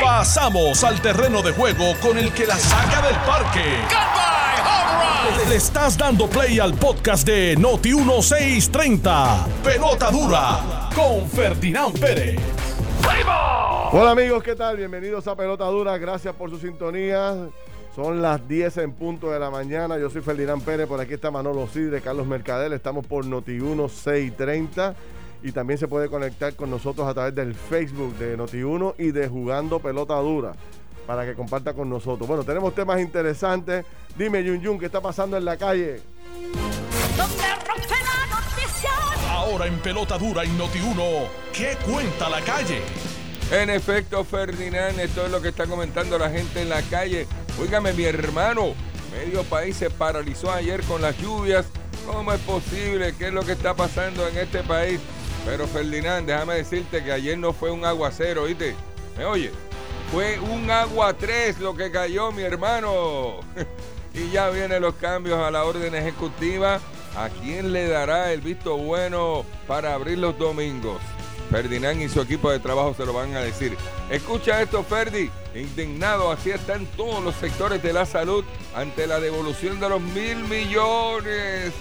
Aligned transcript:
Pasamos 0.00 0.84
al 0.84 1.00
terreno 1.00 1.42
de 1.42 1.52
juego 1.52 1.94
con 2.00 2.18
el 2.18 2.32
que 2.32 2.46
la 2.46 2.56
saca 2.56 3.00
del 3.02 3.16
parque. 3.26 3.64
Le 5.48 5.56
estás 5.56 5.96
dando 5.96 6.28
play 6.28 6.58
al 6.58 6.74
podcast 6.74 7.26
de 7.26 7.56
Noti 7.56 7.94
1630. 7.94 9.46
Pelota 9.64 10.10
dura 10.10 10.90
con 10.94 11.28
Ferdinand 11.28 11.98
Pérez. 11.98 12.38
Hola 13.92 14.10
amigos, 14.12 14.42
¿qué 14.42 14.54
tal? 14.54 14.76
Bienvenidos 14.76 15.26
a 15.26 15.34
Pelota 15.34 15.64
Dura, 15.64 15.98
gracias 15.98 16.34
por 16.34 16.50
su 16.50 16.58
sintonía. 16.58 17.34
Son 17.96 18.22
las 18.22 18.46
10 18.46 18.76
en 18.78 18.92
punto 18.92 19.30
de 19.30 19.40
la 19.40 19.50
mañana. 19.50 19.98
Yo 19.98 20.10
soy 20.10 20.22
Ferdinand 20.22 20.62
Pérez, 20.62 20.86
por 20.86 21.00
aquí 21.00 21.14
está 21.14 21.30
Manolo 21.30 21.66
Sidre, 21.66 22.00
Carlos 22.00 22.26
Mercadel. 22.26 22.72
Estamos 22.72 23.06
por 23.06 23.26
Noti 23.26 23.52
1630 23.52 24.94
y 25.42 25.52
también 25.52 25.78
se 25.78 25.88
puede 25.88 26.08
conectar 26.08 26.54
con 26.54 26.70
nosotros 26.70 27.06
a 27.08 27.14
través 27.14 27.34
del 27.34 27.54
Facebook 27.54 28.16
de 28.16 28.36
Noti1 28.36 28.94
y 28.98 29.10
de 29.10 29.28
Jugando 29.28 29.78
Pelota 29.78 30.16
Dura 30.16 30.52
para 31.06 31.26
que 31.26 31.34
comparta 31.34 31.72
con 31.72 31.88
nosotros. 31.88 32.28
Bueno, 32.28 32.44
tenemos 32.44 32.74
temas 32.74 33.00
interesantes. 33.00 33.84
Dime, 34.16 34.44
Yun 34.44 34.60
Yun, 34.60 34.78
¿qué 34.78 34.86
está 34.86 35.00
pasando 35.00 35.36
en 35.36 35.44
la 35.44 35.56
calle? 35.56 36.00
Ahora 39.28 39.66
en 39.66 39.78
Pelota 39.80 40.18
Dura 40.18 40.44
y 40.44 40.48
Noti1, 40.50 41.26
¿qué 41.52 41.76
cuenta 41.84 42.28
la 42.28 42.40
calle? 42.42 42.80
En 43.50 43.70
efecto, 43.70 44.22
Ferdinand, 44.22 45.00
esto 45.00 45.24
es 45.24 45.32
lo 45.32 45.42
que 45.42 45.48
está 45.48 45.66
comentando 45.66 46.16
la 46.18 46.30
gente 46.30 46.62
en 46.62 46.68
la 46.68 46.82
calle. 46.82 47.26
Óigame, 47.60 47.92
mi 47.92 48.04
hermano, 48.04 48.74
medio 49.10 49.42
país 49.42 49.76
se 49.76 49.90
paralizó 49.90 50.52
ayer 50.52 50.82
con 50.84 51.02
las 51.02 51.18
lluvias. 51.18 51.66
¿Cómo 52.06 52.32
es 52.32 52.40
posible? 52.42 53.14
¿Qué 53.18 53.26
es 53.26 53.32
lo 53.32 53.42
que 53.42 53.52
está 53.52 53.74
pasando 53.74 54.28
en 54.28 54.36
este 54.38 54.62
país? 54.62 55.00
Pero 55.44 55.66
Ferdinand, 55.66 56.26
déjame 56.26 56.54
decirte 56.54 57.02
que 57.02 57.12
ayer 57.12 57.38
no 57.38 57.52
fue 57.52 57.70
un 57.70 57.84
aguacero, 57.84 58.42
¿oíste? 58.42 58.74
¿Me 59.16 59.24
oye? 59.24 59.50
Fue 60.12 60.38
un 60.40 60.70
agua 60.70 61.14
3 61.14 61.60
lo 61.60 61.74
que 61.74 61.90
cayó, 61.90 62.32
mi 62.32 62.42
hermano. 62.42 63.40
y 64.14 64.30
ya 64.30 64.50
vienen 64.50 64.82
los 64.82 64.94
cambios 64.96 65.38
a 65.38 65.50
la 65.50 65.64
orden 65.64 65.94
ejecutiva. 65.94 66.80
¿A 67.16 67.28
quién 67.28 67.72
le 67.72 67.88
dará 67.88 68.32
el 68.32 68.40
visto 68.40 68.76
bueno 68.76 69.44
para 69.66 69.94
abrir 69.94 70.18
los 70.18 70.38
domingos? 70.38 71.00
Ferdinand 71.50 72.00
y 72.00 72.08
su 72.08 72.20
equipo 72.20 72.50
de 72.50 72.60
trabajo 72.60 72.94
se 72.94 73.04
lo 73.04 73.12
van 73.12 73.34
a 73.34 73.40
decir. 73.40 73.76
Escucha 74.08 74.62
esto, 74.62 74.84
Ferdi. 74.84 75.30
Indignado, 75.54 76.30
así 76.30 76.50
están 76.50 76.86
todos 76.96 77.22
los 77.22 77.34
sectores 77.34 77.82
de 77.82 77.92
la 77.92 78.06
salud 78.06 78.44
ante 78.74 79.08
la 79.08 79.18
devolución 79.18 79.80
de 79.80 79.88
los 79.88 80.00
mil 80.00 80.36
millones. 80.44 81.72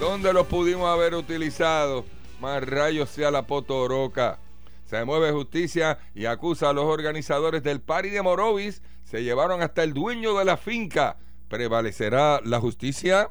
¿Dónde 0.00 0.32
los 0.32 0.46
pudimos 0.48 0.88
haber 0.88 1.14
utilizado? 1.14 2.04
Más 2.42 2.64
rayos 2.64 3.08
sea 3.08 3.30
la 3.30 3.46
potoroca. 3.46 4.40
Se 4.86 5.04
mueve 5.04 5.30
justicia 5.30 6.00
y 6.12 6.26
acusa 6.26 6.70
a 6.70 6.72
los 6.72 6.86
organizadores 6.86 7.62
del 7.62 7.80
Pari 7.80 8.10
de 8.10 8.20
Morovis. 8.20 8.82
Se 9.04 9.22
llevaron 9.22 9.62
hasta 9.62 9.84
el 9.84 9.94
dueño 9.94 10.36
de 10.36 10.44
la 10.44 10.56
finca. 10.56 11.18
¿Prevalecerá 11.48 12.40
la 12.44 12.58
justicia? 12.58 13.30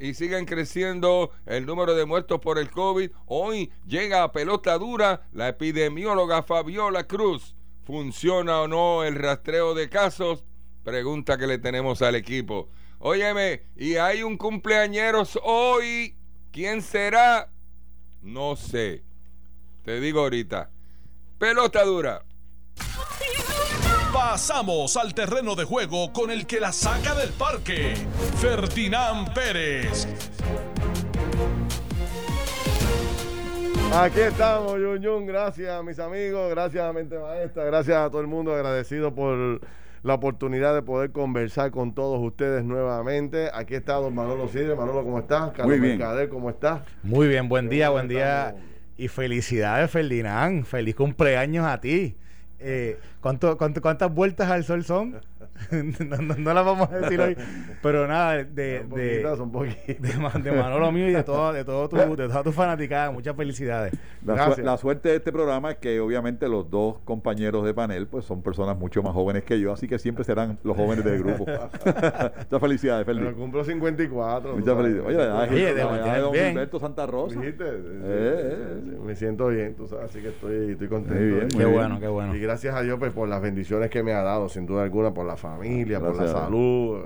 y 0.00 0.14
siguen 0.14 0.46
creciendo 0.46 1.30
el 1.46 1.64
número 1.64 1.94
de 1.94 2.06
muertos 2.06 2.40
por 2.40 2.58
el 2.58 2.70
COVID. 2.70 3.12
Hoy 3.26 3.70
llega 3.86 4.24
a 4.24 4.32
pelota 4.32 4.78
dura 4.78 5.28
la 5.32 5.46
epidemióloga 5.46 6.42
Fabiola 6.42 7.06
Cruz. 7.06 7.54
¿Funciona 7.84 8.62
o 8.62 8.66
no 8.66 9.04
el 9.04 9.14
rastreo 9.14 9.74
de 9.74 9.88
casos? 9.88 10.42
Pregunta 10.82 11.38
que 11.38 11.46
le 11.46 11.58
tenemos 11.58 12.02
al 12.02 12.16
equipo. 12.16 12.68
Óyeme, 12.98 13.62
y 13.76 13.94
hay 13.94 14.24
un 14.24 14.36
cumpleañeros 14.36 15.38
hoy. 15.44 16.16
¿Quién 16.50 16.82
será? 16.82 17.48
No 18.22 18.56
sé. 18.56 19.02
Te 19.84 20.00
digo 20.00 20.20
ahorita. 20.20 20.70
Pelota 21.38 21.84
dura. 21.84 22.22
Pasamos 24.12 24.96
al 24.96 25.14
terreno 25.14 25.54
de 25.54 25.64
juego 25.64 26.12
con 26.12 26.30
el 26.30 26.46
que 26.46 26.60
la 26.60 26.72
saca 26.72 27.14
del 27.14 27.30
parque, 27.30 27.94
Ferdinand 28.40 29.32
Pérez. 29.32 30.06
Aquí 33.92 34.20
estamos, 34.20 34.78
Yun 34.78 35.00
Yun. 35.00 35.26
Gracias, 35.26 35.82
mis 35.84 35.98
amigos. 35.98 36.50
Gracias 36.50 36.84
a 36.84 36.92
Mente 36.92 37.18
Maestra. 37.18 37.64
Gracias 37.64 37.96
a 37.96 38.10
todo 38.10 38.20
el 38.20 38.26
mundo. 38.26 38.54
Agradecido 38.54 39.14
por 39.14 39.60
la 40.02 40.14
oportunidad 40.14 40.74
de 40.74 40.82
poder 40.82 41.12
conversar 41.12 41.70
con 41.70 41.94
todos 41.94 42.20
ustedes 42.22 42.64
nuevamente. 42.64 43.50
Aquí 43.52 43.74
está 43.74 43.94
don 43.94 44.14
Manolo 44.14 44.48
Sidre. 44.48 44.74
Manolo, 44.74 45.04
¿cómo 45.04 45.18
estás? 45.18 45.50
Carlos 45.50 45.66
Muy 45.66 45.80
bien. 45.80 45.98
Mercader, 45.98 46.28
¿cómo 46.28 46.50
estás? 46.50 46.80
Muy 47.02 47.28
bien, 47.28 47.48
buen 47.48 47.68
día, 47.68 47.90
buen 47.90 48.08
día. 48.08 48.56
Y 48.96 49.08
felicidades, 49.08 49.90
Ferdinand. 49.90 50.64
Feliz 50.64 50.94
cumpleaños 50.94 51.66
a 51.66 51.80
ti. 51.80 52.16
Eh, 52.58 52.98
¿cuánto, 53.20 53.56
cuánto, 53.56 53.80
¿Cuántas 53.80 54.12
vueltas 54.12 54.50
al 54.50 54.64
sol 54.64 54.84
son? 54.84 55.20
no, 55.72 56.16
no, 56.36 56.54
las 56.54 56.64
vamos 56.64 56.90
a 56.90 56.98
decir 56.98 57.20
hoy, 57.20 57.36
pero 57.82 58.06
nada, 58.06 58.36
de, 58.36 58.44
de, 58.44 58.84
de, 58.84 60.38
de, 60.42 60.52
Manolo 60.52 60.92
mío 60.92 61.08
y 61.08 61.12
de, 61.12 61.22
todo, 61.22 61.52
de, 61.52 61.64
todo 61.64 61.88
tu, 61.88 61.96
de 61.96 62.28
toda 62.28 62.42
tu 62.42 62.52
fanaticada, 62.52 63.10
muchas 63.10 63.36
felicidades. 63.36 63.92
La, 64.24 64.54
la, 64.56 64.76
suerte 64.76 65.10
de 65.10 65.16
este 65.16 65.32
programa 65.32 65.72
es 65.72 65.76
que 65.78 66.00
obviamente 66.00 66.48
los 66.48 66.70
dos 66.70 66.96
compañeros 67.04 67.64
de 67.64 67.74
panel 67.74 68.06
pues 68.06 68.24
son 68.24 68.42
personas 68.42 68.76
mucho 68.76 69.02
más 69.02 69.12
jóvenes 69.12 69.44
que 69.44 69.60
yo, 69.60 69.72
así 69.72 69.88
que 69.88 69.98
siempre 69.98 70.24
serán 70.24 70.58
los 70.62 70.76
jóvenes 70.76 71.04
del 71.04 71.22
grupo. 71.22 71.44
muchas 71.84 72.60
felicidades, 72.60 73.06
Felipe. 73.06 73.26
Pero 73.26 73.36
cumplo 73.36 73.64
54. 73.64 74.56
Muchas 74.56 74.76
felicidades. 74.76 75.06
Oye, 75.06 75.16
la 75.16 75.40
Oye, 75.40 75.64
de, 75.66 75.74
de 75.74 76.20
don 76.20 76.48
Humberto 76.48 76.80
Santa 76.80 77.06
Rosa. 77.06 77.40
Eh, 77.42 77.54
eh, 77.58 78.98
me 79.04 79.14
siento 79.14 79.48
bien, 79.48 79.74
tú 79.74 79.86
sabes, 79.86 80.10
así 80.10 80.20
que 80.20 80.28
estoy, 80.28 80.72
estoy 80.72 80.88
contento. 80.88 81.20
Muy 81.20 81.32
bien, 81.32 81.48
qué 81.48 81.64
bueno, 81.64 82.00
qué 82.00 82.08
bueno. 82.08 82.34
Y 82.34 82.40
gracias 82.40 82.74
a 82.74 82.82
Dios 82.82 82.98
pues, 82.98 83.12
por 83.12 83.28
las 83.28 83.40
bendiciones 83.40 83.90
que 83.90 84.02
me 84.02 84.12
ha 84.12 84.22
dado, 84.22 84.48
sin 84.48 84.66
duda 84.66 84.82
alguna, 84.82 85.12
por 85.12 85.26
la 85.26 85.36
familia, 85.36 85.49
por 85.56 86.16
la 86.16 86.28
salud, 86.28 86.98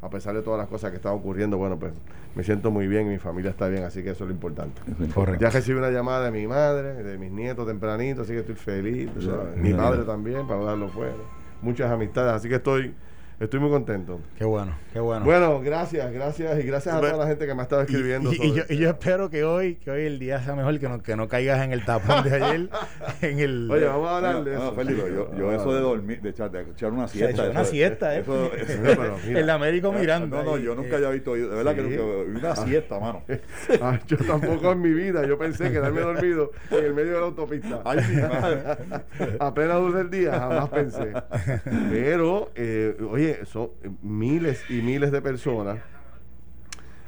a 0.00 0.10
pesar 0.10 0.34
de 0.34 0.42
todas 0.42 0.58
las 0.58 0.68
cosas 0.68 0.90
que 0.90 0.96
están 0.96 1.12
ocurriendo, 1.12 1.58
bueno, 1.58 1.78
pues 1.78 1.92
me 2.34 2.44
siento 2.44 2.70
muy 2.70 2.86
bien 2.86 3.06
y 3.06 3.10
mi 3.10 3.18
familia 3.18 3.50
está 3.50 3.68
bien, 3.68 3.82
así 3.84 4.02
que 4.02 4.10
eso 4.10 4.24
es 4.24 4.28
lo 4.28 4.34
importante. 4.34 4.80
Correcto. 5.14 5.42
Ya 5.42 5.50
recibí 5.50 5.78
una 5.78 5.90
llamada 5.90 6.26
de 6.26 6.30
mi 6.30 6.46
madre, 6.46 7.02
de 7.02 7.18
mis 7.18 7.32
nietos 7.32 7.66
tempranito, 7.66 8.22
así 8.22 8.32
que 8.32 8.40
estoy 8.40 8.54
feliz. 8.54 9.10
Mi 9.56 9.72
padre 9.72 10.04
también, 10.04 10.46
para 10.46 10.62
darlo 10.62 10.88
fuera. 10.88 11.14
Muchas 11.62 11.90
amistades, 11.90 12.32
así 12.32 12.48
que 12.48 12.56
estoy 12.56 12.94
Estoy 13.40 13.60
muy 13.60 13.70
contento. 13.70 14.18
Qué 14.36 14.44
bueno, 14.44 14.76
qué 14.92 14.98
bueno. 14.98 15.24
Bueno, 15.24 15.60
gracias, 15.60 16.12
gracias 16.12 16.58
y 16.58 16.62
gracias 16.64 16.92
a 16.92 17.00
toda 17.00 17.16
la 17.16 17.28
gente 17.28 17.46
que 17.46 17.54
me 17.54 17.60
ha 17.60 17.62
estado 17.62 17.82
escribiendo. 17.82 18.32
Y, 18.32 18.52
yo, 18.52 18.64
y, 18.68 18.78
yo, 18.78 18.90
espero 18.90 19.30
que 19.30 19.44
hoy, 19.44 19.76
que 19.76 19.92
hoy 19.92 20.06
el 20.06 20.18
día 20.18 20.42
sea 20.42 20.56
mejor, 20.56 20.76
que 20.80 20.88
no, 20.88 21.00
que 21.00 21.14
no 21.14 21.28
caigas 21.28 21.64
en 21.64 21.72
el 21.72 21.84
tapón 21.84 22.24
de 22.24 22.34
ayer. 22.34 22.68
en 23.22 23.38
el, 23.38 23.70
Oye, 23.70 23.84
vamos 23.84 24.08
a 24.08 24.16
hablar 24.16 24.42
de 24.42 24.54
eso. 24.54 24.72
Felipe, 24.72 25.02
yo, 25.14 25.32
yo 25.36 25.52
eso 25.52 25.72
de 25.72 25.80
dormir, 25.80 26.20
de 26.20 26.30
echar, 26.30 26.50
de 26.50 26.62
echar 26.62 26.90
una 26.90 27.06
siesta. 27.06 27.30
Echar 27.30 27.50
una 27.50 27.64
siesta, 27.64 28.16
¿eh? 28.16 28.20
Eso, 28.22 28.50
el 29.28 29.50
Américo 29.50 29.92
mirando. 29.92 30.38
No, 30.38 30.42
no, 30.42 30.58
yo 30.58 30.74
nunca 30.74 30.96
había 30.96 31.10
visto, 31.10 31.34
de 31.34 31.46
verdad 31.46 31.76
que 31.76 31.82
nunca, 31.82 32.48
una 32.48 32.56
siesta, 32.56 32.98
mano. 32.98 33.22
Ah, 33.80 34.00
yo 34.08 34.16
tampoco 34.16 34.72
en 34.72 34.80
mi 34.80 34.92
vida, 34.92 35.24
yo 35.24 35.38
pensé 35.38 35.70
quedarme 35.70 36.00
dormido 36.00 36.50
en 36.72 36.84
el 36.84 36.92
medio 36.92 37.12
de 37.12 37.20
la 37.20 37.26
autopista. 37.26 37.82
Ay, 37.84 37.98
madre. 38.28 38.62
Apenas 39.38 39.78
dulce 39.78 40.00
el 40.00 40.10
día, 40.10 40.32
jamás 40.32 40.68
pensé. 40.70 41.12
Pero, 41.88 42.50
eh, 42.56 42.96
oye, 43.08 43.27
eso 43.30 43.74
miles 44.02 44.64
y 44.70 44.82
miles 44.82 45.12
de 45.12 45.22
personas. 45.22 45.78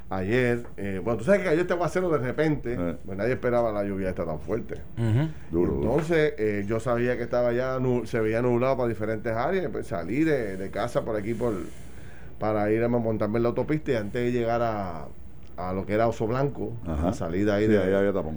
Ayer, 0.09 0.65
eh, 0.75 0.99
bueno, 1.01 1.17
tú 1.17 1.23
sabes 1.23 1.39
que 1.39 1.47
cayó 1.47 1.61
este 1.61 1.71
aguacero 1.71 2.09
de 2.09 2.17
repente, 2.17 2.75
eh. 2.77 2.97
pues 3.05 3.17
nadie 3.17 3.31
esperaba 3.31 3.71
la 3.71 3.85
lluvia 3.85 4.09
esta 4.09 4.25
tan 4.25 4.41
fuerte. 4.41 4.75
Entonces, 4.97 6.33
eh, 6.37 6.65
yo 6.67 6.81
sabía 6.81 7.15
que 7.15 7.23
estaba 7.23 7.53
ya, 7.53 7.79
se 8.03 8.19
veía 8.19 8.41
nublado 8.41 8.75
para 8.75 8.89
diferentes 8.89 9.31
áreas, 9.31 9.69
pues 9.71 9.87
salí 9.87 10.25
de, 10.25 10.69
casa 10.69 11.05
por 11.05 11.15
aquí 11.15 11.33
por 11.33 11.53
para 12.39 12.69
ir 12.71 12.83
a 12.83 12.89
montarme 12.89 13.37
en 13.37 13.43
la 13.43 13.49
autopista 13.49 13.91
y 13.91 13.95
antes 13.95 14.21
de 14.21 14.31
llegar 14.31 14.61
a, 14.63 15.07
a 15.69 15.73
lo 15.73 15.85
que 15.85 15.93
era 15.93 16.07
Oso 16.07 16.27
Blanco, 16.27 16.73
la 16.85 17.13
salida 17.13 17.55
ahí 17.55 17.67
de 17.67 17.77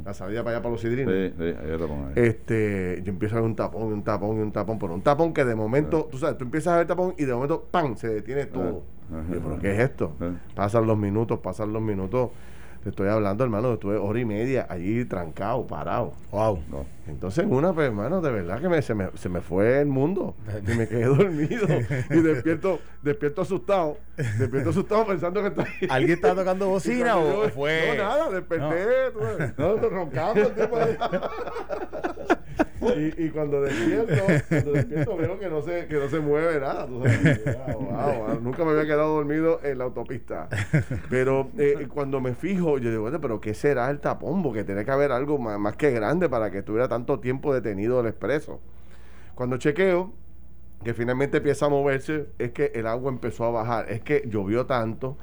la 0.04 0.14
salida 0.14 0.42
para 0.42 0.56
allá 0.56 0.62
para 0.62 0.72
los 0.72 0.80
sidrinos. 0.80 1.12
Este, 2.14 3.02
yo 3.04 3.10
empiezo 3.12 3.36
a 3.36 3.40
ver 3.40 3.48
un 3.48 3.56
tapón 3.56 3.92
un 3.92 4.02
tapón 4.02 4.38
y 4.38 4.40
un 4.40 4.52
tapón, 4.52 4.78
pero 4.78 4.94
un 4.94 5.02
tapón 5.02 5.32
que 5.32 5.44
de 5.44 5.54
momento, 5.54 6.08
tú 6.10 6.18
sabes, 6.18 6.38
tú 6.38 6.44
empiezas 6.44 6.74
a 6.74 6.76
ver 6.78 6.86
tapón 6.86 7.14
y 7.18 7.24
de 7.24 7.34
momento 7.34 7.66
¡pam! 7.70 7.96
se 7.96 8.08
detiene 8.08 8.46
todo. 8.46 8.82
¿Pero 9.30 9.58
qué 9.58 9.72
es 9.72 9.80
esto? 9.80 10.12
Pasan 10.54 10.86
los 10.86 10.96
minutos, 10.98 11.38
pasan 11.40 11.72
los 11.72 11.82
minutos. 11.82 12.30
Te 12.84 12.90
estoy 12.90 13.08
hablando, 13.08 13.42
hermano, 13.44 13.72
estuve 13.72 13.96
hora 13.96 14.20
y 14.20 14.26
media 14.26 14.66
allí 14.68 15.06
trancado, 15.06 15.66
parado. 15.66 16.12
Wow. 16.30 16.58
Entonces, 17.06 17.46
una, 17.48 17.72
pues, 17.72 17.86
hermano, 17.86 18.20
de 18.20 18.30
verdad 18.30 18.60
que 18.60 18.68
me, 18.68 18.82
se, 18.82 18.94
me, 18.94 19.08
se 19.14 19.30
me 19.30 19.40
fue 19.40 19.80
el 19.80 19.86
mundo. 19.86 20.34
y 20.66 20.76
me 20.76 20.86
quedé 20.86 21.04
dormido. 21.06 21.66
y 22.10 22.20
despierto, 22.20 22.80
despierto 23.02 23.40
asustado. 23.40 23.96
Despierto 24.16 24.68
asustado 24.68 25.06
pensando 25.06 25.40
que 25.40 25.48
está 25.48 25.64
¿Alguien 25.94 26.18
está 26.18 26.34
tocando 26.34 26.68
bocina 26.68 27.16
o 27.18 27.48
fue.? 27.48 27.96
No, 27.96 28.04
nada, 28.04 28.30
desperté. 28.30 28.84
No, 29.56 29.76
no 29.76 29.88
roncando 29.88 30.40
el 30.42 30.54
tipo 30.54 30.76
y, 32.96 33.24
y, 33.24 33.30
cuando 33.30 33.62
despierto, 33.62 34.12
cuando 34.48 34.72
despierto 34.72 35.16
veo 35.16 35.38
que 35.38 35.48
no 35.48 35.62
se, 35.62 35.86
que 35.86 35.94
no 35.94 36.08
se 36.08 36.20
mueve 36.20 36.60
nada. 36.60 36.86
nunca 38.40 38.64
me 38.64 38.72
había 38.72 38.84
quedado 38.84 39.14
dormido 39.16 39.60
en 39.62 39.78
la 39.78 39.84
autopista. 39.84 40.48
Pero 41.08 41.50
eh, 41.58 41.88
cuando 41.92 42.20
me 42.20 42.34
fijo, 42.34 42.73
yo 42.78 42.90
digo, 42.90 43.02
bueno, 43.02 43.20
pero 43.20 43.40
¿qué 43.40 43.54
será 43.54 43.90
el 43.90 44.00
tapón? 44.00 44.42
Porque 44.42 44.64
tiene 44.64 44.84
que 44.84 44.90
haber 44.90 45.12
algo 45.12 45.38
más, 45.38 45.58
más 45.58 45.76
que 45.76 45.90
grande 45.90 46.28
para 46.28 46.50
que 46.50 46.58
estuviera 46.58 46.88
tanto 46.88 47.20
tiempo 47.20 47.54
detenido 47.54 48.00
el 48.00 48.06
expreso. 48.06 48.60
Cuando 49.34 49.56
chequeo, 49.56 50.12
que 50.82 50.94
finalmente 50.94 51.38
empieza 51.38 51.66
a 51.66 51.68
moverse, 51.68 52.26
es 52.38 52.52
que 52.52 52.72
el 52.74 52.86
agua 52.86 53.10
empezó 53.10 53.44
a 53.44 53.50
bajar. 53.50 53.90
Es 53.90 54.02
que 54.02 54.22
llovió 54.26 54.66
tanto 54.66 55.16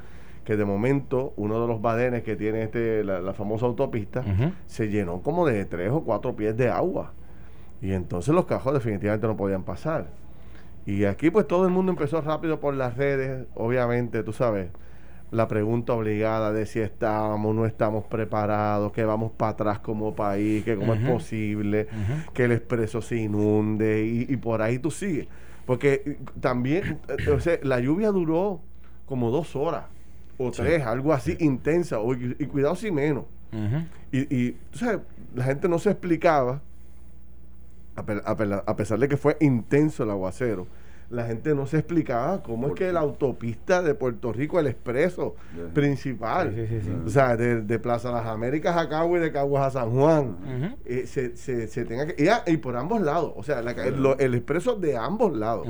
que 0.44 0.58
de 0.58 0.66
momento 0.66 1.34
uno 1.38 1.62
de 1.62 1.68
los 1.68 1.82
badenes 1.82 2.24
que 2.24 2.36
tiene 2.36 2.64
este 2.64 3.04
la, 3.04 3.22
la 3.22 3.34
famosa 3.34 3.68
autopista 3.68 4.24
se 4.66 4.90
llenó 4.90 5.22
como 5.22 5.46
de 5.46 5.66
tres 5.66 5.92
o 5.92 6.02
cuatro 6.04 6.36
pies 6.36 6.58
de 6.58 6.70
agua. 6.70 7.14
Y 7.82 7.94
entonces 7.94 8.34
los 8.34 8.46
cajos 8.46 8.74
definitivamente 8.74 9.28
no 9.28 9.38
podían 9.38 9.64
pasar. 9.64 10.08
Y 10.86 11.06
aquí 11.06 11.30
pues 11.30 11.48
todo 11.48 11.66
el 11.66 11.72
mundo 11.72 11.92
empezó 11.92 12.22
rápido 12.22 12.60
por 12.60 12.74
las 12.74 12.98
redes, 12.98 13.46
obviamente, 13.54 14.24
tú 14.24 14.34
sabes, 14.34 14.70
la 15.32 15.48
pregunta 15.48 15.94
obligada 15.94 16.52
de 16.52 16.66
si 16.66 16.80
estamos, 16.80 17.56
no 17.56 17.66
estamos 17.66 18.06
preparados, 18.06 18.92
que 18.92 19.06
vamos 19.06 19.32
para 19.32 19.52
atrás 19.54 19.80
como 19.80 20.14
país, 20.14 20.64
que 20.66 20.76
cómo 20.76 20.94
es 20.94 21.00
posible, 21.14 21.88
que 22.34 22.44
el 22.46 22.52
expreso 22.52 23.02
se 23.02 23.16
inunde 23.18 24.06
y, 24.06 24.26
y 24.34 24.38
por 24.38 24.62
ahí 24.62 24.78
tú 24.78 24.92
sigues. 24.92 25.28
Porque 25.66 26.04
eh, 26.06 26.18
también, 26.42 27.00
eh, 27.08 27.30
o 27.30 27.40
sea, 27.40 27.58
la 27.64 27.80
lluvia 27.80 28.12
duró 28.12 28.60
como 29.06 29.32
dos 29.32 29.56
horas 29.56 29.86
o 30.38 30.52
tres, 30.52 30.86
algo 30.86 31.14
así 31.14 31.38
intensa, 31.40 32.00
o- 32.00 32.14
y, 32.14 32.36
y 32.38 32.46
cuidado 32.48 32.76
si 32.76 32.92
menos. 32.92 33.24
Y, 34.12 34.36
y 34.36 34.58
la 35.36 35.44
gente 35.46 35.70
no 35.70 35.80
se 35.80 35.92
explicaba, 35.92 36.62
a 37.96 38.76
pesar 38.76 39.00
de 39.00 39.08
que 39.08 39.18
fue 39.18 39.38
intenso 39.42 40.04
el 40.04 40.10
aguacero, 40.10 40.66
la 41.12 41.26
gente 41.26 41.54
no 41.54 41.66
se 41.68 41.78
explicaba 41.78 42.42
cómo 42.42 42.68
es 42.68 42.70
¿Por 42.72 42.78
que 42.80 42.86
qué? 42.88 42.94
la 42.94 43.02
autopista 43.02 43.82
de 43.82 43.94
Puerto 43.96 44.32
Rico, 44.34 44.60
el 44.60 44.68
expreso 44.68 45.36
principal, 45.74 46.54
Sí, 46.56 46.68
sí, 46.68 46.80
sí, 46.80 46.86
sí. 46.86 46.92
o 47.06 47.10
sea, 47.10 47.36
de, 47.38 47.62
de 47.62 47.80
Plaza 47.80 48.12
Las 48.12 48.26
Américas 48.26 48.76
a 48.78 48.88
Cagua 48.90 49.18
y 49.18 49.22
de 49.22 49.32
Caguas 49.32 49.68
a 49.76 49.80
San 49.82 49.92
Juan, 49.92 50.38
eh, 50.86 51.06
se, 51.08 51.36
se, 51.36 51.68
se 51.68 51.86
tenga 51.86 52.06
que... 52.08 52.24
Y, 52.24 52.28
ah, 52.28 52.44
y 52.48 52.58
por 52.58 52.76
ambos 52.78 53.02
lados, 53.02 53.34
o 53.36 53.44
sea, 53.44 53.62
la 53.62 53.74
ca- 53.76 53.86
lo- 53.90 54.18
el 54.20 54.36
expreso 54.36 54.76
de 54.76 54.98
ambos 54.98 55.36
lados. 55.36 55.68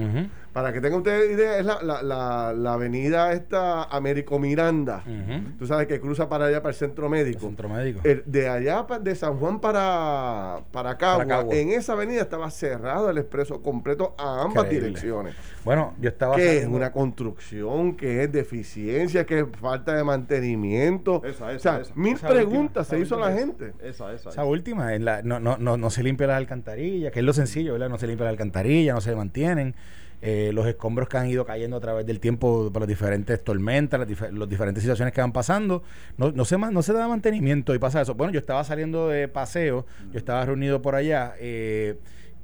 Para 0.54 0.74
que 0.74 0.82
tengan 0.82 0.98
ustedes 1.00 1.32
idea, 1.32 1.60
es 1.60 1.66
la, 1.66 1.82
la, 1.82 2.04
la, 2.04 2.54
la 2.54 2.74
avenida 2.74 3.32
esta 3.32 3.84
Américo 3.86 4.38
Miranda. 4.38 5.02
Ujú. 5.08 5.58
Tú 5.60 5.66
sabes 5.66 5.88
que 5.88 6.02
cruza 6.02 6.28
para 6.28 6.48
allá, 6.48 6.62
para 6.62 6.72
el 6.72 6.76
centro 6.76 7.06
El 7.06 7.12
médico. 7.12 7.40
centro 7.40 7.70
médico. 7.70 8.02
El- 8.04 8.24
de 8.26 8.50
allá 8.50 8.86
de 9.02 9.16
San 9.16 9.38
Juan 9.38 9.62
para, 9.62 10.60
para, 10.74 10.98
Cagua, 10.98 11.20
Para 11.24 11.38
Cagua. 11.38 11.56
en 11.56 11.70
esa 11.70 11.94
avenida 11.94 12.22
estaba 12.22 12.50
cerrado 12.52 13.10
el 13.10 13.18
expreso 13.18 13.62
completo 13.62 14.14
a 14.18 14.42
ambas 14.42 14.66
Increíble. 14.66 14.88
direcciones. 14.90 15.36
Bueno, 15.64 15.94
yo 16.02 16.10
estaba 16.10 16.36
Que 16.36 16.58
es 16.58 16.66
una 16.68 16.92
construcción, 16.92 17.96
que 17.96 18.24
es 18.24 18.32
deficiencia, 18.32 19.26
que 19.26 19.40
es 19.40 19.46
falta 19.60 19.94
de 19.96 20.04
mantenimiento. 20.04 21.22
Esa, 21.24 21.54
esa, 21.54 21.56
o 21.56 21.60
sea, 21.60 21.82
esa. 21.82 21.94
mil 21.96 22.16
Esa 22.16 22.28
preguntas 22.28 22.88
última, 22.90 22.98
se 22.98 23.00
hizo 23.00 23.18
la 23.20 23.32
gente. 23.32 23.74
Esa, 23.82 24.12
esa. 24.14 24.30
Esa 24.32 24.44
última, 24.44 24.94
en 24.96 25.06
la- 25.06 25.22
no, 25.22 25.40
no, 25.40 25.58
no, 25.58 25.78
no 25.78 25.90
se 25.90 26.04
limpia 26.04 26.28
las 26.28 26.38
alcantarillas, 26.38 27.12
que 27.14 27.20
es 27.20 27.26
lo 27.26 27.32
sencillo, 27.34 27.74
¿verdad? 27.74 27.88
No 27.90 27.98
se 27.98 28.08
limpia 28.08 28.26
las 28.26 28.32
alcantarillas, 28.32 28.96
no 28.96 29.02
se 29.02 29.16
mantienen. 29.16 29.76
Eh, 30.24 30.52
los 30.54 30.68
escombros 30.68 31.10
que 31.10 31.18
han 31.18 31.28
ido 31.28 31.46
cayendo 31.46 31.78
a 31.78 31.80
través 31.80 32.06
del 32.06 32.20
tiempo 32.20 32.70
por 32.72 32.82
las 32.84 32.88
diferentes 32.88 33.44
tormentas, 33.44 34.00
las, 34.00 34.08
dife- 34.08 34.32
las 34.32 34.48
diferentes 34.48 34.84
situaciones 34.84 35.14
que 35.16 35.22
van 35.22 35.32
pasando, 35.32 35.82
no, 36.18 36.32
no, 36.32 36.46
se, 36.46 36.60
no 36.60 36.82
se 36.84 36.94
da 36.94 37.08
mantenimiento 37.08 37.74
y 37.74 37.80
pasa 37.80 38.02
eso. 38.02 38.14
Bueno, 38.14 38.32
yo 38.32 38.40
estaba 38.40 38.64
saliendo 38.64 39.08
de 39.08 39.28
paseo, 39.28 39.88
yo 40.12 40.20
estaba 40.20 40.46
reunido 40.46 40.80
por 40.82 40.94
allá 40.94 41.34
eh, 41.40 41.98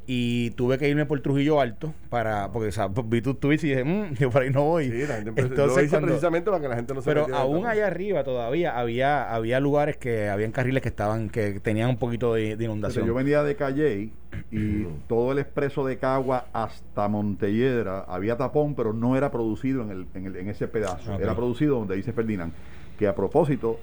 y 0.09 0.51
tuve 0.51 0.77
que 0.77 0.87
irme 0.87 1.05
por 1.05 1.19
Trujillo 1.19 1.59
Alto 1.59 1.93
para, 2.09 2.49
porque 2.53 2.69
o 2.69 2.71
sea, 2.71 2.87
vi 3.05 3.21
tu 3.21 3.33
tweets 3.33 3.65
y 3.65 3.69
dije, 3.69 3.83
"Mm, 3.83 4.13
yo 4.19 4.29
por 4.29 4.41
ahí 4.43 4.49
no 4.49 4.63
voy. 4.63 4.89
Sí, 4.89 5.05
la 5.05 5.15
gente 5.17 5.29
Entonces, 5.41 5.57
lo 5.57 5.81
hice 5.81 5.89
cuando- 5.89 6.07
precisamente 6.07 6.49
para 6.49 6.61
que 6.61 6.67
la 6.69 6.75
gente 6.77 6.93
no 6.93 7.01
se 7.01 7.09
pero 7.09 7.27
aún 7.35 7.65
allá 7.65 7.87
arriba 7.87 8.23
todavía 8.23 8.79
había 8.79 9.33
había 9.33 9.59
lugares 9.59 9.97
que 9.97 10.29
habían 10.29 10.51
carriles 10.53 10.81
que 10.81 10.89
estaban 10.89 11.29
que 11.29 11.59
tenían 11.59 11.89
un 11.89 11.97
poquito 11.97 12.33
de, 12.33 12.51
inundación. 12.59 13.05
yo 13.05 13.13
venía 13.13 13.43
de 13.43 13.55
Calley 13.57 14.13
y 14.51 14.83
todo 15.09 15.33
el 15.33 15.39
expreso 15.39 15.85
de 15.85 15.97
Cagua 15.97 16.45
hasta 16.53 17.07
Montelledra 17.09 17.99
había 18.07 18.37
tapón, 18.37 18.75
pero 18.75 18.93
no 18.93 19.17
era 19.17 19.29
producido 19.29 19.81
en, 19.81 19.91
el, 19.91 20.07
en, 20.13 20.25
el- 20.27 20.35
en 20.37 20.49
ese 20.49 20.67
pedazo. 20.69 21.15
Ok. 21.15 21.19
Era 21.21 21.35
producido 21.35 21.79
donde 21.79 21.95
dice 21.97 22.13
Ferdinand, 22.13 22.53
que 22.97 23.07
a 23.07 23.13
propósito, 23.13 23.77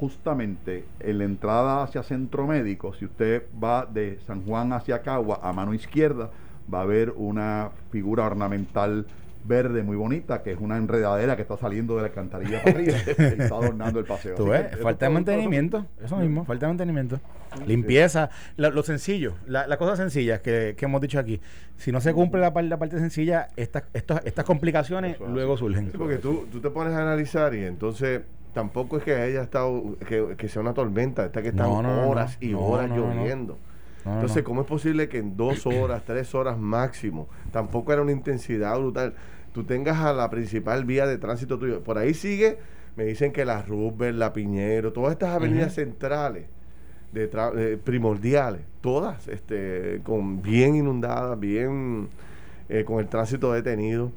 justamente 0.00 0.84
en 1.00 1.18
la 1.18 1.24
entrada 1.24 1.82
hacia 1.82 2.02
Centro 2.02 2.46
Médico, 2.46 2.94
si 2.94 3.04
usted 3.04 3.44
va 3.62 3.86
de 3.86 4.18
San 4.26 4.44
Juan 4.44 4.72
hacia 4.72 5.02
Cagua 5.02 5.40
a 5.42 5.52
mano 5.52 5.74
izquierda, 5.74 6.30
va 6.72 6.82
a 6.82 6.84
ver 6.84 7.12
una 7.16 7.70
figura 7.90 8.24
ornamental 8.24 9.06
verde 9.46 9.82
muy 9.82 9.94
bonita, 9.96 10.42
que 10.42 10.52
es 10.52 10.58
una 10.58 10.78
enredadera 10.78 11.36
que 11.36 11.42
está 11.42 11.58
saliendo 11.58 11.96
de 11.96 12.00
la 12.02 12.08
alcantarilla 12.08 12.62
para 12.62 12.76
arriba 12.78 12.92
y 13.06 13.10
está 13.42 13.54
adornando 13.56 13.98
el 13.98 14.06
paseo. 14.06 14.36
Tú 14.36 14.46
ves, 14.46 14.62
que 14.68 14.74
eso 14.76 14.82
falta 14.82 15.06
de 15.06 15.12
mantenimiento, 15.12 15.86
eso 16.02 16.16
mismo, 16.16 16.44
falta 16.46 16.64
de 16.66 16.70
mantenimiento. 16.70 17.20
Limpieza, 17.66 18.30
la- 18.56 18.70
lo 18.70 18.82
sencillo, 18.82 19.34
la, 19.46 19.66
la 19.66 19.76
cosa 19.76 19.96
sencilla 19.96 20.40
que, 20.40 20.74
que 20.78 20.84
hemos 20.86 21.00
dicho 21.00 21.18
aquí. 21.18 21.40
Si 21.76 21.92
no 21.92 22.00
se 22.00 22.12
cumple 22.14 22.40
la, 22.40 22.52
par- 22.54 22.64
la 22.64 22.78
parte 22.78 22.98
sencilla, 22.98 23.48
estas, 23.56 23.84
estas 23.92 24.44
complicaciones 24.44 25.20
es 25.20 25.28
luego 25.28 25.56
surgen. 25.58 25.90
Sí, 25.92 25.98
porque 25.98 26.16
tú, 26.16 26.46
tú 26.50 26.60
te 26.60 26.70
pones 26.70 26.94
a 26.94 27.02
analizar 27.02 27.54
y 27.54 27.64
entonces 27.64 28.22
tampoco 28.54 28.96
es 28.96 29.04
que 29.04 29.14
haya 29.14 29.42
estado, 29.42 29.96
que, 30.08 30.34
que 30.38 30.48
sea 30.48 30.62
una 30.62 30.72
tormenta, 30.72 31.26
está 31.26 31.42
que 31.42 31.48
están 31.48 31.66
No, 31.66 32.08
horas 32.08 32.38
no. 32.40 32.48
y 32.48 32.54
horas 32.54 32.90
lloviendo. 32.90 33.58
Entonces. 34.06 34.42
¿cómo 34.42 34.60
es 34.60 34.66
posible 34.66 35.08
que 35.08 35.18
en 35.18 35.36
dos 35.36 35.66
horas, 35.66 36.02
tres 36.06 36.34
horas 36.34 36.58
máximo, 36.58 37.28
tampoco 37.52 37.92
era 37.92 38.02
una 38.02 38.12
intensidad 38.12 38.78
brutal, 38.78 39.14
tú 39.52 39.64
tengas 39.64 39.98
a 39.98 40.12
la 40.12 40.30
principal 40.30 40.84
vía 40.84 41.06
de 41.06 41.18
tránsito 41.18 41.58
tuyo? 41.58 41.82
Por 41.82 41.98
ahí 41.98 42.14
sigue, 42.14 42.58
me 42.96 43.04
dicen 43.04 43.32
que 43.32 43.44
la 43.44 43.62
Roosevelt, 43.62 44.18
la 44.18 44.32
Piñero, 44.32 44.92
todas 44.92 45.12
estas 45.12 45.30
avenidas 45.30 45.74
centrales, 45.74 46.46
de 47.12 47.30
eh, 47.56 47.78
primordiales, 47.82 48.62
todas 48.80 49.28
este, 49.28 50.00
con 50.02 50.42
bien 50.42 50.74
inundadas, 50.74 51.38
bien 51.38 52.08
eh, 52.68 52.84
con 52.84 52.98
el 52.98 53.06
tránsito 53.06 53.52
detenido. 53.52 54.10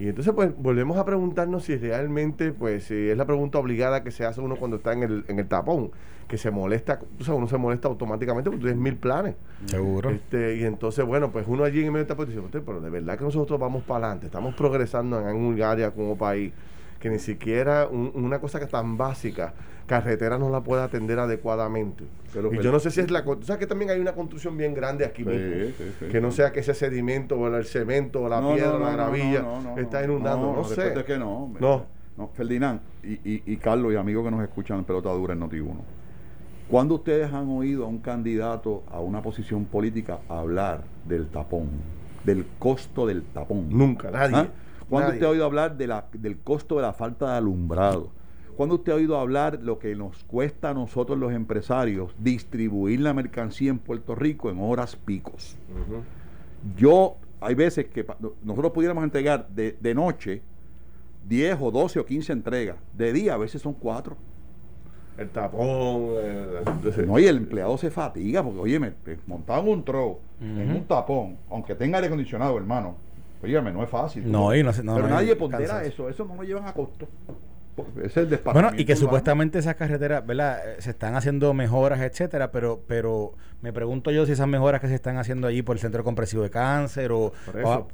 Y 0.00 0.08
entonces 0.08 0.32
pues 0.34 0.50
volvemos 0.56 0.96
a 0.96 1.04
preguntarnos 1.04 1.64
si 1.64 1.76
realmente, 1.76 2.52
pues 2.52 2.84
si 2.84 3.10
es 3.10 3.16
la 3.16 3.26
pregunta 3.26 3.58
obligada 3.58 4.02
que 4.02 4.10
se 4.10 4.24
hace 4.24 4.40
uno 4.40 4.56
cuando 4.56 4.78
está 4.78 4.92
en 4.94 5.02
el, 5.02 5.24
en 5.28 5.38
el 5.38 5.46
tapón, 5.46 5.90
que 6.26 6.38
se 6.38 6.50
molesta, 6.50 6.98
tú 7.18 7.22
sabes, 7.24 7.38
uno 7.38 7.48
se 7.48 7.58
molesta 7.58 7.86
automáticamente 7.88 8.48
porque 8.50 8.60
tú 8.60 8.66
tienes 8.66 8.82
mil 8.82 8.96
planes. 8.96 9.34
Seguro. 9.66 10.08
Este, 10.10 10.56
y 10.56 10.62
entonces, 10.64 11.04
bueno, 11.04 11.30
pues 11.30 11.44
uno 11.46 11.64
allí 11.64 11.80
en 11.80 11.86
medio 11.92 11.98
del 11.98 12.06
tapón 12.06 12.26
dice, 12.28 12.40
"Usted, 12.40 12.62
pero 12.64 12.80
de 12.80 12.88
verdad 12.88 13.18
que 13.18 13.24
nosotros 13.24 13.60
vamos 13.60 13.82
para 13.82 14.06
adelante, 14.06 14.26
estamos 14.26 14.54
progresando 14.54 15.20
en 15.28 15.36
un 15.36 15.60
área 15.60 15.90
como 15.90 16.16
país, 16.16 16.52
que 16.98 17.10
ni 17.10 17.18
siquiera 17.18 17.86
un- 17.90 18.12
una 18.14 18.38
cosa 18.40 18.58
que 18.58 18.64
es 18.66 18.70
tan 18.70 18.96
básica, 18.96 19.52
carretera 19.90 20.38
no 20.38 20.48
la 20.50 20.60
puede 20.62 20.82
atender 20.82 21.18
adecuadamente. 21.18 22.04
Pero- 22.32 22.46
y 22.48 22.50
pero- 22.52 22.62
yo 22.62 22.70
no 22.72 22.78
sé 22.78 22.92
si 22.92 23.00
es 23.00 23.10
la... 23.10 23.24
Tú 23.24 23.42
sabes 23.42 23.58
que 23.58 23.66
también 23.66 23.90
hay 23.90 23.98
una 23.98 24.12
construcción 24.14 24.56
bien 24.56 24.72
grande 24.72 25.04
aquí 25.04 25.24
Sí, 25.24 25.28
mismo. 25.28 25.54
sí, 25.76 25.92
sí, 25.98 26.06
que 26.06 26.20
no 26.20 26.30
sea 26.30 26.52
que 26.52 26.60
ese 26.60 26.74
sedimento 26.74 27.36
o 27.36 27.48
el 27.48 27.64
cemento 27.64 28.22
o 28.22 28.28
la 28.28 28.40
No, 28.40 28.54
piedra 28.54 28.70
no, 28.70 28.76
o 28.76 28.78
la 28.78 28.92
gravilla 28.92 29.42
no, 29.42 29.76
está 29.78 30.04
inundando. 30.04 30.52
No, 30.52 30.64
sé. 30.64 30.94
que 31.04 31.18
no. 31.18 31.52
No. 31.58 32.28
Ferdinand 32.34 32.80
y, 33.02 33.12
y, 33.14 33.42
y 33.46 33.56
Carlos 33.56 33.92
y 33.92 33.96
amigos 33.96 34.24
que 34.24 34.30
nos 34.30 34.42
escuchan 34.42 34.78
en 34.78 34.84
Pelota 34.84 35.10
Dura 35.10 35.32
en 35.34 35.40
Noti1. 35.40 35.74
¿Cuándo 36.68 36.94
ustedes 36.96 37.32
han 37.32 37.48
oído 37.48 37.84
a 37.84 37.88
un 37.88 37.98
candidato 37.98 38.84
a 38.90 39.00
una 39.00 39.22
posición 39.22 39.64
política 39.64 40.18
hablar 40.28 40.82
del 41.08 41.26
tapón, 41.28 41.68
del 42.24 42.46
costo 42.58 43.06
del 43.06 43.22
tapón? 43.22 43.66
Nunca, 43.70 44.10
nadie. 44.10 44.36
¿Ah? 44.36 44.46
¿Cuándo 44.88 45.08
Nadie. 45.08 45.18
usted 45.18 45.26
ha 45.26 45.30
oído 45.30 45.44
hablar 45.46 45.76
de 45.76 45.86
la, 45.86 46.04
del 46.12 46.38
costo 46.38 46.76
de 46.76 46.82
la 46.82 46.92
falta 46.92 47.30
de 47.32 47.38
alumbrado? 47.38 48.10
¿Cuándo 48.60 48.74
usted 48.74 48.92
ha 48.92 48.96
oído 48.96 49.18
hablar 49.18 49.60
lo 49.62 49.78
que 49.78 49.96
nos 49.96 50.22
cuesta 50.24 50.68
a 50.68 50.74
nosotros 50.74 51.16
los 51.18 51.32
empresarios 51.32 52.12
distribuir 52.18 53.00
la 53.00 53.14
mercancía 53.14 53.70
en 53.70 53.78
Puerto 53.78 54.14
Rico 54.14 54.50
en 54.50 54.58
horas 54.60 54.96
picos? 54.96 55.56
Yo, 56.76 57.16
hay 57.40 57.54
veces 57.54 57.86
que 57.86 58.04
nosotros 58.44 58.72
pudiéramos 58.72 59.02
entregar 59.02 59.48
de, 59.48 59.78
de 59.80 59.94
noche 59.94 60.42
10 61.26 61.56
o 61.58 61.70
12 61.70 62.00
o 62.00 62.04
15 62.04 62.34
entregas. 62.34 62.76
De 62.94 63.14
día 63.14 63.32
a 63.32 63.38
veces 63.38 63.62
son 63.62 63.72
4. 63.72 64.14
El 65.16 65.30
tapón. 65.30 65.66
el- 66.22 66.58
entonces- 66.66 67.06
No, 67.06 67.18
y 67.18 67.24
el 67.24 67.38
empleado 67.38 67.78
se 67.78 67.90
fatiga 67.90 68.42
porque, 68.44 68.60
oye, 68.60 68.78
me, 68.78 68.92
montaban 69.26 69.66
un 69.66 69.82
tro 69.86 70.18
en 70.38 70.70
un 70.70 70.84
tapón, 70.84 71.38
aunque 71.48 71.74
tenga 71.74 71.96
aire 71.96 72.08
acondicionado, 72.08 72.58
hermano. 72.58 72.94
Óyeme, 73.42 73.72
no 73.72 73.82
es 73.82 73.88
fácil. 73.88 74.30
No, 74.30 74.54
y 74.54 74.62
no 74.62 74.70
no, 74.82 74.96
Pero 74.96 75.08
no, 75.08 75.14
nadie 75.14 75.34
pondera 75.34 75.66
cansas. 75.76 75.86
eso, 75.86 76.10
eso 76.10 76.26
no 76.26 76.34
lo 76.34 76.42
llevan 76.42 76.66
a 76.66 76.74
costo. 76.74 77.08
Es 78.02 78.16
el 78.16 78.26
Bueno, 78.52 78.70
y 78.76 78.84
que 78.84 78.92
urbano. 78.92 79.06
supuestamente 79.06 79.58
esas 79.58 79.74
carreteras, 79.76 80.26
¿verdad? 80.26 80.60
Eh, 80.64 80.76
Se 80.80 80.90
están 80.90 81.14
haciendo 81.14 81.52
mejoras, 81.54 82.00
etcétera, 82.00 82.50
pero 82.50 82.82
pero 82.86 83.34
me 83.62 83.72
pregunto 83.72 84.10
yo 84.10 84.26
si 84.26 84.32
esas 84.32 84.48
mejoras 84.48 84.80
que 84.80 84.88
se 84.88 84.94
están 84.94 85.18
haciendo 85.18 85.46
allí 85.46 85.62
por 85.62 85.76
el 85.76 85.80
Centro 85.80 86.02
Compresivo 86.04 86.42
de 86.42 86.50
Cáncer 86.50 87.12
o, 87.12 87.32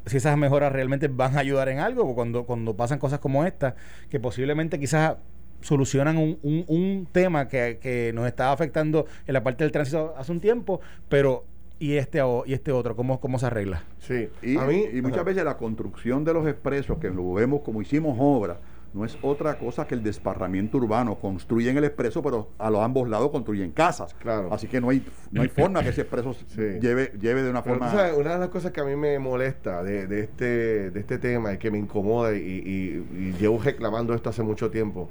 si 0.06 0.18
esas 0.18 0.36
mejoras 0.36 0.72
realmente 0.72 1.08
van 1.08 1.36
a 1.36 1.40
ayudar 1.40 1.68
en 1.68 1.80
algo 1.80 2.14
cuando 2.14 2.44
cuando 2.44 2.76
pasan 2.76 2.98
cosas 2.98 3.18
como 3.18 3.44
esta, 3.44 3.74
que 4.08 4.20
posiblemente 4.20 4.78
quizás 4.78 5.16
solucionan 5.60 6.16
un, 6.18 6.38
un, 6.42 6.64
un 6.68 7.08
tema 7.10 7.48
que, 7.48 7.78
que 7.80 8.12
nos 8.14 8.26
estaba 8.26 8.52
afectando 8.52 9.06
en 9.26 9.34
la 9.34 9.42
parte 9.42 9.64
del 9.64 9.72
tránsito 9.72 10.14
hace 10.16 10.30
un 10.30 10.40
tiempo, 10.40 10.80
pero 11.08 11.44
y 11.78 11.94
este 11.96 12.20
y 12.46 12.52
este 12.52 12.72
otro, 12.72 12.96
¿cómo, 12.96 13.20
cómo 13.20 13.38
se 13.38 13.46
arregla? 13.46 13.82
Sí. 13.98 14.28
Y, 14.42 14.56
a 14.56 14.62
mí, 14.62 14.84
y 14.92 15.02
muchas 15.02 15.24
veces 15.24 15.44
la 15.44 15.56
construcción 15.56 16.24
de 16.24 16.32
los 16.32 16.46
expresos, 16.46 16.98
que 16.98 17.10
lo 17.10 17.34
vemos 17.34 17.60
como 17.62 17.82
hicimos 17.82 18.16
obra, 18.18 18.58
no 18.94 19.04
es 19.04 19.18
otra 19.22 19.58
cosa 19.58 19.86
que 19.86 19.94
el 19.94 20.02
desparramiento 20.02 20.78
urbano. 20.78 21.16
Construyen 21.16 21.76
el 21.76 21.84
expreso, 21.84 22.22
pero 22.22 22.48
a 22.58 22.70
los 22.70 22.80
ambos 22.82 23.08
lados 23.08 23.30
construyen 23.30 23.70
casas. 23.72 24.14
Claro. 24.14 24.52
Así 24.52 24.68
que 24.68 24.80
no 24.80 24.88
hay, 24.90 25.04
no 25.30 25.42
hay 25.42 25.48
forma 25.48 25.82
que 25.82 25.90
ese 25.90 26.00
expreso 26.02 26.34
Sí. 26.48 26.62
lleve, 26.80 27.12
lleve 27.20 27.42
de 27.42 27.50
una 27.50 27.62
Pero 27.62 27.76
forma. 27.76 27.90
sabes, 27.92 28.14
una 28.16 28.32
de 28.34 28.38
las 28.38 28.48
cosas 28.48 28.72
que 28.72 28.80
a 28.80 28.84
mí 28.84 28.96
me 28.96 29.18
molesta 29.18 29.82
de, 29.82 30.06
de 30.06 30.20
este, 30.20 30.90
de 30.90 31.00
este 31.00 31.18
tema 31.18 31.52
y 31.52 31.58
que 31.58 31.70
me 31.70 31.78
incomoda 31.78 32.34
y, 32.34 32.38
y- 32.38 33.06
y 33.18 33.32
llevo 33.38 33.60
reclamando 33.62 34.14
esto 34.14 34.30
hace 34.30 34.42
mucho 34.42 34.70
tiempo, 34.70 35.10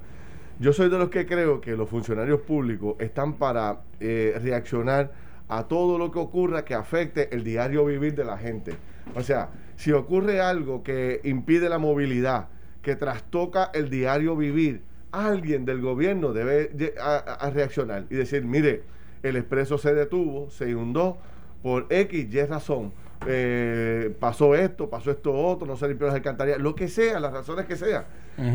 yo 0.60 0.72
soy 0.74 0.90
de 0.90 0.98
los 0.98 1.10
que 1.10 1.26
creo 1.26 1.60
que 1.62 1.76
los 1.76 1.90
funcionarios 1.90 2.40
públicos 2.42 2.96
están 3.00 3.34
para 3.34 3.82
eh, 4.00 4.40
reaccionar 4.42 5.12
a 5.48 5.68
todo 5.68 6.00
lo 6.00 6.10
que 6.12 6.18
ocurra 6.18 6.66
que 6.66 6.74
afecte 6.74 7.36
el 7.36 7.44
diario 7.44 7.86
vivir 7.86 8.16
de 8.16 8.24
la 8.24 8.38
gente. 8.38 8.74
O 9.16 9.22
sea, 9.22 9.50
si 9.76 9.92
ocurre 9.92 10.42
algo 10.42 10.82
que 10.82 11.20
impide 11.26 11.70
la 11.70 11.78
movilidad, 11.78 12.48
que 12.86 12.96
trastoca 12.96 13.72
el 13.74 13.90
diario 13.90 14.36
vivir, 14.36 14.84
alguien 15.12 15.66
del 15.66 15.82
gobierno 15.82 16.34
debe 16.34 16.72
lle- 16.78 16.94
a- 17.02 17.16
a- 17.18 17.34
a 17.34 17.50
reaccionar 17.50 18.06
y 18.12 18.16
decir, 18.16 18.44
mire, 18.46 18.84
el 19.24 19.38
expreso 19.38 19.80
se 19.80 19.96
detuvo, 19.96 20.52
se 20.52 20.70
inundó 20.70 21.18
por 21.64 21.88
X, 21.90 22.28
Y 22.32 22.44
razón. 22.46 22.94
Eh, 23.28 24.14
pasó 24.20 24.54
esto, 24.54 24.88
pasó 24.88 25.10
esto 25.10 25.34
otro, 25.34 25.66
no 25.66 25.76
se 25.78 25.88
limpió 25.88 26.06
las 26.06 26.16
alcantarillas, 26.16 26.60
lo 26.60 26.76
que 26.76 26.88
sea, 26.88 27.20
las 27.20 27.34
razones 27.34 27.66
que 27.66 27.76
sea. 27.76 28.06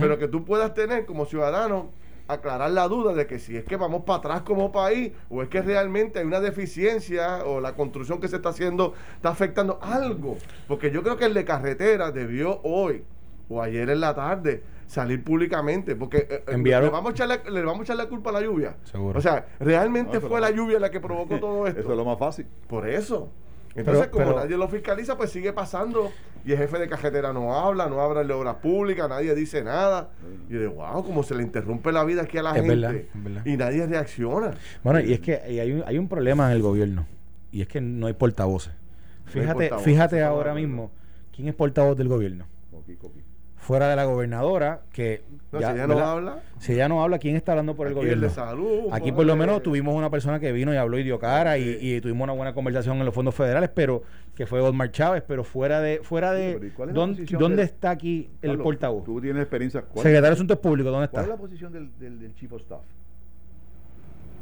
Pero 0.00 0.16
que 0.16 0.28
tú 0.28 0.44
puedas 0.44 0.72
tener 0.74 1.06
como 1.06 1.24
ciudadano 1.26 1.90
aclarar 2.28 2.70
la 2.70 2.86
duda 2.86 3.12
de 3.14 3.26
que 3.26 3.40
si 3.40 3.56
es 3.56 3.64
que 3.64 3.74
vamos 3.76 4.04
para 4.04 4.18
atrás 4.20 4.42
como 4.42 4.70
país 4.70 5.10
o 5.28 5.42
es 5.42 5.48
que 5.48 5.60
realmente 5.62 6.20
hay 6.20 6.24
una 6.24 6.38
deficiencia 6.38 7.44
o 7.44 7.60
la 7.60 7.74
construcción 7.74 8.20
que 8.20 8.28
se 8.28 8.36
está 8.36 8.50
haciendo 8.50 8.94
está 9.16 9.30
afectando 9.30 9.80
algo. 9.82 10.36
Porque 10.68 10.92
yo 10.92 11.02
creo 11.02 11.16
que 11.16 11.24
el 11.24 11.34
de 11.34 11.44
carretera 11.44 12.12
debió 12.12 12.60
hoy 12.62 13.02
o 13.50 13.60
ayer 13.62 13.90
en 13.90 14.00
la 14.00 14.14
tarde 14.14 14.62
salir 14.86 15.22
públicamente 15.22 15.94
porque 15.94 16.18
eh, 16.18 16.26
eh, 16.30 16.44
Enviaron- 16.52 16.84
le, 16.86 16.90
vamos 16.90 17.10
a 17.10 17.12
echar 17.12 17.28
la, 17.28 17.36
le 17.50 17.60
vamos 17.62 17.80
a 17.80 17.82
echar 17.82 17.96
la 17.96 18.06
culpa 18.08 18.30
a 18.30 18.32
la 18.34 18.40
lluvia. 18.40 18.76
Seguro. 18.84 19.18
O 19.18 19.22
sea, 19.22 19.46
realmente 19.60 20.18
No, 20.20 20.28
fue 20.28 20.40
la 20.40 20.50
lluvia 20.50 20.78
la 20.80 20.90
que 20.90 21.00
provocó 21.00 21.38
todo 21.40 21.66
esto. 21.66 21.80
Eso 21.80 21.90
es 21.90 21.96
lo 21.96 22.04
más 22.06 22.18
fácil. 22.18 22.46
Por 22.66 22.88
eso. 22.88 23.30
Entonces, 23.74 24.06
Pero- 24.06 24.10
como 24.12 24.24
pero- 24.26 24.36
nadie 24.40 24.56
lo 24.56 24.66
fiscaliza, 24.68 25.16
pues 25.16 25.30
sigue 25.30 25.52
pasando. 25.52 26.10
Y 26.44 26.52
el 26.52 26.58
jefe 26.58 26.78
de 26.78 26.88
carretera 26.88 27.34
no 27.34 27.54
habla, 27.54 27.86
no 27.88 28.00
habla 28.00 28.24
de 28.24 28.32
obras 28.32 28.56
públicas, 28.56 29.06
nadie 29.08 29.34
dice 29.34 29.62
nada. 29.62 30.10
Y 30.48 30.54
de 30.54 30.66
wow, 30.68 31.04
como 31.04 31.22
se 31.22 31.34
le 31.34 31.42
interrumpe 31.42 31.92
la 31.92 32.02
vida 32.04 32.22
aquí 32.22 32.38
a 32.38 32.42
la 32.42 32.50
Es 32.50 32.56
gente. 32.62 32.68
verdad, 32.76 32.94
es 32.94 33.06
verdad. 33.24 33.42
Y 33.46 33.56
nadie 33.58 33.86
reacciona. 33.86 34.52
Bueno, 34.82 35.00
y 35.00 35.12
es 35.12 35.20
que 35.20 35.40
y 35.50 35.58
hay, 35.58 35.70
un, 35.72 35.84
hay 35.86 35.98
un 35.98 36.08
problema 36.08 36.46
en 36.50 36.56
el 36.56 36.62
gobierno. 36.62 37.06
Y 37.52 37.60
es 37.62 37.68
que 37.68 37.80
no 37.82 38.06
hay 38.06 38.14
portavoces. 38.14 38.72
Fíjate, 39.26 39.52
portavoces, 39.54 39.84
fíjate 39.84 40.22
ahora 40.22 40.54
mismo 40.54 40.90
quién 41.34 41.46
es 41.48 41.54
portavoz 41.54 41.96
del 41.96 42.08
gobierno. 42.08 42.46
Coqui, 42.70 42.96
coqui. 42.96 43.20
Fuera 43.70 43.88
de 43.88 43.96
la 43.96 44.04
gobernadora, 44.04 44.80
que 44.92 45.22
No, 45.52 45.58
si 45.58 45.64
ella 45.64 45.86
no 45.86 45.94
¿verdad? 45.94 46.12
habla, 46.12 46.38
Si 46.58 46.72
ella 46.72 46.88
no 46.88 47.02
habla, 47.02 47.18
¿quién 47.18 47.36
está 47.36 47.52
hablando 47.52 47.74
por 47.74 47.86
el 47.86 47.92
aquí 47.92 48.00
el 48.00 48.04
gobierno? 48.06 48.22
de 48.28 48.30
salud. 48.34 48.80
Aquí 48.92 49.12
por 49.12 49.24
lo 49.26 49.36
menos 49.36 49.62
tuvimos 49.62 49.94
una 49.94 50.10
persona 50.10 50.38
que 50.40 50.52
vino 50.52 50.72
y 50.74 50.76
habló 50.76 50.98
y 50.98 51.02
dio 51.02 51.18
cara 51.18 51.56
y, 51.58 51.78
y 51.80 52.00
tuvimos 52.00 52.24
una 52.24 52.32
buena 52.32 52.52
conversación 52.52 52.98
en 52.98 53.04
los 53.04 53.14
fondos 53.14 53.34
federales, 53.34 53.70
pero 53.74 54.02
que 54.34 54.46
fue 54.46 54.60
Osmar 54.60 54.90
Chávez, 54.90 55.22
pero 55.26 55.44
fuera 55.44 55.80
de 55.80 56.00
fuera 56.02 56.32
Sí, 56.34 56.36
pero 56.54 56.58
¿y 56.58 56.60
de 56.60 56.66
es 56.88 56.94
¿dónde, 56.94 57.26
dónde 57.38 57.62
está 57.62 57.90
aquí 57.90 58.28
el 58.42 58.50
Carlos, 58.50 58.64
portavoz? 58.64 59.04
Tú 59.04 59.20
tienes 59.20 59.42
experiencia. 59.42 59.82
¿Cuál, 59.82 60.02
Secretario 60.02 60.28
de 60.30 60.34
Asuntos 60.34 60.58
Públicos, 60.58 60.92
¿dónde 60.92 61.08
cuál 61.08 61.22
es 61.24 61.28
está? 61.28 61.36
la 61.36 61.40
posición 61.40 61.72
del, 61.72 61.90
del, 61.98 62.18
del 62.20 62.34
Chief 62.34 62.52
of 62.52 62.60
Staff? 62.62 62.80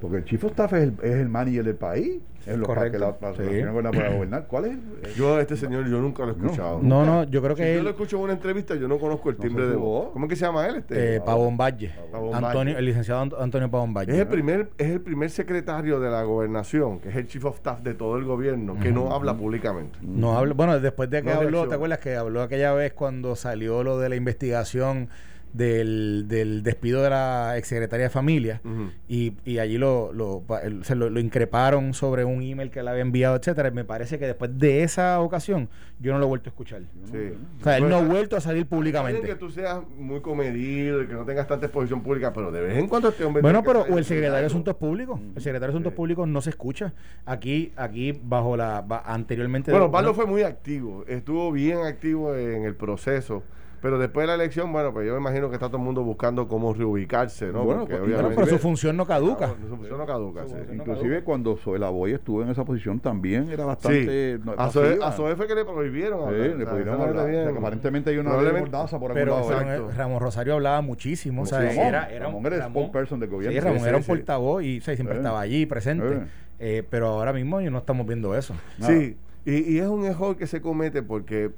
Porque 0.00 0.18
el 0.18 0.24
Chief 0.24 0.42
of 0.44 0.50
Staff 0.52 0.72
es 0.74 0.82
el, 0.84 0.94
es 1.02 1.14
el 1.16 1.28
manager 1.28 1.64
del 1.64 1.74
país. 1.76 2.20
Es 2.46 2.56
lo 2.56 2.66
para 2.66 2.90
que 2.90 2.98
la, 2.98 3.18
para 3.18 3.32
que 3.34 3.38
Sí. 3.42 3.44
la 3.44 3.50
señora 3.50 3.70
gobernadora 3.72 3.98
pueda 4.00 4.14
gobernar. 4.14 4.46
¿Cuál 4.46 4.64
es? 4.66 4.70
el- 4.72 5.14
Yo, 5.16 5.38
este 5.38 5.54
señor, 5.56 5.86
yo 5.88 6.00
nunca 6.00 6.24
lo 6.24 6.30
he 6.30 6.34
escuchado. 6.36 6.78
No, 6.82 7.04
no, 7.04 7.24
yo 7.24 7.42
creo 7.42 7.54
Si 7.56 7.62
que 7.62 7.74
yo 7.74 7.82
lo 7.82 7.88
él, 7.90 7.94
escucho 7.94 8.16
en 8.16 8.22
una 8.22 8.32
entrevista, 8.32 8.74
yo 8.76 8.88
no 8.88 8.98
conozco 8.98 9.28
el 9.28 9.36
No 9.36 9.42
timbre 9.42 9.64
sé 9.64 9.70
de 9.70 9.76
voz. 9.76 10.10
¿Cómo 10.12 10.24
es 10.24 10.30
que 10.30 10.36
se 10.36 10.44
llama 10.46 10.66
él? 10.66 10.76
Este? 10.76 11.16
eh, 11.16 11.20
Pavón 11.20 11.58
Valle, 11.58 11.92
Pavón 12.10 12.34
Antonio, 12.34 12.72
Valle. 12.74 12.78
el 12.78 12.84
licenciado 12.86 13.22
Ant- 13.24 13.36
Antonio 13.42 13.70
Pavón 13.70 13.92
Valle. 13.92 14.12
Es 14.12 14.18
el 14.18 14.28
primer, 14.28 14.70
es 14.78 14.88
el 14.88 15.00
primer 15.02 15.28
secretario 15.28 16.00
de 16.00 16.08
la 16.10 16.22
gobernación, 16.22 17.00
que 17.00 17.10
es 17.10 17.16
el 17.16 17.26
chief 17.26 17.44
of 17.44 17.56
staff 17.56 17.80
de 17.82 17.92
todo 17.94 18.16
el 18.16 18.24
gobierno, 18.24 18.78
que 18.80 18.92
no 18.92 19.12
habla 19.12 19.36
públicamente. 19.36 19.98
No 20.00 20.38
habla, 20.38 20.54
bueno, 20.54 20.78
después 20.80 21.10
de 21.10 21.22
que 21.22 21.28
No 21.34 21.40
habló. 21.40 21.68
¿te 21.68 21.74
acuerdas 21.74 21.98
que 21.98 22.16
habló 22.16 22.40
aquella 22.42 22.72
vez 22.72 22.94
cuando 22.94 23.36
salió 23.36 23.82
lo 23.82 23.98
de 23.98 24.08
la 24.08 24.16
investigación 24.16 25.08
del, 25.52 26.26
del 26.28 26.62
despido 26.62 27.02
de 27.02 27.10
la 27.10 27.56
exsecretaria 27.56 28.04
de 28.04 28.10
Familia? 28.10 28.60
Y, 29.08 29.34
y 29.44 29.58
allí 29.58 29.78
lo, 29.78 30.12
lo, 30.12 30.42
se 30.82 30.94
lo, 30.94 31.10
lo 31.10 31.20
increparon 31.20 31.94
sobre 31.94 32.24
un 32.24 32.42
email 32.42 32.70
que 32.70 32.82
le 32.82 32.90
había 32.90 33.02
enviado, 33.02 33.36
etcétera. 33.36 33.70
Me 33.70 33.84
parece 33.84 34.18
que 34.18 34.26
después 34.26 34.58
de 34.58 34.82
esa 34.82 35.20
ocasión 35.20 35.68
yo 36.00 36.12
no 36.12 36.18
lo 36.18 36.26
he 36.26 36.28
vuelto 36.28 36.48
a 36.48 36.52
escuchar. 36.52 36.82
Sí. 37.10 37.18
O 37.60 37.64
sea, 37.64 37.76
él 37.76 37.82
Pues, 37.82 37.90
no 37.90 37.96
ha 37.96 38.00
está- 38.00 38.12
vuelto 38.12 38.36
a 38.36 38.40
salir 38.40 38.56
bien 38.64 38.68
que 38.68 38.76
públicamente. 38.76 39.34
tú 39.36 39.50
seas 39.50 39.80
muy 39.98 40.20
comedido 40.20 41.02
y 41.02 41.06
que 41.06 41.14
no 41.14 41.24
tengas 41.24 41.46
tanta 41.46 41.66
exposición 41.66 42.02
pública, 42.02 42.32
pero 42.32 42.52
de 42.52 42.60
vez 42.60 42.78
en 42.78 42.86
cuando 42.88 43.08
este 43.08 43.24
hombre. 43.24 43.42
Bueno, 43.42 43.62
pero 43.62 43.82
o 43.82 43.98
el 43.98 44.04
secretario 44.04 44.40
de. 44.40 44.46
Asuntos 44.46 44.76
Públicos, 44.76 45.20
el 45.34 45.42
secretario 45.42 45.60
de 45.68 45.72
Asuntos 45.72 45.92
Sí. 45.92 45.96
Públicos 45.96 46.28
no 46.28 46.40
se 46.40 46.50
escucha. 46.50 46.92
Aquí, 47.26 47.72
aquí 47.76 48.18
bajo 48.22 48.56
la, 48.56 48.84
anteriormente. 49.04 49.70
Bueno, 49.70 49.90
Pablo 49.90 50.14
fue 50.14 50.26
muy 50.26 50.42
activo, 50.42 51.04
estuvo 51.08 51.50
bien 51.52 51.78
activo 51.78 52.34
en 52.34 52.64
el 52.64 52.74
proceso. 52.76 53.42
Pero 53.80 53.98
después 53.98 54.24
de 54.24 54.28
la 54.28 54.34
elección, 54.34 54.72
bueno, 54.72 54.92
pues 54.92 55.06
yo 55.06 55.12
me 55.14 55.20
imagino 55.20 55.48
que 55.48 55.54
está 55.54 55.68
todo 55.68 55.76
el 55.78 55.84
mundo 55.84 56.02
buscando 56.02 56.48
cómo 56.48 56.74
reubicarse, 56.74 57.46
¿no? 57.52 57.62
Bueno, 57.64 57.82
Porque 57.86 57.96
pues, 57.96 58.34
pero 58.34 58.46
su 58.48 58.58
función 58.58 58.96
no 58.96 59.06
caduca. 59.06 59.46
Bueno, 59.48 59.68
su 59.68 59.76
función 59.76 59.98
no 59.98 60.06
caduca, 60.06 60.46
sí. 60.48 60.54
no 60.68 60.74
Inclusive 60.74 61.22
cuando 61.22 61.56
Zoela 61.56 61.88
Boy 61.90 62.12
estuvo 62.12 62.42
en 62.42 62.48
esa 62.48 62.64
posición 62.64 62.98
también 62.98 63.44
era 63.50 63.62
Sí, 63.62 63.66
bastante 63.68 64.38
no, 64.44 64.52
a 64.58 64.70
Zoe, 64.70 64.98
a 65.02 65.12
Zoe 65.12 65.36
fue 65.36 65.46
que 65.46 65.54
le 65.54 65.64
prohibieron. 65.64 66.18
Sí, 66.20 66.24
hablar, 66.26 66.40
le 66.48 66.54
o 66.54 66.56
sea, 66.58 66.70
pudieron 66.70 66.94
esa 66.94 66.96
no 66.96 67.02
hablar. 67.04 67.14
le 67.14 67.20
O 67.20 67.24
sea, 67.24 67.24
tenían- 67.26 67.52
que 67.52 67.58
aparentemente 67.58 68.10
hay 68.10 68.18
una 68.18 68.30
mordaza 68.30 68.98
por 68.98 69.10
algún 69.12 69.14
Pero 69.24 69.34
lado. 69.36 69.50
exacto. 69.52 69.72
Ramón, 69.82 69.96
Ramón 69.96 70.20
Rosario 70.20 70.54
hablaba 70.54 70.80
muchísimo. 70.80 71.42
o 71.42 71.46
sea, 71.46 71.60
Sí, 71.60 71.66
Ramón. 71.68 71.84
era, 71.86 72.10
era, 72.10 72.26
Ramón 72.26 72.46
era 72.46 72.56
el 72.56 72.62
spokesperson 72.70 73.20
del 73.20 73.30
gobierno. 73.30 73.52
Sí, 73.60 73.64
Ramón 73.64 73.78
Sí, 73.80 73.84
era 73.88 73.92
sí, 73.92 73.96
un 73.98 74.02
sí. 74.02 74.08
portavoz 74.10 74.62
y 74.64 74.78
o 74.78 74.82
sea, 74.82 74.94
siempre 74.94 75.14
Eh. 75.16 75.18
estaba 75.18 75.40
allí 75.40 75.66
presente. 75.66 76.14
Eh. 76.14 76.20
Eh, 76.60 76.82
pero 76.90 77.06
ahora 77.06 77.32
mismo 77.32 77.60
no 77.60 77.78
estamos 77.78 78.04
viendo 78.06 78.36
eso. 78.36 78.54
Nada. 78.78 78.92
Sí, 78.92 79.16
y, 79.44 79.74
y 79.74 79.78
es 79.78 79.86
un 79.86 80.04
error 80.04 80.36
que 80.36 80.48
se 80.48 80.60
comete 80.60 81.02
porque 81.04 81.52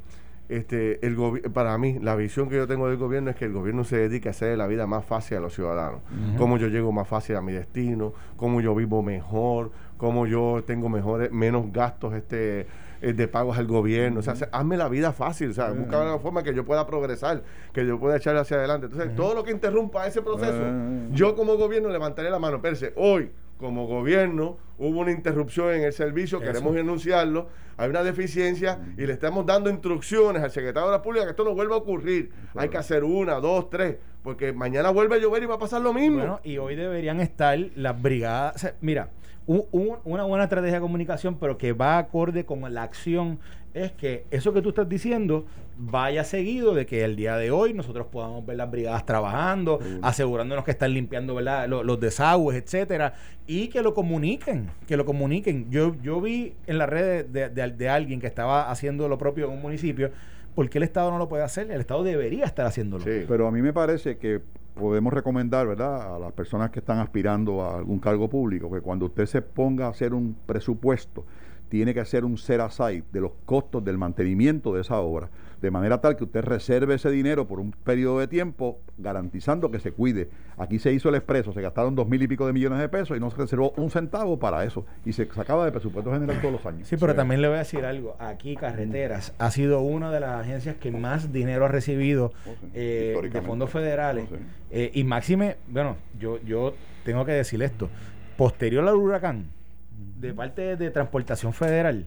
este 0.56 1.04
el 1.06 1.16
para 1.52 1.76
mí 1.78 1.98
la 2.00 2.16
visión 2.16 2.48
que 2.48 2.56
yo 2.56 2.66
tengo 2.66 2.88
del 2.88 2.96
gobierno 2.96 3.30
es 3.30 3.36
que 3.36 3.44
el 3.44 3.52
gobierno 3.52 3.84
se 3.84 3.96
dedica 3.96 4.30
a 4.30 4.32
hacer 4.32 4.56
la 4.58 4.66
vida 4.66 4.86
más 4.86 5.04
fácil 5.04 5.36
a 5.36 5.40
los 5.40 5.54
ciudadanos. 5.54 6.00
Cómo 6.36 6.56
yo 6.58 6.68
llego 6.68 6.92
más 6.92 7.06
fácil 7.08 7.36
a 7.36 7.40
mi 7.42 7.52
destino, 7.52 8.12
cómo 8.36 8.60
yo 8.60 8.74
vivo 8.74 9.02
mejor, 9.02 9.70
cómo 9.96 10.26
yo 10.26 10.62
tengo 10.66 10.88
mejores 10.88 11.30
menos 11.32 11.72
gastos 11.72 12.14
este 12.14 12.66
eh, 13.02 13.14
de 13.14 13.28
pagos 13.28 13.56
al 13.56 13.66
gobierno, 13.66 14.20
o 14.20 14.22
sea, 14.22 14.34
se- 14.36 14.48
hazme 14.52 14.76
la 14.76 14.88
vida 14.90 15.12
fácil, 15.12 15.50
o 15.50 15.54
sea, 15.54 15.70
busca 15.72 16.02
una 16.02 16.18
forma 16.18 16.42
que 16.42 16.52
yo 16.54 16.66
pueda 16.66 16.86
progresar, 16.86 17.42
que 17.72 17.86
yo 17.86 17.98
pueda 17.98 18.16
echar 18.18 18.36
hacia 18.36 18.58
adelante. 18.58 18.86
Entonces, 18.86 19.16
todo 19.16 19.34
lo 19.34 19.42
que 19.42 19.52
interrumpa 19.52 20.06
ese 20.06 20.20
proceso, 20.20 20.52
yo 21.12 21.34
como 21.34 21.56
gobierno 21.56 21.88
levantaré 21.88 22.28
la 22.30 22.38
mano. 22.38 22.60
Perse, 22.60 22.92
hoy, 22.96 23.30
como 23.60 23.86
gobierno, 23.86 24.56
hubo 24.78 25.00
una 25.00 25.12
interrupción 25.12 25.72
en 25.74 25.82
el 25.82 25.92
servicio, 25.92 26.38
Eso. 26.38 26.46
queremos 26.46 26.74
denunciarlo, 26.74 27.48
hay 27.76 27.88
una 27.90 28.02
deficiencia 28.02 28.78
y 28.96 29.06
le 29.06 29.12
estamos 29.12 29.44
dando 29.46 29.70
instrucciones 29.70 30.42
al 30.42 30.50
secretario 30.50 30.88
de 30.90 30.96
la 30.96 31.02
Pública 31.02 31.24
que 31.26 31.30
esto 31.30 31.44
no 31.44 31.54
vuelva 31.54 31.74
a 31.76 31.78
ocurrir. 31.78 32.30
Hay 32.56 32.68
que 32.70 32.78
hacer 32.78 33.04
una, 33.04 33.34
dos, 33.34 33.70
tres, 33.70 33.96
porque 34.22 34.52
mañana 34.52 34.90
vuelve 34.90 35.16
a 35.16 35.18
llover 35.18 35.42
y 35.42 35.46
va 35.46 35.54
a 35.54 35.58
pasar 35.58 35.80
lo 35.82 35.92
mismo. 35.92 36.18
Bueno, 36.18 36.40
y 36.42 36.58
hoy 36.58 36.74
deberían 36.76 37.20
estar 37.20 37.58
las 37.76 38.00
brigadas. 38.00 38.56
o 38.56 38.58
sea, 38.58 38.74
mira, 38.80 39.10
un- 39.46 39.64
un- 39.72 39.96
una 40.04 40.24
buena 40.24 40.44
estrategia 40.44 40.74
de 40.76 40.80
comunicación, 40.80 41.36
pero 41.38 41.56
que 41.58 41.72
va 41.72 41.98
acorde 41.98 42.44
con 42.44 42.72
la 42.72 42.82
acción, 42.82 43.38
es 43.74 43.92
que 43.92 44.24
eso 44.30 44.52
que 44.52 44.62
tú 44.62 44.70
estás 44.70 44.88
diciendo 44.88 45.46
vaya 45.78 46.24
seguido 46.24 46.74
de 46.74 46.84
que 46.86 47.04
el 47.04 47.16
día 47.16 47.36
de 47.36 47.50
hoy 47.50 47.72
nosotros 47.72 48.06
podamos 48.10 48.44
ver 48.44 48.56
las 48.56 48.70
brigadas 48.70 49.06
trabajando, 49.06 49.78
asegurándonos 50.02 50.64
que 50.64 50.72
están 50.72 50.92
limpiando 50.92 51.34
¿verdad? 51.34 51.68
Lo- 51.68 51.82
Los, 51.84 51.98
desagües, 52.00 52.56
etcétera, 52.62 53.14
y 53.46 53.68
que 53.68 53.82
lo 53.82 53.94
comuniquen, 53.94 54.70
que 54.86 54.96
lo 54.96 55.04
comuniquen. 55.04 55.70
Yo, 55.70 55.94
yo 56.02 56.20
vi 56.20 56.54
en 56.66 56.78
las 56.78 56.88
redes 56.88 57.32
de, 57.32 57.48
de- 57.48 57.70
de 57.70 57.88
alguien 57.88 58.20
que 58.20 58.26
estaba 58.26 58.70
haciendo 58.70 59.08
lo 59.08 59.16
propio 59.18 59.46
en 59.46 59.52
un 59.52 59.62
municipio, 59.62 60.10
¿por 60.54 60.68
qué 60.68 60.78
el 60.78 60.84
Estado 60.84 61.10
no 61.10 61.18
lo 61.18 61.28
puede 61.28 61.44
hacer? 61.44 61.70
El 61.70 61.80
Estado 61.80 62.02
debería 62.02 62.44
estar 62.44 62.66
haciéndolo. 62.66 63.04
Sí. 63.04 63.24
Pero 63.26 63.46
a 63.46 63.50
mí 63.50 63.62
me 63.62 63.72
parece 63.72 64.18
que 64.18 64.40
podemos 64.74 65.12
recomendar, 65.12 65.66
¿verdad?, 65.66 66.16
a 66.16 66.18
las 66.18 66.32
personas 66.32 66.70
que 66.70 66.80
están 66.80 66.98
aspirando 66.98 67.62
a 67.62 67.76
algún 67.78 67.98
cargo 68.00 68.28
público, 68.28 68.70
que 68.70 68.80
cuando 68.80 69.06
usted 69.06 69.26
se 69.26 69.42
ponga 69.42 69.86
a 69.86 69.90
hacer 69.90 70.12
un 70.14 70.36
presupuesto, 70.46 71.24
tiene 71.70 71.94
que 71.94 72.00
hacer 72.00 72.24
un 72.26 72.36
set 72.36 72.60
aside 72.60 73.04
de 73.12 73.20
los 73.20 73.30
costos 73.46 73.82
del 73.84 73.96
mantenimiento 73.96 74.74
de 74.74 74.82
esa 74.82 74.98
obra, 74.98 75.30
de 75.62 75.70
manera 75.70 76.00
tal 76.00 76.16
que 76.16 76.24
usted 76.24 76.42
reserve 76.42 76.94
ese 76.94 77.10
dinero 77.10 77.46
por 77.46 77.60
un 77.60 77.70
periodo 77.70 78.18
de 78.18 78.26
tiempo, 78.26 78.78
garantizando 78.98 79.70
que 79.70 79.78
se 79.78 79.92
cuide. 79.92 80.28
Aquí 80.58 80.78
se 80.80 80.92
hizo 80.92 81.08
el 81.10 81.14
expreso, 81.14 81.52
se 81.52 81.60
gastaron 81.62 81.94
dos 81.94 82.08
mil 82.08 82.20
y 82.22 82.26
pico 82.26 82.46
de 82.46 82.52
millones 82.52 82.80
de 82.80 82.88
pesos 82.88 83.16
y 83.16 83.20
no 83.20 83.30
se 83.30 83.36
reservó 83.36 83.72
un 83.76 83.88
centavo 83.90 84.38
para 84.38 84.64
eso, 84.64 84.84
y 85.04 85.12
se 85.12 85.26
sacaba 85.26 85.64
de 85.64 85.70
presupuesto 85.70 86.12
general 86.12 86.40
todos 86.40 86.52
los 86.54 86.66
años. 86.66 86.88
Sí, 86.88 86.96
pero 86.98 87.14
también 87.14 87.40
le 87.40 87.46
voy 87.48 87.56
a 87.56 87.60
decir 87.60 87.84
algo. 87.84 88.16
Aquí 88.18 88.56
Carreteras 88.56 89.32
ha 89.38 89.50
sido 89.52 89.80
una 89.80 90.10
de 90.10 90.20
las 90.20 90.40
agencias 90.40 90.76
que 90.76 90.90
más 90.90 91.32
dinero 91.32 91.64
ha 91.66 91.68
recibido 91.68 92.32
Oh, 92.46 92.54
sí. 92.60 92.66
eh, 92.74 93.30
de 93.32 93.42
fondos 93.42 93.70
federales. 93.70 94.24
Oh, 94.32 94.36
sí. 94.36 94.42
Eh, 94.72 94.90
y 94.94 95.04
máxime, 95.04 95.56
bueno, 95.68 95.96
yo, 96.18 96.38
yo 96.42 96.74
tengo 97.04 97.24
que 97.24 97.32
decir 97.32 97.62
esto. 97.62 97.88
Posterior 98.36 98.86
al 98.88 98.94
huracán, 98.96 99.46
de 100.18 100.32
parte 100.34 100.76
de 100.76 100.90
Transportación 100.90 101.52
Federal, 101.52 102.06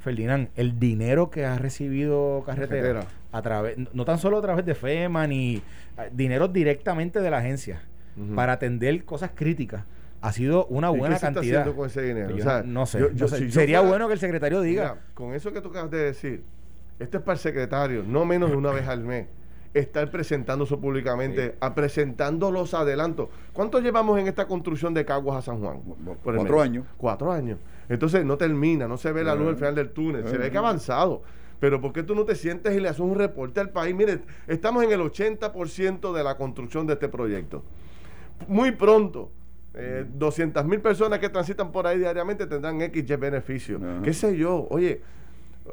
Ferdinand, 0.00 0.48
el 0.56 0.78
dinero 0.78 1.30
que 1.30 1.44
ha 1.46 1.56
recibido 1.58 2.42
carretera, 2.44 2.82
Carretera. 2.82 3.06
a 3.30 3.42
través, 3.42 3.76
no 3.94 4.04
tan 4.04 4.18
solo 4.18 4.38
a 4.38 4.42
través 4.42 4.66
de 4.66 4.74
FEMA 4.74 5.26
ni 5.26 5.56
eh, 5.56 5.62
dinero 6.12 6.48
directamente 6.48 7.20
de 7.20 7.30
la 7.30 7.38
agencia 7.38 7.82
para 8.34 8.52
atender 8.54 9.04
cosas 9.04 9.30
críticas, 9.34 9.84
ha 10.20 10.32
sido 10.32 10.66
una 10.66 10.90
¿Y 10.92 10.98
buena 10.98 11.14
qué 11.14 11.20
se 11.20 11.26
está 11.26 11.34
cantidad. 11.40 11.60
haciendo 11.62 11.76
con 11.76 11.86
ese 11.88 12.02
dinero? 12.02 12.30
Yo 12.30 12.36
O 12.36 12.42
sea, 12.42 12.62
no 12.62 12.84
sé, 12.86 12.98
yo- 13.00 13.08
no 13.08 13.14
yo- 13.14 13.28
sé. 13.28 13.38
si 13.38 13.44
yo 13.46 13.52
sería 13.52 13.78
fuera- 13.78 13.88
bueno 13.90 14.06
que 14.08 14.14
el 14.14 14.20
secretario 14.20 14.60
diga. 14.60 14.82
Mira, 14.82 15.00
con 15.14 15.34
eso 15.34 15.52
que 15.52 15.60
tú 15.62 15.70
acabas 15.70 15.90
de 15.90 15.98
decir, 15.98 16.42
esto 16.98 17.16
es 17.18 17.22
para 17.24 17.34
el 17.34 17.38
secretario, 17.40 18.02
no 18.06 18.24
menos 18.26 18.50
de 18.50 18.56
una 18.56 18.70
vez 18.70 18.86
al 18.86 19.00
mes. 19.02 19.26
Estar 19.74 20.10
presentando 20.10 20.64
eso 20.64 20.78
públicamente, 20.78 21.56
a 21.60 21.74
presentando 21.74 22.50
los 22.50 22.74
adelantos. 22.74 23.28
¿Cuánto 23.52 23.80
llevamos 23.80 24.18
en 24.18 24.28
esta 24.28 24.46
construcción 24.46 24.92
de 24.92 25.04
Caguas 25.04 25.38
a 25.38 25.42
San 25.42 25.60
Juan? 25.60 25.80
Por 26.22 26.36
Cuatro 26.36 26.60
años. 26.60 26.86
Cuatro 26.98 27.32
años. 27.32 27.58
Entonces 27.88 28.24
no 28.24 28.36
termina, 28.36 28.86
no 28.86 28.96
se 28.96 29.12
ve 29.12 29.24
la 29.24 29.34
luz 29.34 29.48
al 29.48 29.56
final 29.56 29.74
del 29.74 29.90
túnel, 29.90 30.28
se 30.28 30.36
ve 30.38 30.50
que 30.50 30.56
ha 30.56 30.60
avanzado. 30.60 31.22
Pero 31.58 31.80
¿por 31.80 31.92
qué 31.92 32.02
tú 32.02 32.14
no 32.14 32.24
te 32.24 32.34
sientes 32.34 32.74
y 32.74 32.80
le 32.80 32.88
haces 32.88 33.00
un 33.00 33.14
reporte 33.14 33.60
al 33.60 33.70
país? 33.70 33.94
Mire, 33.94 34.22
estamos 34.48 34.82
en 34.82 34.90
el 34.90 35.00
80% 35.00 36.12
de 36.12 36.24
la 36.24 36.36
construcción 36.36 36.86
de 36.86 36.94
este 36.94 37.08
proyecto. 37.08 37.62
Muy 38.48 38.72
pronto, 38.72 39.30
eh, 39.74 40.04
200 40.06 40.64
mil 40.64 40.80
personas 40.80 41.18
que 41.18 41.28
transitan 41.28 41.70
por 41.70 41.86
ahí 41.86 41.98
diariamente 41.98 42.46
tendrán 42.46 42.80
X 42.82 43.18
beneficios. 43.18 43.80
¿Qué 44.02 44.12
sé 44.12 44.36
yo? 44.36 44.66
Oye, 44.70 45.02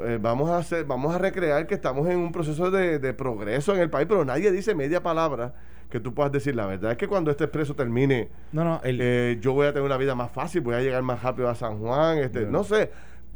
eh, 0.02 0.20
vamos 0.22 0.50
a 0.50 0.58
hacer, 0.58 0.86
vamos 0.86 1.14
a 1.14 1.18
recrear 1.18 1.66
que 1.68 1.76
estamos 1.76 2.08
en 2.08 2.18
un 2.20 2.32
proceso 2.32 2.70
de, 2.72 3.00
de 3.00 3.14
progreso 3.14 3.74
en 3.76 3.82
el 3.82 3.90
país, 3.90 4.08
pero 4.08 4.24
nadie 4.26 4.52
dice 4.52 4.76
media 4.76 5.02
palabra 5.02 5.54
que 5.90 6.00
tú 6.00 6.14
puedas 6.14 6.32
decir 6.32 6.56
la 6.56 6.68
verdad. 6.68 6.92
Es 6.92 6.98
que 6.98 7.08
cuando 7.08 7.32
este 7.32 7.46
expreso 7.46 7.76
termine, 7.76 8.30
No, 8.52 8.64
no, 8.64 8.80
el, 8.84 9.00
eh, 9.02 9.38
yo 9.42 9.54
voy 9.54 9.66
a 9.68 9.74
tener 9.74 9.84
una 9.86 9.98
vida 9.98 10.14
más 10.16 10.32
fácil, 10.32 10.62
voy 10.62 10.76
a 10.76 10.82
llegar 10.82 11.02
más 11.02 11.24
rápido 11.24 11.50
a 11.50 11.56
San 11.56 11.80
Juan, 11.80 12.20
este, 12.20 12.46
no 12.46 12.64
sé. 12.64 12.92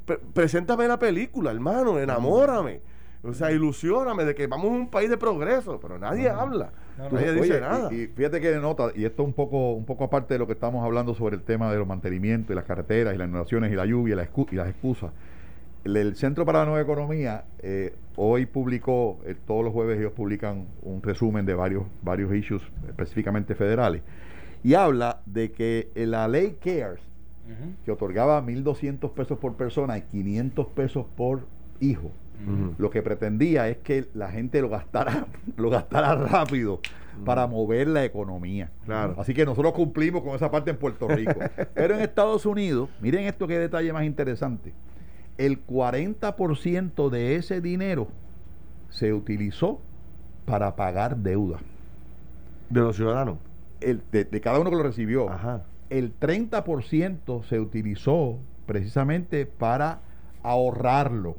Pre- 0.05 0.19
preséntame 0.33 0.88
la 0.88 1.00
película, 1.00 1.50
hermano, 1.51 1.98
enamórame. 2.00 2.81
O 3.25 3.33
sea, 3.33 3.51
ilusioname 3.53 4.25
de 4.25 4.36
que 4.36 4.48
vamos 4.48 4.65
a 4.65 4.74
un 4.74 4.89
país 4.91 5.10
de 5.10 5.17
progreso, 5.17 5.79
pero 5.79 5.98
nadie 5.98 6.29
habla, 6.29 6.72
No, 6.98 7.05
no. 7.05 7.10
nadie 7.12 7.29
Oye, 7.31 7.41
dice 7.41 7.62
nada. 7.62 7.91
Y, 7.93 8.07
fíjate 8.07 8.41
que 8.41 8.53
nota, 8.57 8.91
y 8.93 9.05
esto 9.05 9.24
un 9.24 9.31
poco, 9.31 9.72
un 9.72 9.86
poco 9.86 10.03
aparte 10.03 10.33
de 10.33 10.39
lo 10.39 10.45
que 10.45 10.51
estamos 10.51 10.83
hablando 10.83 11.15
sobre 11.15 11.38
el 11.38 11.41
tema 11.41 11.72
de 11.72 11.77
los 11.77 11.88
mantenimientos 11.88 12.51
y 12.51 12.55
las 12.55 12.65
carreteras 12.65 13.15
y 13.15 13.17
las 13.17 13.29
inundaciones 13.29 13.72
y 13.72 13.75
la 13.75 13.86
lluvia 13.86 14.13
y, 14.13 14.17
la 14.17 14.29
excu- 14.29 14.48
y 14.51 14.55
las 14.55 14.67
excusas. 14.67 15.12
El, 15.83 15.97
el 15.97 16.15
Centro 16.15 16.45
para 16.45 16.59
la 16.59 16.65
Nueva 16.65 16.81
Economía 16.81 17.45
eh, 17.59 17.93
hoy 18.15 18.45
publicó, 18.45 19.19
eh, 19.25 19.35
todos 19.45 19.63
los 19.63 19.73
jueves 19.73 19.99
ellos 19.99 20.13
publican 20.13 20.67
un 20.81 21.01
resumen 21.01 21.45
de 21.45 21.55
varios, 21.55 21.83
varios 22.01 22.33
issues 22.33 22.61
específicamente 22.87 23.55
federales. 23.55 24.01
Y 24.63 24.75
habla 24.75 25.21
de 25.25 25.51
que 25.51 25.91
eh, 25.95 26.05
la 26.05 26.27
ley 26.27 26.57
CARES, 26.63 27.01
que 27.83 27.91
otorgaba 27.91 28.41
1.200 28.41 29.11
pesos 29.11 29.37
por 29.37 29.55
persona 29.55 29.97
y 29.97 30.01
500 30.03 30.67
pesos 30.67 31.05
por 31.17 31.45
hijo, 31.81 32.11
lo 32.77 32.89
que 32.89 33.01
pretendía 33.01 33.69
es 33.69 33.77
que 33.77 34.07
la 34.13 34.29
gente 34.29 34.61
lo 34.61 34.69
gastara, 34.69 35.27
lo 35.57 35.69
gastara 35.69 36.15
rápido 36.15 36.79
para 37.25 37.47
mover 37.47 37.87
la 37.87 38.03
economía. 38.03 38.71
Claro. 38.85 39.15
Así 39.17 39.33
que 39.33 39.45
nosotros 39.45 39.73
cumplimos 39.73 40.23
con 40.23 40.35
esa 40.35 40.49
parte 40.49 40.71
en 40.71 40.77
Puerto 40.77 41.07
Rico. 41.07 41.39
Pero 41.73 41.95
en 41.95 42.01
Estados 42.01 42.45
Unidos, 42.45 42.89
miren 43.01 43.25
esto 43.25 43.47
qué 43.47 43.59
detalle 43.59 43.93
más 43.93 44.03
interesante. 44.03 44.73
El 45.37 45.65
40% 45.65 47.09
de 47.09 47.35
ese 47.35 47.61
dinero 47.61 48.07
se 48.89 49.13
utilizó 49.13 49.81
para 50.45 50.75
pagar 50.75 51.17
deuda. 51.17 51.59
De 52.69 52.81
los 52.81 52.95
ciudadanos. 52.95 53.37
El, 53.81 54.01
de, 54.11 54.25
de 54.25 54.41
cada 54.41 54.59
uno 54.59 54.69
que 54.69 54.75
lo 54.75 54.83
recibió. 54.83 55.29
Ajá. 55.29 55.63
El 55.89 56.17
30% 56.19 57.43
se 57.43 57.59
utilizó 57.59 58.39
precisamente 58.65 59.45
para 59.45 60.01
ahorrarlo. 60.41 61.37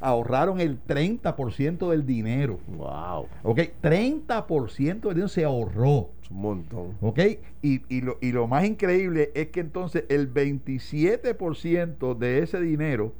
Ahorraron 0.00 0.60
el 0.60 0.82
30% 0.84 1.90
del 1.90 2.06
dinero. 2.06 2.58
Wow. 2.68 3.28
¿Ok? 3.42 3.58
30% 3.82 5.00
del 5.00 5.14
dinero 5.14 5.28
se 5.28 5.44
ahorró. 5.44 6.08
Es 6.22 6.30
un 6.30 6.40
montón. 6.40 6.96
¿Ok? 7.02 7.18
Y, 7.62 7.82
y 7.94 8.00
lo, 8.00 8.16
y 8.22 8.32
lo 8.32 8.46
más 8.46 8.64
increíble 8.64 9.30
es 9.34 9.48
que 9.48 9.60
entonces 9.60 10.04
el 10.08 10.32
27% 10.32 12.16
de 12.16 12.38
ese 12.40 12.60
dinero 12.60 13.12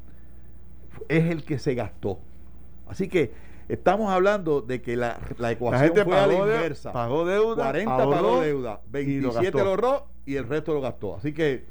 es 1.08 1.24
el 1.26 1.44
que 1.44 1.58
se 1.58 1.74
gastó. 1.74 2.18
Así 2.88 3.08
que 3.08 3.32
estamos 3.68 4.10
hablando 4.10 4.60
de 4.62 4.80
que 4.82 4.96
la, 4.96 5.18
la 5.38 5.48
La 5.48 5.50
ecuación 5.52 5.82
gente 5.88 6.04
fue 6.04 6.16
a 6.18 6.26
la 6.26 6.32
pagó, 6.32 6.46
de- 6.46 6.54
inversa. 6.56 6.92
pagó 6.92 7.24
deuda, 7.26 7.64
40 7.64 7.92
ahorró 7.92 8.10
pagó 8.10 8.40
deuda, 8.40 8.80
y 8.94 9.20
lo 9.20 9.32
27 9.32 9.42
gastó. 9.44 9.58
lo 9.64 9.70
ahorró 9.70 10.06
y 10.26 10.36
el 10.36 10.48
resto 10.48 10.74
lo 10.74 10.80
gastó. 10.80 11.16
Así 11.16 11.32
que 11.32 11.64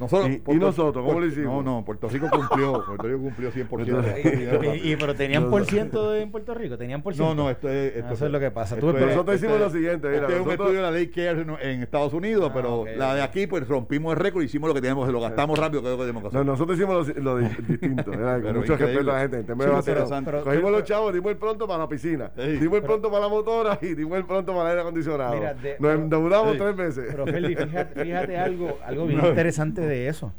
nosotros... 0.00 0.30
¿Y- 0.30 0.42
y 0.50 0.54
nosotros, 0.56 1.04
cómo 1.06 1.20
lo 1.20 1.26
hicimos? 1.26 1.64
No, 1.64 1.76
no, 1.78 1.84
Puerto 1.84 2.08
Rico 2.08 2.28
cumplió, 2.30 2.72
Puerto 2.86 3.06
Rico 3.06 3.20
cumplió 3.20 3.52
100%. 3.52 4.74
y, 4.84 4.92
y- 4.92 4.96
pero 4.96 5.14
tenían 5.14 5.48
por 5.50 5.64
ciento 5.66 6.14
en 6.16 6.30
Puerto 6.30 6.54
Rico, 6.54 6.76
tenían 6.76 7.02
por 7.02 7.12
No, 7.16 7.24
ciento. 7.26 7.42
no, 7.42 7.50
esto 7.50 7.68
es... 7.68 7.96
Esto 7.96 8.14
eso 8.14 8.26
es 8.26 8.32
lo 8.32 8.40
que 8.40 8.50
pasa. 8.50 8.74
esto 8.74 8.90
Tú- 8.90 8.96
es- 8.96 9.02
Nosotros 9.06 9.34
esto 9.36 9.46
hicimos 9.46 9.60
lo 9.60 9.70
siguiente, 9.70 10.08
mira, 10.08 10.20
Este 10.22 10.32
es 10.34 10.40
un 10.40 10.44
nosotros- 10.46 10.66
estudio 10.68 10.76
de 10.82 10.82
la 10.82 10.90
ley 10.90 11.06
CARES 11.08 11.46
en, 11.46 11.68
en 11.70 11.82
Estados 11.82 12.12
Unidos, 12.12 12.48
Ah, 12.50 12.54
pero 12.54 12.84
la 12.96 13.14
de 13.14 13.22
aquí 13.22 13.46
pues 13.46 13.68
rompimos 13.68 14.12
el 14.14 14.18
récord, 14.20 14.42
hicimos 14.42 14.68
lo 14.68 14.74
que 14.74 14.80
teníamos, 14.80 15.08
lo 15.10 15.20
gastamos 15.20 15.58
rápido, 15.58 15.82
que 15.82 15.88
es 15.88 15.92
lo 15.92 15.98
que 15.98 16.02
tenemos 16.04 16.22
que 16.22 16.28
hacer. 16.28 16.38
No, 16.46 16.52
nosotros 16.52 16.76
hicimos 16.78 17.08
lo, 17.08 17.22
lo 17.22 17.38
di- 17.38 17.48
distinto, 17.68 18.10
¿verdad? 18.10 18.34
con 18.34 18.42
Pero 18.42 18.60
mucho 18.60 18.76
respeto 18.76 19.10
a 19.10 19.14
la 19.14 19.20
gente. 19.20 19.44
pero- 19.44 19.80
pero- 19.84 20.04
Cogimos 20.06 20.44
pero- 20.44 20.70
los 20.70 20.84
chavos, 20.84 21.12
dimos 21.12 21.30
el 21.32 21.36
pronto 21.38 21.66
para 21.66 21.78
la 21.80 21.88
piscina, 21.88 22.30
Sí. 22.36 22.42
dimos 22.58 22.78
el 22.78 22.82
pronto 22.84 23.10
para 23.10 23.22
la 23.24 23.28
motora 23.28 23.78
y 23.82 23.94
dimos 23.94 24.16
el 24.18 24.24
pronto 24.24 24.52
para 24.52 24.62
el 24.64 24.68
aire 24.70 24.80
acondicionado. 24.80 25.34
Nos 25.34 25.54
pero- 25.78 25.92
endeudamos 25.92 26.56
tres 26.56 26.76
veces. 26.76 27.04
Pero 27.10 27.26
Feli, 27.26 27.54
fíjate, 27.56 28.02
fíjate 28.04 28.38
algo, 28.38 28.78
algo 28.84 29.06
bien 29.06 29.24
interesante 29.24 29.82
de 29.90 30.08
eso. 30.08 30.32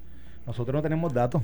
Nosotros 0.47 0.73
no 0.73 0.81
tenemos 0.81 1.13
datos. 1.13 1.41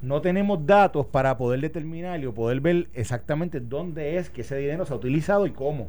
No 0.00 0.20
tenemos 0.20 0.64
datos 0.64 1.06
para 1.06 1.36
poder 1.36 1.60
determinar 1.60 2.20
y 2.22 2.26
poder 2.28 2.60
ver 2.60 2.86
exactamente 2.94 3.58
dónde 3.58 4.16
es 4.18 4.30
que 4.30 4.42
ese 4.42 4.56
dinero 4.56 4.86
se 4.86 4.92
ha 4.92 4.96
utilizado 4.96 5.44
y 5.46 5.50
cómo. 5.50 5.88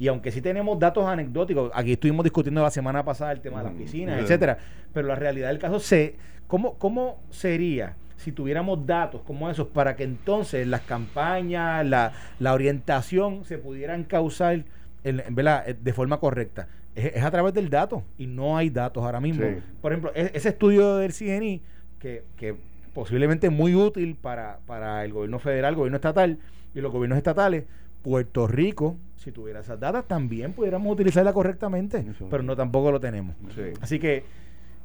Y 0.00 0.08
aunque 0.08 0.32
sí 0.32 0.40
tenemos 0.40 0.76
datos 0.80 1.06
anecdóticos, 1.06 1.70
aquí 1.72 1.92
estuvimos 1.92 2.24
discutiendo 2.24 2.62
la 2.62 2.70
semana 2.72 3.04
pasada 3.04 3.30
el 3.30 3.40
tema 3.40 3.58
de 3.58 3.64
las 3.66 3.74
Mm, 3.74 3.78
piscinas, 3.78 4.20
etcétera. 4.20 4.58
Pero 4.92 5.06
la 5.06 5.14
realidad 5.14 5.48
del 5.48 5.60
caso 5.60 5.78
se, 5.78 6.16
¿cómo, 6.48 6.74
cómo 6.78 7.20
sería 7.30 7.94
si 8.16 8.32
tuviéramos 8.32 8.84
datos 8.86 9.20
como 9.22 9.48
esos 9.48 9.68
para 9.68 9.94
que 9.94 10.02
entonces 10.02 10.66
las 10.66 10.80
campañas, 10.80 11.86
la, 11.86 12.10
la 12.40 12.54
orientación 12.54 13.44
se 13.44 13.58
pudieran 13.58 14.02
causar 14.02 14.64
en- 15.04 15.20
en-. 15.20 15.38
Eh, 15.38 15.76
de 15.80 15.92
forma 15.92 16.18
correcta? 16.18 16.66
Es, 16.94 17.16
es 17.16 17.22
a 17.22 17.30
través 17.30 17.52
del 17.54 17.70
dato 17.70 18.02
y 18.18 18.26
no 18.26 18.56
hay 18.56 18.70
datos 18.70 19.02
ahora 19.04 19.20
mismo. 19.20 19.44
Sí. 19.46 19.56
Por 19.80 19.92
ejemplo, 19.92 20.12
e- 20.14 20.30
ese 20.34 20.50
estudio 20.50 20.96
del 20.96 21.12
CNI 21.12 21.62
que, 21.98 22.24
que 22.36 22.54
posiblemente 22.92 23.50
muy 23.50 23.74
útil 23.74 24.16
para, 24.16 24.58
para 24.66 25.04
el 25.04 25.12
gobierno 25.12 25.38
federal, 25.38 25.74
gobierno 25.74 25.96
estatal 25.96 26.38
y 26.74 26.80
los 26.80 26.92
gobiernos 26.92 27.16
estatales, 27.18 27.64
Puerto 28.02 28.46
Rico, 28.46 28.96
si 29.16 29.32
tuviera 29.32 29.60
esas 29.60 29.80
datas, 29.80 30.06
también 30.06 30.52
pudiéramos 30.52 30.92
utilizarla 30.92 31.32
correctamente, 31.32 31.98
Eso. 32.08 32.28
pero 32.30 32.42
no 32.42 32.54
tampoco 32.54 32.92
lo 32.92 33.00
tenemos. 33.00 33.34
Sí. 33.54 33.62
Así 33.80 33.98
que 33.98 34.24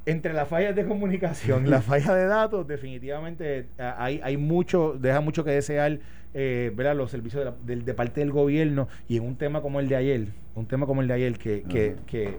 entre 0.06 0.32
las 0.32 0.48
fallas 0.48 0.74
de 0.74 0.86
comunicación 0.86 1.66
y 1.66 1.68
las 1.70 1.84
fallas 1.84 2.14
de 2.14 2.24
datos, 2.26 2.66
definitivamente 2.66 3.66
eh, 3.78 3.92
hay, 3.98 4.20
hay 4.24 4.36
mucho, 4.36 4.96
deja 4.98 5.20
mucho 5.20 5.44
que 5.44 5.50
desear 5.50 5.98
eh, 6.34 6.72
¿verdad? 6.74 6.96
los 6.96 7.10
servicios 7.10 7.44
de, 7.44 7.50
la- 7.50 7.56
del- 7.64 7.84
de 7.84 7.94
parte 7.94 8.20
del 8.20 8.30
gobierno 8.32 8.88
y 9.08 9.16
en 9.16 9.24
un 9.24 9.36
tema 9.36 9.62
como 9.62 9.80
el 9.80 9.88
de 9.88 9.96
ayer, 9.96 10.28
un 10.54 10.66
tema 10.66 10.86
como 10.86 11.00
el 11.02 11.08
de 11.08 11.14
ayer, 11.14 11.38
que, 11.38 11.62
que, 11.62 11.96
que 12.06 12.38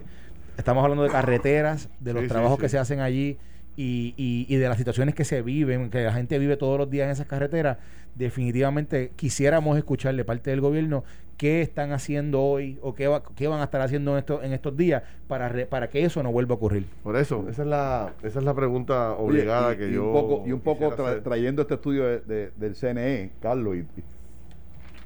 estamos 0.56 0.82
hablando 0.82 1.02
de 1.04 1.10
carreteras, 1.10 1.88
de 2.00 2.12
los 2.12 2.22
Sí, 2.22 2.28
sí, 2.28 2.32
trabajos 2.32 2.56
sí. 2.56 2.62
que 2.62 2.68
se 2.68 2.78
hacen 2.78 3.00
allí 3.00 3.38
y, 3.76 4.14
y, 4.16 4.46
y 4.48 4.56
de 4.56 4.68
las 4.68 4.76
situaciones 4.78 5.14
que 5.14 5.24
se 5.24 5.42
viven, 5.42 5.90
que 5.90 6.02
la 6.04 6.12
gente 6.12 6.38
vive 6.38 6.56
todos 6.56 6.78
los 6.78 6.90
días 6.90 7.06
en 7.06 7.10
esas 7.12 7.26
carreteras, 7.26 7.78
definitivamente 8.14 9.12
quisiéramos 9.16 9.76
escuchar 9.78 10.14
de 10.14 10.24
parte 10.24 10.50
del 10.50 10.60
gobierno 10.60 11.04
qué 11.38 11.62
están 11.62 11.92
haciendo 11.92 12.42
hoy 12.42 12.78
o 12.82 12.94
qué, 12.94 13.08
va- 13.08 13.22
qué 13.34 13.48
van 13.48 13.60
a 13.60 13.64
estar 13.64 13.80
haciendo 13.80 14.12
en, 14.12 14.18
estos 14.18 14.44
en 14.44 14.52
estos 14.52 14.76
días 14.76 15.02
para, 15.26 15.48
re- 15.48 15.66
para 15.66 15.88
que 15.88 16.04
eso 16.04 16.22
no 16.22 16.30
vuelva 16.30 16.52
a 16.54 16.56
ocurrir. 16.56 16.86
Por 17.02 17.16
eso, 17.16 17.46
esa 17.48 17.62
es 17.62 17.68
la, 17.68 18.12
esa 18.22 18.38
es 18.38 18.44
la 18.44 18.54
pregunta 18.54 19.14
Oye, 19.16 19.40
obligada 19.40 19.74
y, 19.74 19.76
que 19.78 19.88
y 19.88 19.94
yo. 19.94 20.06
un 20.06 20.12
poco, 20.12 20.42
y 20.46 20.52
un 20.52 20.60
poco 20.60 20.92
tra- 20.94 21.22
trayendo 21.22 21.62
este 21.62 21.74
estudio 21.74 22.04
de- 22.04 22.20
de- 22.20 22.50
del 22.56 22.74
CNE, 22.76 23.32
Carlos, 23.40 23.76
y, 23.76 23.78
y 23.80 24.04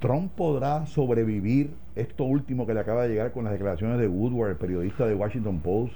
Trump 0.00 0.32
podrá 0.32 0.86
sobrevivir 0.86 1.70
esto 1.94 2.24
último 2.24 2.66
que 2.66 2.74
le 2.74 2.80
acaba 2.80 3.04
de 3.04 3.08
llegar 3.10 3.32
con 3.32 3.44
las 3.44 3.52
declaraciones 3.54 3.98
de 3.98 4.06
Woodward, 4.08 4.50
el 4.50 4.56
periodista 4.56 5.06
de 5.06 5.14
Washington 5.14 5.60
Post. 5.60 5.94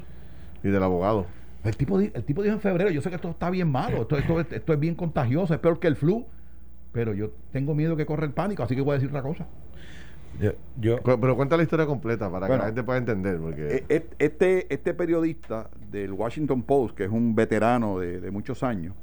Y 0.62 0.68
del 0.68 0.82
abogado. 0.82 1.24
El 1.64 1.76
tipo, 1.76 2.00
el 2.00 2.24
tipo 2.24 2.42
dijo 2.42 2.54
en 2.54 2.60
febrero, 2.60 2.90
yo 2.90 3.02
sé 3.02 3.10
que 3.10 3.16
esto 3.16 3.30
está 3.30 3.50
bien 3.50 3.68
malo, 3.70 4.02
esto, 4.02 4.16
esto, 4.16 4.40
esto 4.40 4.72
es 4.72 4.80
bien 4.80 4.94
contagioso, 4.94 5.52
es 5.52 5.60
peor 5.60 5.78
que 5.78 5.88
el 5.88 5.96
flu, 5.96 6.24
pero 6.92 7.12
yo 7.12 7.30
tengo 7.52 7.74
miedo 7.74 7.96
que 7.96 8.06
corra 8.06 8.24
el 8.24 8.32
pánico, 8.32 8.62
así 8.62 8.74
que 8.74 8.80
voy 8.80 8.92
a 8.92 8.94
decir 8.94 9.08
otra 9.10 9.22
cosa. 9.22 9.46
Yo, 10.80 11.02
Pero 11.02 11.36
cuenta 11.36 11.56
la 11.56 11.62
historia 11.64 11.86
completa 11.86 12.30
para 12.30 12.46
que 12.46 12.52
la 12.56 12.66
gente 12.66 12.82
pueda 12.84 12.98
entender. 12.98 13.38
Porque 13.38 13.84
E- 13.88 13.94
e- 13.96 14.06
Este, 14.18 14.72
este 14.72 14.94
periodista 14.94 15.68
del 15.90 16.12
Washington 16.12 16.62
Post, 16.62 16.96
que 16.96 17.04
es 17.04 17.10
un 17.10 17.34
veterano 17.34 17.98
de, 17.98 18.20
de 18.20 18.30
muchos 18.30 18.62
años, 18.62 18.94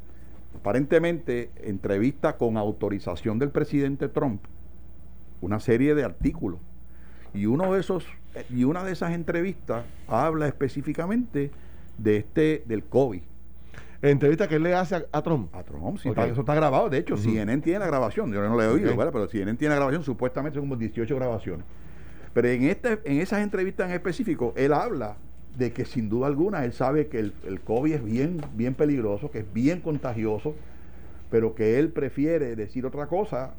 aparentemente 0.55 1.51
entrevista 1.57 2.37
con 2.37 2.57
autorización 2.57 3.37
del 3.39 3.49
presidente 3.51 4.07
Trump 4.09 4.41
una 5.41 5.59
serie 5.59 5.93
de 5.93 6.03
artículos. 6.03 6.59
Y 7.33 7.45
uno 7.45 7.73
de 7.73 7.81
esos, 7.81 8.05
y 8.49 8.63
una 8.63 8.83
de 8.83 8.93
esas 8.93 9.11
entrevistas 9.13 9.83
habla 10.07 10.47
específicamente 10.47 11.51
de 11.97 12.17
este, 12.17 12.63
del 12.65 12.83
COVID. 12.83 13.21
entrevista 14.01 14.47
que 14.47 14.55
él 14.55 14.63
le 14.63 14.73
hace 14.73 14.95
a, 15.11 15.21
Trump. 15.21 15.53
A 15.55 15.63
Trump, 15.63 15.97
sí, 15.97 16.09
eso 16.09 16.41
está 16.41 16.55
grabado. 16.55 16.89
De 16.89 16.97
hecho, 16.97 17.17
CNN 17.17 17.61
tiene 17.61 17.79
la 17.79 17.87
grabación. 17.87 18.31
Yo 18.31 18.41
no 18.41 18.55
la 18.55 18.65
he 18.65 18.67
oído, 18.67 18.95
pero 18.95 19.27
CNN 19.27 19.57
tiene 19.57 19.71
la 19.71 19.77
grabación. 19.77 20.03
Supuestamente 20.03 20.55
son 20.55 20.63
como 20.69 20.75
18 20.75 21.15
grabaciones. 21.15 21.65
Pero 22.33 22.47
en, 22.49 22.63
este, 22.65 22.99
en 23.05 23.19
esas 23.19 23.41
entrevistas 23.41 23.89
en 23.89 23.95
específico, 23.95 24.53
él 24.55 24.73
habla 24.73 25.17
de 25.57 25.73
que 25.73 25.85
sin 25.85 26.07
duda 26.07 26.27
alguna 26.27 26.63
él 26.65 26.73
sabe 26.73 27.07
que 27.07 27.19
el, 27.19 27.33
el 27.47 27.61
COVID 27.61 27.93
es 27.93 28.03
bien, 28.03 28.41
bien 28.53 28.75
peligroso, 28.75 29.31
que 29.31 29.39
es 29.39 29.53
bien 29.53 29.81
contagioso, 29.81 30.53
pero 31.31 31.55
que 31.55 31.79
él 31.79 31.89
prefiere 31.89 32.55
decir 32.55 32.85
otra 32.85 33.07
cosa 33.07 33.55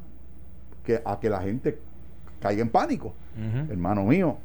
que 0.85 1.03
a 1.05 1.19
que 1.19 1.29
la 1.29 1.43
gente 1.43 1.79
caiga 2.41 2.63
en 2.63 2.71
pánico. 2.71 3.15
Hermano 3.71 4.05
mío, 4.05 4.39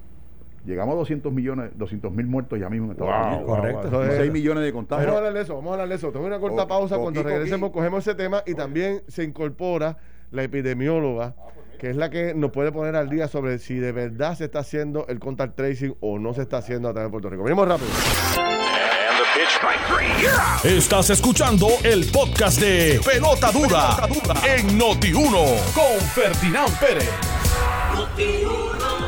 llegamos 0.66 0.94
a 0.94 0.98
200 0.98 1.32
millones, 1.32 1.72
200 1.76 2.12
mil 2.12 2.28
muertos 2.28 2.60
ya 2.60 2.70
mismo 2.70 2.88
en 2.88 2.92
Estados 2.92 3.28
Unidos. 3.28 3.46
Correcto. 3.46 4.04
6 4.18 4.32
millones 4.32 4.64
de 4.64 4.74
contagios. 4.74 5.08
Vamos 5.08 5.16
a 5.16 5.18
hablar 5.20 5.34
de 5.34 5.42
eso, 5.42 5.56
vamos 5.56 5.70
a 5.70 5.74
hablar 5.74 5.90
de 5.90 5.96
eso. 5.96 6.12
Tengo 6.12 6.26
una 6.26 6.40
corta 6.40 6.68
pausa. 6.68 6.98
Cuando 6.98 7.24
regresemos, 7.24 7.72
cogemos 7.72 8.06
ese 8.06 8.16
tema 8.16 8.44
y 8.46 8.54
también 8.56 9.04
se 9.08 9.24
incorpora 9.24 9.98
la 10.32 10.44
epidemióloga, 10.44 11.36
que 11.80 11.90
es 11.90 11.96
la 11.96 12.10
que 12.10 12.34
nos 12.34 12.52
puede 12.52 12.72
poner 12.72 12.96
al 12.96 13.10
día 13.10 13.28
sobre 13.28 13.60
si 13.60 13.76
de 13.76 13.92
verdad 13.92 14.36
se 14.36 14.46
está 14.46 14.60
haciendo 14.60 15.06
el 15.08 15.20
contact 15.20 15.56
tracing 15.56 15.96
o 16.00 16.18
no 16.18 16.34
se 16.34 16.42
está 16.42 16.58
haciendo 16.58 16.90
a 16.90 16.94
través 16.94 17.10
de 17.10 17.12
Puerto 17.12 17.30
Rico. 17.30 17.44
Venimos 17.44 17.68
rápido. 17.68 17.90
Estás 20.64 21.10
escuchando 21.10 21.68
el 21.84 22.06
podcast 22.06 22.60
de 22.60 23.00
Pelota 23.06 23.52
Dura, 23.52 23.98
en 24.48 24.80
Noti1 24.80 25.74
con 25.74 26.00
Ferdinand 26.14 26.80
Pérez. 26.80 27.10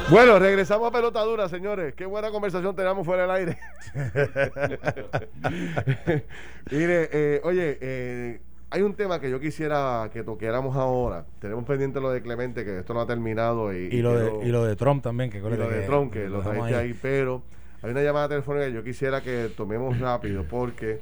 Bueno, 0.09 0.37
regresamos 0.37 0.87
a 0.87 0.91
Pelota 0.91 1.23
Dura, 1.23 1.49
señores. 1.49 1.95
Qué 1.95 2.05
buena 2.05 2.29
conversación 2.29 2.75
tenemos 2.75 3.03
fuera 3.05 3.23
del 3.23 3.31
aire. 3.31 3.57
Mire, 6.71 7.09
eh, 7.11 7.41
oye, 7.43 7.79
eh, 7.81 8.39
hay 8.69 8.81
un 8.83 8.93
tema 8.93 9.19
que 9.19 9.31
yo 9.31 9.39
quisiera 9.39 10.07
que 10.13 10.21
toquéramos 10.21 10.75
ahora. 10.75 11.25
Tenemos 11.39 11.65
pendiente 11.65 11.99
lo 11.99 12.11
de 12.11 12.21
Clemente, 12.21 12.63
que 12.63 12.77
esto 12.79 12.93
no 12.93 13.01
ha 13.01 13.07
terminado. 13.07 13.73
Y, 13.73 13.87
y, 13.87 14.01
lo, 14.03 14.15
de, 14.15 14.45
y 14.45 14.51
lo 14.51 14.63
de 14.63 14.75
Trump 14.75 15.03
también, 15.03 15.31
que 15.31 15.39
y 15.39 15.41
lo 15.41 15.49
de 15.49 15.81
Trump, 15.87 16.13
que 16.13 16.29
lo 16.29 16.41
trajiste 16.41 16.75
ahí. 16.75 16.95
Pero 17.01 17.41
hay 17.81 17.89
una 17.89 18.03
llamada 18.03 18.29
telefónica 18.29 18.67
que 18.67 18.73
yo 18.73 18.83
quisiera 18.83 19.21
que 19.21 19.49
tomemos 19.57 19.99
rápido, 19.99 20.45
porque 20.47 21.01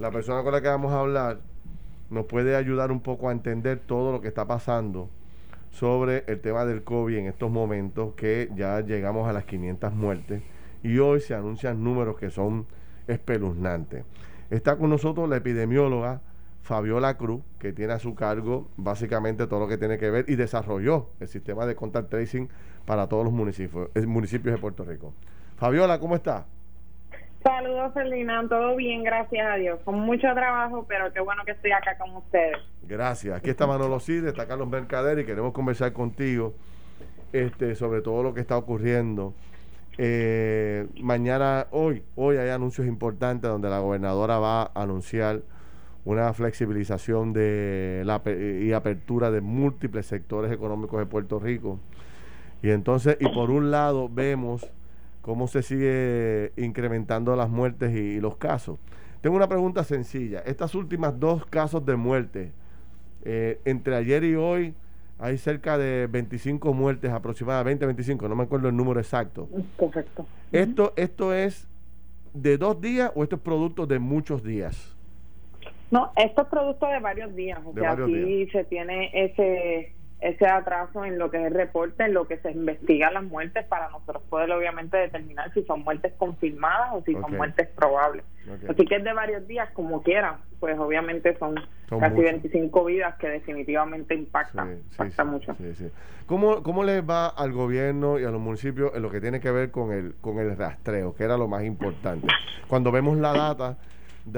la 0.00 0.10
persona 0.10 0.42
con 0.42 0.52
la 0.52 0.60
que 0.60 0.68
vamos 0.68 0.92
a 0.92 0.98
hablar 0.98 1.38
nos 2.10 2.26
puede 2.26 2.56
ayudar 2.56 2.90
un 2.90 3.02
poco 3.02 3.28
a 3.28 3.32
entender 3.32 3.78
todo 3.86 4.10
lo 4.10 4.20
que 4.20 4.26
está 4.26 4.46
pasando 4.46 5.10
sobre 5.72 6.24
el 6.28 6.40
tema 6.40 6.64
del 6.64 6.84
COVID 6.84 7.16
en 7.16 7.26
estos 7.26 7.50
momentos, 7.50 8.14
que 8.14 8.50
ya 8.54 8.80
llegamos 8.80 9.28
a 9.28 9.32
las 9.32 9.44
500 9.46 9.92
muertes 9.94 10.42
y 10.82 10.98
hoy 10.98 11.20
se 11.20 11.34
anuncian 11.34 11.82
números 11.82 12.16
que 12.18 12.30
son 12.30 12.66
espeluznantes. 13.08 14.04
Está 14.50 14.76
con 14.76 14.90
nosotros 14.90 15.28
la 15.28 15.38
epidemióloga 15.38 16.20
Fabiola 16.60 17.16
Cruz, 17.16 17.42
que 17.58 17.72
tiene 17.72 17.94
a 17.94 17.98
su 17.98 18.14
cargo 18.14 18.68
básicamente 18.76 19.46
todo 19.46 19.60
lo 19.60 19.68
que 19.68 19.78
tiene 19.78 19.98
que 19.98 20.10
ver 20.10 20.26
y 20.28 20.36
desarrolló 20.36 21.08
el 21.20 21.28
sistema 21.28 21.66
de 21.66 21.74
contact 21.74 22.10
tracing 22.10 22.48
para 22.84 23.08
todos 23.08 23.24
los 23.24 23.32
municipios, 23.32 23.88
eh, 23.94 24.06
municipios 24.06 24.54
de 24.54 24.60
Puerto 24.60 24.84
Rico. 24.84 25.14
Fabiola, 25.56 25.98
¿cómo 25.98 26.14
está? 26.14 26.46
Saludos, 27.42 27.92
Ferdinand. 27.94 28.48
Todo 28.48 28.76
bien, 28.76 29.02
gracias 29.02 29.46
a 29.46 29.56
Dios. 29.56 29.80
Con 29.84 30.00
mucho 30.00 30.28
trabajo, 30.34 30.84
pero 30.88 31.12
qué 31.12 31.20
bueno 31.20 31.44
que 31.44 31.52
estoy 31.52 31.72
acá 31.72 31.96
con 31.98 32.16
ustedes. 32.16 32.58
Gracias. 32.82 33.36
Aquí 33.36 33.50
está 33.50 33.66
Manolo 33.66 33.98
Cid, 34.00 34.26
está 34.26 34.46
Carlos 34.46 34.68
Mercader 34.68 35.18
y 35.18 35.24
queremos 35.24 35.52
conversar 35.52 35.92
contigo 35.92 36.54
este, 37.32 37.74
sobre 37.74 38.02
todo 38.02 38.22
lo 38.22 38.34
que 38.34 38.40
está 38.40 38.56
ocurriendo. 38.56 39.34
Eh, 39.98 40.86
mañana, 41.00 41.66
hoy, 41.70 42.02
hoy 42.14 42.36
hay 42.36 42.50
anuncios 42.50 42.86
importantes 42.86 43.50
donde 43.50 43.68
la 43.68 43.80
gobernadora 43.80 44.38
va 44.38 44.62
a 44.62 44.82
anunciar 44.82 45.42
una 46.04 46.32
flexibilización 46.32 47.32
de 47.32 48.02
la, 48.04 48.20
y 48.26 48.72
apertura 48.72 49.30
de 49.30 49.40
múltiples 49.40 50.06
sectores 50.06 50.50
económicos 50.50 50.98
de 50.98 51.06
Puerto 51.06 51.38
Rico. 51.38 51.78
Y 52.62 52.70
entonces, 52.70 53.16
y 53.20 53.28
por 53.28 53.50
un 53.50 53.70
lado 53.70 54.08
vemos 54.08 54.68
cómo 55.22 55.46
se 55.46 55.62
sigue 55.62 56.52
incrementando 56.56 57.34
las 57.36 57.48
muertes 57.48 57.94
y, 57.94 58.20
los 58.20 58.36
casos. 58.36 58.78
Tengo 59.20 59.36
una 59.36 59.48
pregunta 59.48 59.84
sencilla. 59.84 60.40
Estas 60.40 60.74
últimas 60.74 61.18
dos 61.18 61.46
casos 61.46 61.86
de 61.86 61.96
muerte, 61.96 62.52
eh, 63.24 63.60
entre 63.64 63.96
ayer 63.96 64.24
y 64.24 64.34
hoy, 64.34 64.74
hay 65.18 65.38
cerca 65.38 65.78
de 65.78 66.08
25 66.08 66.74
muertes 66.74 67.12
aproximadamente, 67.12 67.86
25, 67.86 68.28
no 68.28 68.34
me 68.34 68.42
acuerdo 68.42 68.68
el 68.68 68.76
número 68.76 68.98
exacto. 68.98 69.48
Correcto. 69.76 70.26
¿Esto, 70.50 70.92
¿Esto 70.96 71.32
es 71.32 71.68
de 72.34 72.58
dos 72.58 72.80
días 72.80 73.12
o 73.14 73.22
esto 73.22 73.36
es 73.36 73.42
producto 73.42 73.86
de 73.86 74.00
muchos 74.00 74.42
días? 74.42 74.96
No, 75.92 76.10
esto 76.16 76.42
es 76.42 76.48
producto 76.48 76.86
de 76.88 76.98
varios 76.98 77.36
días. 77.36 77.60
O 77.64 77.72
sea, 77.74 77.92
aquí 77.92 78.48
se 78.50 78.64
tiene 78.64 79.10
ese 79.12 79.94
ese 80.22 80.46
atraso 80.46 81.04
en 81.04 81.18
lo 81.18 81.32
que 81.32 81.38
es 81.38 81.46
el 81.46 81.54
reporte, 81.54 82.04
en 82.04 82.14
lo 82.14 82.28
que 82.28 82.38
se 82.38 82.52
investiga 82.52 83.10
las 83.10 83.24
muertes 83.24 83.66
para 83.66 83.90
nosotros 83.90 84.22
poder 84.30 84.52
obviamente 84.52 84.96
determinar 84.96 85.52
si 85.52 85.64
son 85.64 85.82
muertes 85.82 86.12
confirmadas 86.16 86.90
o 86.92 87.02
si 87.02 87.12
son 87.14 87.36
muertes 87.36 87.68
probables. 87.68 88.24
Así 88.68 88.86
que 88.86 88.96
es 88.96 89.04
de 89.04 89.12
varios 89.12 89.46
días 89.48 89.68
como 89.72 90.02
quieran, 90.02 90.36
pues 90.60 90.78
obviamente 90.78 91.36
son, 91.38 91.56
casi 91.88 92.20
25 92.20 92.84
vidas 92.84 93.16
que 93.16 93.28
definitivamente 93.28 94.14
impactan, 94.14 94.82
mucho. 95.26 95.56
¿Cómo, 96.26 96.62
¿Cómo 96.62 96.84
les 96.84 97.02
va 97.02 97.26
al 97.26 97.52
gobierno 97.52 98.20
y 98.20 98.24
a 98.24 98.30
los 98.30 98.40
municipios 98.40 98.92
en 98.94 99.02
lo 99.02 99.10
que 99.10 99.20
tiene 99.20 99.40
que 99.40 99.50
ver 99.50 99.72
con 99.72 99.92
el, 99.92 100.14
con 100.20 100.38
el 100.38 100.56
rastreo, 100.56 101.16
que 101.16 101.24
era 101.24 101.36
lo 101.36 101.48
más 101.48 101.64
importante? 101.64 102.28
Cuando 102.68 102.92
vemos 102.92 103.18
la 103.18 103.32
data, 103.32 103.76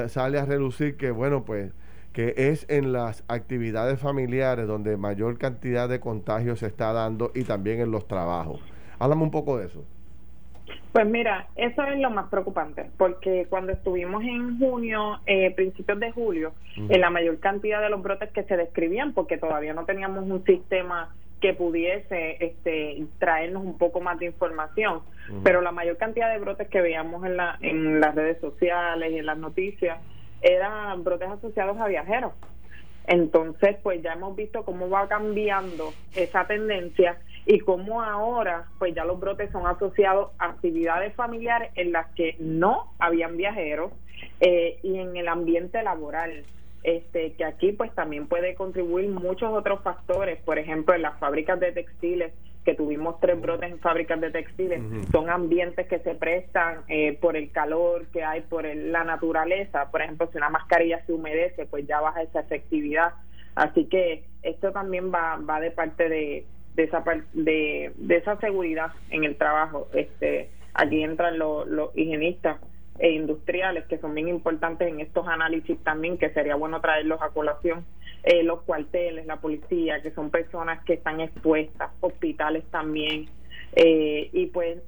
sale 0.08 0.38
a 0.38 0.46
relucir 0.46 0.96
que, 0.96 1.10
bueno, 1.10 1.44
pues 1.44 1.72
que 2.14 2.32
es 2.36 2.64
en 2.70 2.92
las 2.92 3.24
actividades 3.28 4.00
familiares 4.00 4.68
donde 4.68 4.96
mayor 4.96 5.36
cantidad 5.36 5.88
de 5.88 5.98
contagios 5.98 6.60
se 6.60 6.66
está 6.66 6.92
dando 6.92 7.32
y 7.34 7.42
también 7.42 7.80
en 7.80 7.90
los 7.90 8.06
trabajos. 8.06 8.60
Háblame 9.00 9.24
un 9.24 9.32
poco 9.32 9.58
de 9.58 9.66
eso. 9.66 9.84
Pues 10.92 11.06
mira, 11.06 11.48
eso 11.56 11.82
es 11.82 11.98
lo 11.98 12.08
más 12.10 12.28
preocupante, 12.30 12.88
porque 12.96 13.46
cuando 13.50 13.72
estuvimos 13.72 14.22
en 14.22 14.60
junio, 14.60 15.18
eh, 15.26 15.52
principios 15.56 15.98
de 15.98 16.12
julio, 16.12 16.52
en 16.76 17.00
la 17.00 17.10
mayor 17.10 17.40
cantidad 17.40 17.82
de 17.82 17.90
los 17.90 18.00
brotes 18.00 18.30
que 18.30 18.44
se 18.44 18.56
describían, 18.56 19.12
porque 19.12 19.36
todavía 19.36 19.74
no 19.74 19.84
teníamos 19.84 20.24
un 20.24 20.44
sistema 20.44 21.12
que 21.40 21.52
pudiese 21.52 22.36
este, 22.38 23.04
traernos 23.18 23.64
un 23.64 23.76
poco 23.76 24.00
más 24.00 24.20
de 24.20 24.26
información, 24.26 25.00
pero 25.42 25.62
la 25.62 25.72
mayor 25.72 25.96
cantidad 25.96 26.32
de 26.32 26.38
brotes 26.38 26.68
que 26.68 26.80
veíamos 26.80 27.26
en, 27.26 27.36
la, 27.36 27.58
en 27.60 28.00
las 28.00 28.14
redes 28.14 28.40
sociales 28.40 29.12
y 29.12 29.18
en 29.18 29.26
las 29.26 29.36
noticias 29.36 29.98
eran 30.44 31.02
brotes 31.02 31.28
asociados 31.28 31.78
a 31.78 31.88
viajeros. 31.88 32.32
Entonces, 33.06 33.76
pues 33.82 34.02
ya 34.02 34.12
hemos 34.12 34.36
visto 34.36 34.64
cómo 34.64 34.88
va 34.88 35.08
cambiando 35.08 35.92
esa 36.14 36.46
tendencia 36.46 37.18
y 37.46 37.58
cómo 37.60 38.02
ahora, 38.02 38.66
pues 38.78 38.94
ya 38.94 39.04
los 39.04 39.20
brotes 39.20 39.50
son 39.50 39.66
asociados 39.66 40.30
a 40.38 40.46
actividades 40.46 41.14
familiares 41.14 41.70
en 41.74 41.92
las 41.92 42.06
que 42.14 42.36
no 42.38 42.92
habían 42.98 43.36
viajeros 43.36 43.92
eh, 44.40 44.78
y 44.82 44.98
en 44.98 45.16
el 45.16 45.28
ambiente 45.28 45.82
laboral. 45.82 46.44
Este, 46.82 47.32
que 47.32 47.46
aquí 47.46 47.72
pues 47.72 47.94
también 47.94 48.26
puede 48.26 48.54
contribuir 48.54 49.08
muchos 49.08 49.50
otros 49.50 49.82
factores, 49.82 50.38
por 50.42 50.58
ejemplo 50.58 50.94
en 50.94 51.00
las 51.00 51.18
fábricas 51.18 51.58
de 51.58 51.72
textiles 51.72 52.34
que 52.64 52.74
tuvimos 52.74 53.20
tres 53.20 53.40
brotes 53.40 53.70
en 53.70 53.78
fábricas 53.78 54.20
de 54.20 54.30
textiles, 54.30 54.80
son 55.12 55.28
ambientes 55.28 55.86
que 55.86 55.98
se 55.98 56.14
prestan 56.14 56.80
eh, 56.88 57.18
por 57.20 57.36
el 57.36 57.50
calor 57.52 58.06
que 58.06 58.24
hay, 58.24 58.40
por 58.40 58.64
la 58.64 59.04
naturaleza. 59.04 59.90
Por 59.90 60.02
ejemplo, 60.02 60.28
si 60.32 60.38
una 60.38 60.50
mascarilla 60.50 61.04
se 61.04 61.12
humedece, 61.12 61.66
pues 61.66 61.86
ya 61.86 62.00
baja 62.00 62.22
esa 62.22 62.40
efectividad. 62.40 63.12
Así 63.54 63.86
que 63.86 64.24
esto 64.42 64.72
también 64.72 65.12
va, 65.12 65.36
va 65.36 65.60
de 65.60 65.70
parte 65.70 66.08
de, 66.08 66.46
de 66.74 66.82
esa 66.82 67.04
de, 67.34 67.92
de 67.96 68.16
esa 68.16 68.36
seguridad 68.40 68.92
en 69.10 69.24
el 69.24 69.36
trabajo. 69.36 69.88
Este, 69.92 70.50
aquí 70.72 71.02
entran 71.02 71.38
los, 71.38 71.66
los 71.68 71.96
higienistas 71.96 72.58
e 72.98 73.10
industriales 73.10 73.84
que 73.86 73.98
son 73.98 74.14
bien 74.14 74.28
importantes 74.28 74.88
en 74.88 75.00
estos 75.00 75.26
análisis 75.26 75.78
también, 75.82 76.18
que 76.18 76.30
sería 76.30 76.54
bueno 76.54 76.80
traerlos 76.80 77.20
a 77.22 77.30
colación 77.30 77.84
eh, 78.22 78.42
los 78.42 78.62
cuarteles, 78.62 79.26
la 79.26 79.36
policía, 79.36 80.00
que 80.00 80.10
son 80.12 80.30
personas 80.30 80.82
que 80.84 80.94
están 80.94 81.20
expuestas, 81.20 81.90
hospitales 82.00 82.64
también. 82.70 83.28
Eh, 83.76 84.30
y 84.32 84.46
pues 84.46 84.78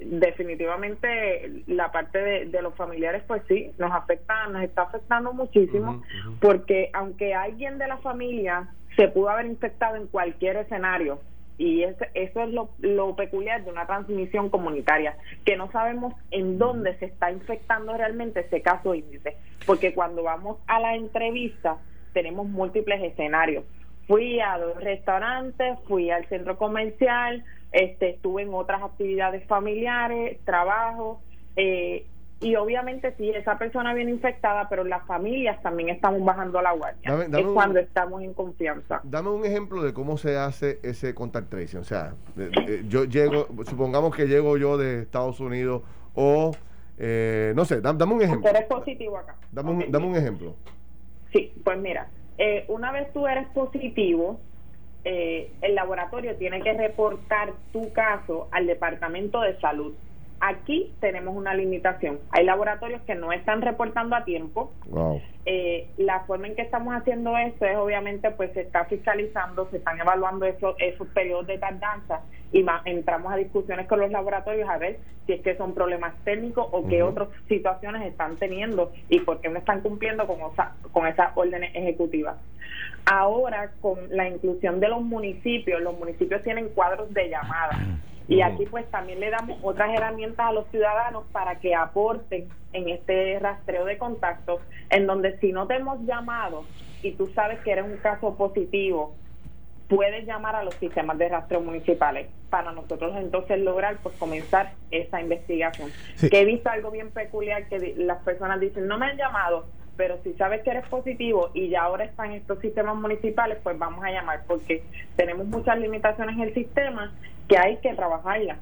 definitivamente 0.00 1.62
la 1.68 1.92
parte 1.92 2.18
de, 2.46 2.62
los 2.62 2.74
familiares 2.74 3.22
pues 3.28 3.42
sí 3.46 3.70
nos 3.78 3.92
afecta 3.92 4.48
nos 4.48 4.64
está 4.64 4.82
afectando 4.82 5.32
muchísimo 5.32 6.02
porque 6.40 6.90
aunque 6.94 7.32
alguien 7.32 7.78
de 7.78 7.86
la 7.86 7.98
familia 7.98 8.70
se 8.96 9.06
pudo 9.06 9.28
haber 9.28 9.46
infectado 9.46 9.94
en 9.94 10.08
cualquier 10.08 10.56
escenario 10.56 11.20
y 11.56 11.84
eso 11.84 12.04
es 12.14 12.50
lo, 12.50 12.70
lo, 12.80 13.14
peculiar 13.14 13.64
de 13.64 13.70
una 13.70 13.86
transmisión 13.86 14.50
comunitaria, 14.50 15.16
que 15.44 15.56
no 15.56 15.70
sabemos 15.70 16.14
en 16.30 16.58
dónde 16.58 16.98
se 16.98 17.06
está 17.06 17.30
infectando 17.30 17.96
realmente 17.96 18.40
ese 18.40 18.60
caso 18.60 18.94
índice, 18.94 19.36
porque 19.66 19.94
cuando 19.94 20.24
vamos 20.24 20.58
a 20.66 20.80
la 20.80 20.96
entrevista 20.96 21.78
tenemos 22.12 22.46
múltiples 22.48 23.02
escenarios. 23.02 23.64
Fui 24.06 24.40
a 24.40 24.58
dos 24.58 24.82
restaurantes, 24.82 25.78
fui 25.86 26.10
al 26.10 26.26
centro 26.28 26.58
comercial, 26.58 27.44
este, 27.72 28.10
estuve 28.10 28.42
en 28.42 28.52
otras 28.52 28.82
actividades 28.82 29.46
familiares, 29.46 30.38
trabajo, 30.44 31.20
eh, 31.56 32.06
y 32.44 32.56
obviamente 32.56 33.14
sí, 33.16 33.30
esa 33.30 33.56
persona 33.58 33.94
viene 33.94 34.10
infectada, 34.10 34.68
pero 34.68 34.84
las 34.84 35.04
familias 35.06 35.60
también 35.62 35.88
estamos 35.88 36.22
bajando 36.24 36.60
la 36.60 36.72
guardia. 36.72 37.10
Dame- 37.10 37.24
dame 37.24 37.40
es 37.40 37.46
un- 37.46 37.54
cuando 37.54 37.78
estamos 37.80 38.22
en 38.22 38.34
confianza. 38.34 39.00
Dame 39.02 39.30
un 39.30 39.44
ejemplo 39.44 39.82
de 39.82 39.94
cómo 39.94 40.18
se 40.18 40.36
hace 40.36 40.78
ese 40.82 41.14
contact 41.14 41.48
tracing. 41.48 41.80
O 41.80 41.84
sea, 41.84 42.14
de- 42.36 42.50
de- 42.50 42.84
yo 42.88 43.04
llego, 43.04 43.48
supongamos 43.64 44.14
que 44.14 44.26
llego 44.26 44.56
yo 44.58 44.76
de 44.76 45.00
Estados 45.02 45.40
Unidos 45.40 45.82
o, 46.14 46.52
eh, 46.98 47.52
no 47.56 47.64
sé, 47.64 47.80
dam- 47.82 47.96
dame 47.96 48.12
un 48.12 48.18
Tú 48.20 48.24
ejemplo. 48.26 48.50
eres 48.50 48.64
positivo 48.64 49.16
acá. 49.16 49.34
Dame 49.50 49.70
un, 49.70 49.90
dame 49.90 50.06
un 50.06 50.16
ejemplo. 50.16 50.54
Sí, 51.32 51.52
pues 51.64 51.78
mira, 51.78 52.08
eh, 52.38 52.64
una 52.68 52.92
vez 52.92 53.12
tú 53.12 53.26
eres 53.26 53.48
positivo, 53.48 54.40
eh, 55.04 55.50
el 55.62 55.74
laboratorio 55.74 56.36
tiene 56.36 56.60
que 56.62 56.72
reportar 56.74 57.52
tu 57.72 57.92
caso 57.92 58.48
al 58.52 58.66
Departamento 58.66 59.40
de 59.40 59.58
Salud. 59.60 59.94
Aquí 60.46 60.92
tenemos 61.00 61.34
una 61.34 61.54
limitación. 61.54 62.18
Hay 62.30 62.44
laboratorios 62.44 63.00
que 63.02 63.14
no 63.14 63.32
están 63.32 63.62
reportando 63.62 64.14
a 64.14 64.24
tiempo. 64.26 64.72
Wow. 64.88 65.22
Eh, 65.46 65.88
la 65.96 66.20
forma 66.20 66.48
en 66.48 66.54
que 66.54 66.60
estamos 66.60 66.94
haciendo 66.94 67.34
esto 67.38 67.64
es 67.64 67.76
obviamente 67.78 68.30
pues 68.30 68.52
se 68.52 68.60
está 68.60 68.84
fiscalizando, 68.84 69.66
se 69.70 69.78
están 69.78 69.98
evaluando 69.98 70.44
esos, 70.44 70.76
esos 70.78 71.08
periodos 71.08 71.46
de 71.46 71.56
tardanza 71.56 72.20
y 72.52 72.62
entramos 72.84 73.32
a 73.32 73.36
discusiones 73.36 73.86
con 73.86 74.00
los 74.00 74.10
laboratorios 74.10 74.68
a 74.68 74.76
ver 74.76 74.98
si 75.26 75.32
es 75.32 75.40
que 75.40 75.56
son 75.56 75.72
problemas 75.72 76.12
técnicos 76.24 76.66
o 76.72 76.86
qué 76.88 77.02
otras 77.02 77.28
situaciones 77.48 78.02
están 78.06 78.36
teniendo 78.36 78.92
y 79.08 79.20
por 79.20 79.40
qué 79.40 79.48
no 79.48 79.58
están 79.58 79.80
cumpliendo 79.80 80.26
con, 80.26 80.40
esa- 80.52 80.74
con 80.92 81.06
esas 81.06 81.30
órdenes 81.36 81.70
ejecutivas. 81.74 82.36
Ahora, 83.06 83.70
con 83.80 83.98
la 84.10 84.28
inclusión 84.28 84.78
de 84.80 84.88
los 84.88 85.00
municipios, 85.02 85.80
los 85.80 85.98
municipios 85.98 86.42
tienen 86.42 86.68
cuadros 86.68 87.12
de 87.14 87.30
llamada. 87.30 87.78
Y 88.26 88.40
aquí 88.40 88.64
pues 88.66 88.90
también 88.90 89.20
le 89.20 89.30
damos 89.30 89.58
otras 89.62 89.94
herramientas 89.94 90.46
a 90.46 90.52
los 90.52 90.66
ciudadanos 90.68 91.24
para 91.32 91.60
que 91.60 91.74
aporten 91.74 92.48
en 92.72 92.88
este 92.88 93.38
rastreo 93.38 93.84
de 93.84 93.98
contactos, 93.98 94.60
en 94.90 95.06
donde 95.06 95.38
si 95.38 95.52
no 95.52 95.66
te 95.66 95.76
hemos 95.76 96.00
llamado 96.06 96.64
y 97.02 97.12
tú 97.12 97.28
sabes 97.34 97.60
que 97.60 97.72
eres 97.72 97.84
un 97.84 97.98
caso 97.98 98.34
positivo, 98.34 99.14
puedes 99.88 100.26
llamar 100.26 100.56
a 100.56 100.64
los 100.64 100.74
sistemas 100.76 101.18
de 101.18 101.28
rastreo 101.28 101.60
municipales 101.60 102.28
para 102.48 102.72
nosotros 102.72 103.14
entonces 103.16 103.58
lograr 103.58 103.96
pues 104.02 104.16
comenzar 104.16 104.72
esa 104.90 105.20
investigación. 105.20 105.90
Sí. 106.14 106.30
Que 106.30 106.40
he 106.40 106.44
visto 106.44 106.70
algo 106.70 106.90
bien 106.90 107.10
peculiar 107.10 107.68
que 107.68 107.94
las 107.96 108.22
personas 108.22 108.60
dicen, 108.60 108.86
no 108.86 108.96
me 108.96 109.06
han 109.06 109.16
llamado, 109.16 109.66
pero 109.96 110.18
si 110.22 110.32
sabes 110.34 110.62
que 110.62 110.70
eres 110.70 110.86
positivo 110.88 111.50
y 111.54 111.68
ya 111.68 111.82
ahora 111.82 112.04
están 112.04 112.32
estos 112.32 112.58
sistemas 112.60 112.96
municipales, 112.96 113.58
pues 113.62 113.78
vamos 113.78 114.04
a 114.04 114.10
llamar 114.10 114.42
porque 114.46 114.82
tenemos 115.16 115.46
muchas 115.46 115.78
limitaciones 115.78 116.36
en 116.36 116.42
el 116.42 116.54
sistema 116.54 117.12
que 117.48 117.58
hay 117.58 117.76
que 117.78 117.94
trabajarlas. 117.94 118.58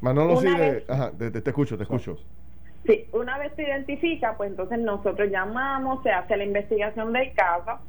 Manolo 0.00 0.36
sigue. 0.36 0.58
vez- 0.58 0.90
Ajá, 0.90 1.10
te, 1.18 1.30
te- 1.30 1.50
escucho, 1.50 1.76
te 1.76 1.82
escucho. 1.84 2.18
Sí, 2.86 3.06
una 3.12 3.36
vez 3.38 3.52
se 3.56 3.64
identifica, 3.64 4.36
pues 4.36 4.50
entonces 4.50 4.78
nosotros 4.78 5.28
llamamos, 5.30 6.02
se 6.02 6.10
hace 6.10 6.36
la 6.36 6.44
investigación 6.44 7.12
del 7.12 7.32
caso, 7.32 7.80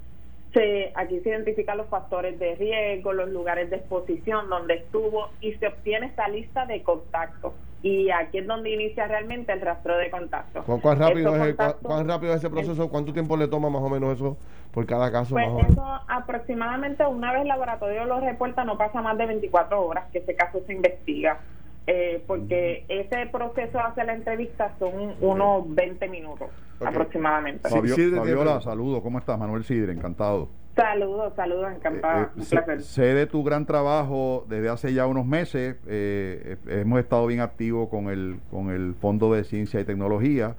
se, 0.53 0.91
aquí 0.95 1.19
se 1.19 1.29
identifican 1.29 1.77
los 1.77 1.87
factores 1.87 2.39
de 2.39 2.55
riesgo, 2.55 3.13
los 3.13 3.29
lugares 3.29 3.69
de 3.69 3.75
exposición 3.75 4.49
donde 4.49 4.75
estuvo 4.75 5.29
y 5.39 5.53
se 5.53 5.67
obtiene 5.67 6.07
esa 6.07 6.27
lista 6.29 6.65
de 6.65 6.81
contactos. 6.81 7.53
Y 7.83 8.09
aquí 8.09 8.39
es 8.39 8.47
donde 8.47 8.71
inicia 8.71 9.07
realmente 9.07 9.53
el 9.53 9.61
rastreo 9.61 9.97
de 9.97 10.09
contactos. 10.09 10.65
¿Cuán, 10.65 10.99
rápido 10.99 11.35
es 11.35 11.41
el- 11.41 11.55
cuán, 11.55 11.73
cuán 11.81 12.07
rápido 12.07 12.33
es 12.33 12.39
ese 12.39 12.49
proceso? 12.49 12.89
¿Cuánto 12.89 13.13
tiempo 13.13 13.37
le 13.37 13.47
toma 13.47 13.69
más 13.69 13.81
o 13.83 13.89
menos 13.89 14.15
eso 14.15 14.37
por 14.71 14.85
cada 14.85 15.11
caso? 15.11 15.35
Pues 15.35 15.47
más 15.47 15.67
o 15.67 15.71
eso 15.71 15.83
aproximadamente 16.07 17.05
una 17.05 17.31
vez 17.33 17.41
el 17.43 17.47
laboratorio 17.47 18.05
lo 18.05 18.19
reporta, 18.19 18.63
no 18.65 18.77
pasa 18.77 19.01
más 19.01 19.17
de 19.17 19.27
24 19.27 19.85
horas 19.85 20.05
que 20.11 20.19
ese 20.19 20.35
caso 20.35 20.59
se 20.65 20.73
investiga. 20.73 21.39
Eh, 21.89 22.21
porque 22.27 22.85
ese 22.89 23.27
proceso 23.31 23.79
hacia 23.79 24.03
la 24.03 24.13
entrevista 24.13 24.75
son 24.77 25.15
unos 25.21 25.73
20 25.73 26.07
minutos 26.09 26.49
aproximadamente. 26.85 27.69
Fabio- 27.69 27.95
Fabiola, 28.15 28.59
saludos, 28.61 29.01
¿cómo 29.01 29.19
estás? 29.19 29.39
Manuel 29.39 29.63
Sidre, 29.63 29.93
encantado. 29.93 30.49
Saludos, 30.75 31.33
saludos, 31.35 31.71
encantada. 31.75 32.23
Eh, 32.23 32.25
eh, 32.25 32.29
un 32.35 32.43
sé, 32.43 32.55
placer. 32.57 32.81
sé 32.81 33.01
de 33.13 33.25
tu 33.25 33.43
gran 33.43 33.65
trabajo 33.65 34.45
desde 34.49 34.69
hace 34.69 34.93
ya 34.93 35.07
unos 35.07 35.25
meses. 35.25 35.77
eh, 35.87 36.57
eh, 36.67 36.81
hemos 36.81 36.99
estado 36.99 37.25
bien 37.25 37.39
activos 37.39 37.87
con 37.89 38.09
el, 38.09 38.39
con 38.51 38.69
el 38.69 38.93
Fondo 38.95 39.33
de 39.33 39.43
Ciencia 39.45 39.79
y 39.79 39.85
Tecnología. 39.85 40.55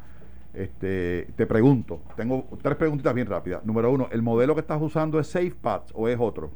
Este, 0.54 1.28
te 1.36 1.46
pregunto, 1.46 2.00
tengo 2.16 2.46
tres 2.62 2.76
preguntitas 2.76 3.14
bien 3.14 3.26
rápidas. 3.28 3.64
Número 3.64 3.92
uno, 3.92 4.08
¿el 4.10 4.22
modelo 4.22 4.54
que 4.54 4.62
estás 4.62 4.80
usando 4.80 5.20
es 5.20 5.28
SafePads 5.28 5.92
o 5.94 6.08
es 6.08 6.16
otro? 6.18 6.50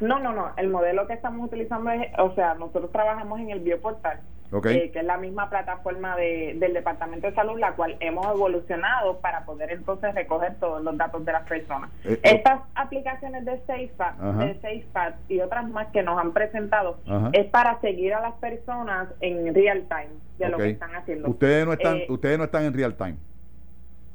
No, 0.00 0.18
no, 0.18 0.32
no. 0.32 0.50
El 0.56 0.68
modelo 0.68 1.06
que 1.06 1.12
estamos 1.14 1.46
utilizando 1.46 1.90
es, 1.90 2.08
o 2.18 2.34
sea, 2.34 2.54
nosotros 2.54 2.90
trabajamos 2.90 3.38
en 3.40 3.50
el 3.50 3.60
bioportal, 3.60 4.20
eh, 4.64 4.90
que 4.90 4.98
es 4.98 5.04
la 5.04 5.16
misma 5.18 5.48
plataforma 5.50 6.16
de, 6.16 6.56
del 6.58 6.72
Departamento 6.72 7.26
de 7.28 7.34
Salud, 7.34 7.58
la 7.58 7.72
cual 7.72 7.96
hemos 8.00 8.26
evolucionado 8.26 9.18
para 9.18 9.44
poder 9.44 9.70
entonces 9.70 10.14
recoger 10.14 10.54
todos 10.58 10.82
los 10.82 10.96
datos 10.96 11.24
de 11.24 11.32
las 11.32 11.46
personas. 11.46 11.90
Eh, 12.04 12.14
eh. 12.14 12.20
Estas 12.22 12.60
aplicaciones 12.74 13.44
de 13.44 13.58
SafePad, 13.66 14.14
Ajá. 14.20 14.44
de 14.46 14.54
SafePad 14.54 15.12
y 15.28 15.40
otras 15.40 15.68
más 15.68 15.88
que 15.88 16.02
nos 16.02 16.18
han 16.18 16.32
presentado 16.32 16.98
es 17.32 17.46
para 17.46 17.78
seguir 17.80 18.14
a 18.14 18.20
las 18.20 18.34
personas 18.34 19.08
en 19.20 19.54
real 19.54 19.84
time 19.88 20.08
de 20.38 20.48
lo 20.48 20.56
que 20.56 20.70
están 20.70 20.94
haciendo. 20.96 21.28
Ustedes 21.28 21.66
no 21.66 21.74
están, 21.74 21.96
Eh, 21.98 22.06
ustedes 22.08 22.38
no 22.38 22.44
están 22.44 22.64
en 22.64 22.74
real 22.74 22.94
time. 22.94 23.16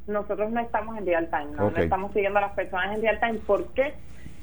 nosotros 0.08 0.52
no 0.52 0.60
estamos 0.60 0.98
en 0.98 1.06
real 1.06 1.30
time, 1.30 1.56
no, 1.56 1.70
no 1.72 1.78
estamos 1.78 2.12
siguiendo 2.14 2.40
a 2.40 2.42
las 2.44 2.52
personas 2.54 2.94
en 2.96 3.02
real 3.02 3.20
time 3.20 3.40
porque 3.48 3.94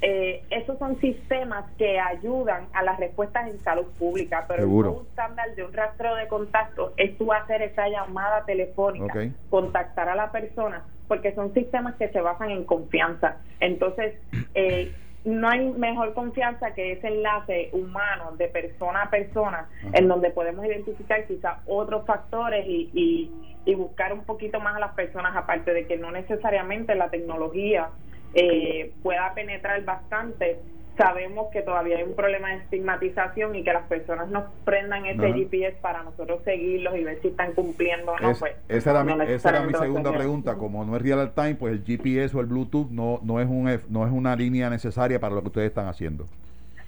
eh, 0.05 0.43
esos 0.51 0.77
son 0.81 1.01
sistemas 1.01 1.65
que 1.79 2.01
ayudan 2.01 2.67
a 2.73 2.83
las 2.83 2.99
respuestas 2.99 3.49
en 3.49 3.61
salud 3.61 3.87
pública, 4.01 4.47
pero 4.49 4.69
gold 4.69 5.07
estándar 5.07 5.55
de 5.55 5.63
un 5.63 5.73
rastreo 5.73 6.17
de 6.17 6.27
contactos 6.27 6.93
es 6.97 7.17
tú 7.17 7.33
hacer 7.33 7.63
esa 7.63 7.89
llamada 7.89 8.45
telefónica, 8.45 9.15
contactar 9.49 10.09
a 10.09 10.17
la 10.17 10.33
persona, 10.33 10.83
porque 11.07 11.33
son 11.37 11.55
sistemas 11.55 11.95
que 11.95 12.09
se 12.09 12.21
basan 12.21 12.51
en 12.51 12.65
confianza. 12.65 13.37
Entonces, 13.61 14.15
eh, 14.55 14.93
no 15.25 15.49
hay 15.49 15.71
mejor 15.71 16.15
confianza 16.15 16.75
que 16.75 16.95
ese 16.95 17.07
enlace 17.07 17.71
humano 17.73 18.33
de 18.37 18.49
persona 18.49 19.03
a 19.03 19.11
persona, 19.11 19.69
Ajá. 19.79 19.91
en 19.95 20.09
donde 20.09 20.31
podemos 20.31 20.67
identificar 20.67 21.25
quizás 21.29 21.59
otros 21.65 22.05
factores 22.07 22.67
y, 22.67 22.91
y, 22.93 23.31
y 23.65 23.75
buscar 23.77 24.13
un 24.13 24.25
poquito 24.25 24.59
más 24.59 24.75
a 24.75 24.81
las 24.81 24.95
personas, 24.95 25.37
aparte 25.37 25.73
de 25.73 25.87
que 25.87 25.97
no 25.97 26.11
necesariamente 26.11 26.97
la 26.97 27.09
tecnología 27.09 27.91
eh, 28.35 28.93
pueda 29.03 29.33
penetrar 29.35 29.85
bastante. 29.85 30.59
Sabemos 30.97 31.47
que 31.53 31.63
todavía 31.63 31.97
hay 31.97 32.03
un 32.03 32.15
problema 32.15 32.51
de 32.51 32.57
estigmatización 32.57 33.57
y 33.57 33.65
que 33.65 33.73
las 33.73 33.85
personas 33.87 34.29
nos 34.29 34.45
prendan 34.67 35.07
ese 35.07 35.25
Ajá. 35.27 35.35
GPS 35.35 35.79
para 35.81 36.03
nosotros 36.03 36.43
seguirlos 36.45 36.95
y 36.97 37.03
ver 37.05 37.19
si 37.23 37.29
están 37.29 37.53
cumpliendo 37.55 38.13
o 38.13 38.19
no. 38.19 38.31
Es- 38.31 38.39
pues, 38.39 38.53
esa, 38.69 38.91
era 38.91 39.03
no 39.05 39.17
mi, 39.17 39.25
esa 39.33 39.49
era 39.49 39.79
segunda 39.79 40.13
pregunta. 40.15 40.57
Como 40.57 40.85
no 40.85 40.95
es 40.97 41.03
real 41.03 41.33
time, 41.35 41.55
pues 41.55 41.73
el 41.73 41.83
GPS 41.85 42.37
o 42.37 42.41
el 42.41 42.47
Bluetooth 42.47 42.91
no, 42.91 43.21
no, 43.23 43.41
es 43.41 43.49
un, 43.49 43.65
no 43.89 44.07
es 44.07 44.13
una 44.13 44.37
línea 44.37 44.69
necesaria 44.69 45.19
para 45.19 45.35
lo 45.35 45.41
que 45.41 45.49
ustedes 45.49 45.69
están 45.69 45.87
haciendo. 45.89 46.27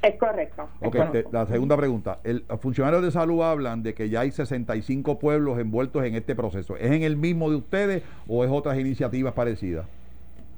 Es 0.02 0.16
correcto. 0.16 0.68
Te- 1.12 1.24
la 1.32 1.46
segunda 1.46 1.74
pregunta. 1.78 2.18
El, 2.24 2.44
los 2.46 2.60
funcionarios 2.60 3.02
de 3.02 3.10
salud 3.10 3.42
hablan 3.42 3.82
de 3.82 3.94
que 3.94 4.10
ya 4.10 4.20
hay 4.20 4.32
65 4.32 5.18
pueblos 5.18 5.58
envueltos 5.58 6.04
en 6.04 6.14
este 6.14 6.34
proceso. 6.34 6.76
¿Es 6.76 6.92
en 6.92 7.04
el 7.04 7.16
mismo 7.16 7.48
de 7.48 7.56
ustedes 7.56 8.02
o 8.28 8.44
es 8.44 8.50
otras 8.50 8.78
iniciativas 8.78 9.32
parecidas? 9.32 9.86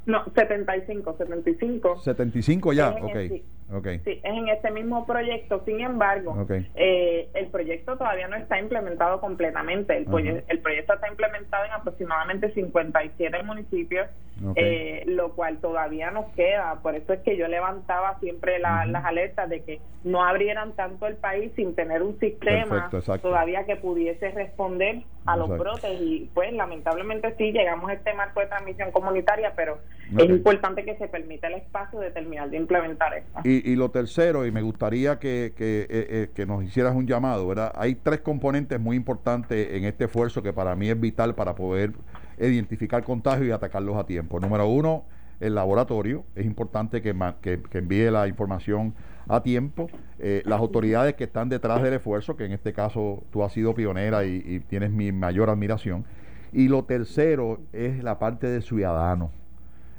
No, 0.06 0.24
75, 0.34 1.16
75. 1.18 1.98
75 1.98 2.72
ya, 2.72 2.90
ok. 2.90 3.16
sí. 3.28 3.44
ok. 3.72 3.88
Sí, 4.04 4.20
es 4.22 4.24
en 4.24 4.48
este 4.48 4.70
mismo 4.70 5.04
proyecto. 5.04 5.62
Sin 5.64 5.80
embargo, 5.80 6.46
eh, 6.76 7.28
el 7.34 7.48
proyecto 7.48 7.96
todavía 7.96 8.28
no 8.28 8.36
está 8.36 8.60
implementado 8.60 9.20
completamente. 9.20 9.96
El 9.96 10.04
proyecto 10.04 10.94
está 10.94 11.08
implementado 11.08 11.64
en 11.64 11.72
aproximadamente 11.72 12.52
57 12.52 13.42
municipios, 13.42 14.08
Eh, 14.54 15.02
lo 15.06 15.32
cual 15.34 15.58
todavía 15.58 16.10
nos 16.10 16.26
queda. 16.34 16.80
Por 16.82 16.94
eso 16.94 17.12
es 17.14 17.20
que 17.20 17.36
yo 17.38 17.48
levantaba 17.48 18.18
siempre 18.20 18.58
la- 18.58 18.84
las 18.84 19.04
alertas 19.04 19.48
de 19.48 19.62
que 19.62 19.80
no 20.04 20.22
abrieran 20.22 20.72
tanto 20.74 21.06
el 21.06 21.16
país 21.16 21.52
sin 21.56 21.74
tener 21.74 22.02
un 22.02 22.18
sistema 22.20 22.90
Perfecto, 22.90 23.18
todavía 23.18 23.64
que 23.64 23.76
pudiese 23.76 24.30
responder 24.32 25.02
a 25.24 25.36
los 25.36 25.48
brotes. 25.48 25.90
Y 26.00 26.30
pues 26.34 26.52
lamentablemente 26.52 27.34
sí, 27.38 27.50
llegamos 27.50 27.90
a 27.90 27.94
este 27.94 28.12
marco 28.14 28.40
de 28.40 28.46
transmisión 28.46 28.92
comunitaria, 28.92 29.54
pero 29.56 29.78
es 30.16 30.28
importante 30.28 30.84
que 30.84 30.96
se 30.96 31.08
permita 31.08 31.48
el 31.48 31.54
espacio 31.54 31.98
de 31.98 32.10
terminar 32.10 32.50
de 32.50 32.58
implementar 32.58 33.14
esto. 33.14 33.40
Y, 33.42 33.72
y 33.72 33.74
lo 33.74 33.90
tercero, 33.90 34.46
y 34.46 34.52
me 34.52 34.60
gustaría 34.62 35.18
que, 35.18 35.54
que, 35.56 35.80
eh, 35.82 35.86
eh, 35.90 36.28
que 36.34 36.44
nos 36.46 36.62
hicieras 36.62 36.94
un 36.94 37.06
llamado, 37.06 37.48
¿verdad? 37.48 37.72
Hay 37.74 37.94
tres 37.96 38.20
componentes 38.20 38.78
muy 38.78 38.96
importantes 38.96 39.72
en 39.72 39.84
este 39.84 40.04
esfuerzo 40.04 40.42
que 40.42 40.52
para 40.52 40.76
mí 40.76 40.90
es 40.90 41.00
vital 41.00 41.34
para 41.34 41.54
poder 41.54 41.92
identificar 42.38 43.02
contagios 43.04 43.46
y 43.48 43.50
atacarlos 43.50 43.96
a 43.96 44.04
tiempo. 44.06 44.38
Número 44.40 44.66
uno, 44.68 45.04
el 45.40 45.54
laboratorio. 45.54 46.24
Es 46.34 46.46
importante 46.46 47.02
que, 47.02 47.14
que- 47.40 47.60
envíe 47.78 48.10
la 48.10 48.28
información 48.28 48.94
a 49.28 49.42
tiempo. 49.42 49.88
Eh, 50.18 50.42
las 50.46 50.60
autoridades 50.60 51.14
que 51.14 51.24
están 51.24 51.48
detrás 51.48 51.82
del 51.82 51.94
esfuerzo, 51.94 52.36
que 52.36 52.44
en 52.44 52.52
este 52.52 52.72
caso 52.72 53.22
tú 53.30 53.42
has 53.42 53.52
sido 53.52 53.74
pionera 53.74 54.24
y, 54.24 54.60
tienes 54.68 54.90
mi 54.90 55.12
mayor 55.12 55.50
admiración. 55.50 56.04
Y 56.52 56.68
lo 56.68 56.84
tercero 56.84 57.60
es 57.72 58.02
la 58.02 58.18
parte 58.18 58.46
del 58.46 58.62
ciudadano. 58.62 59.30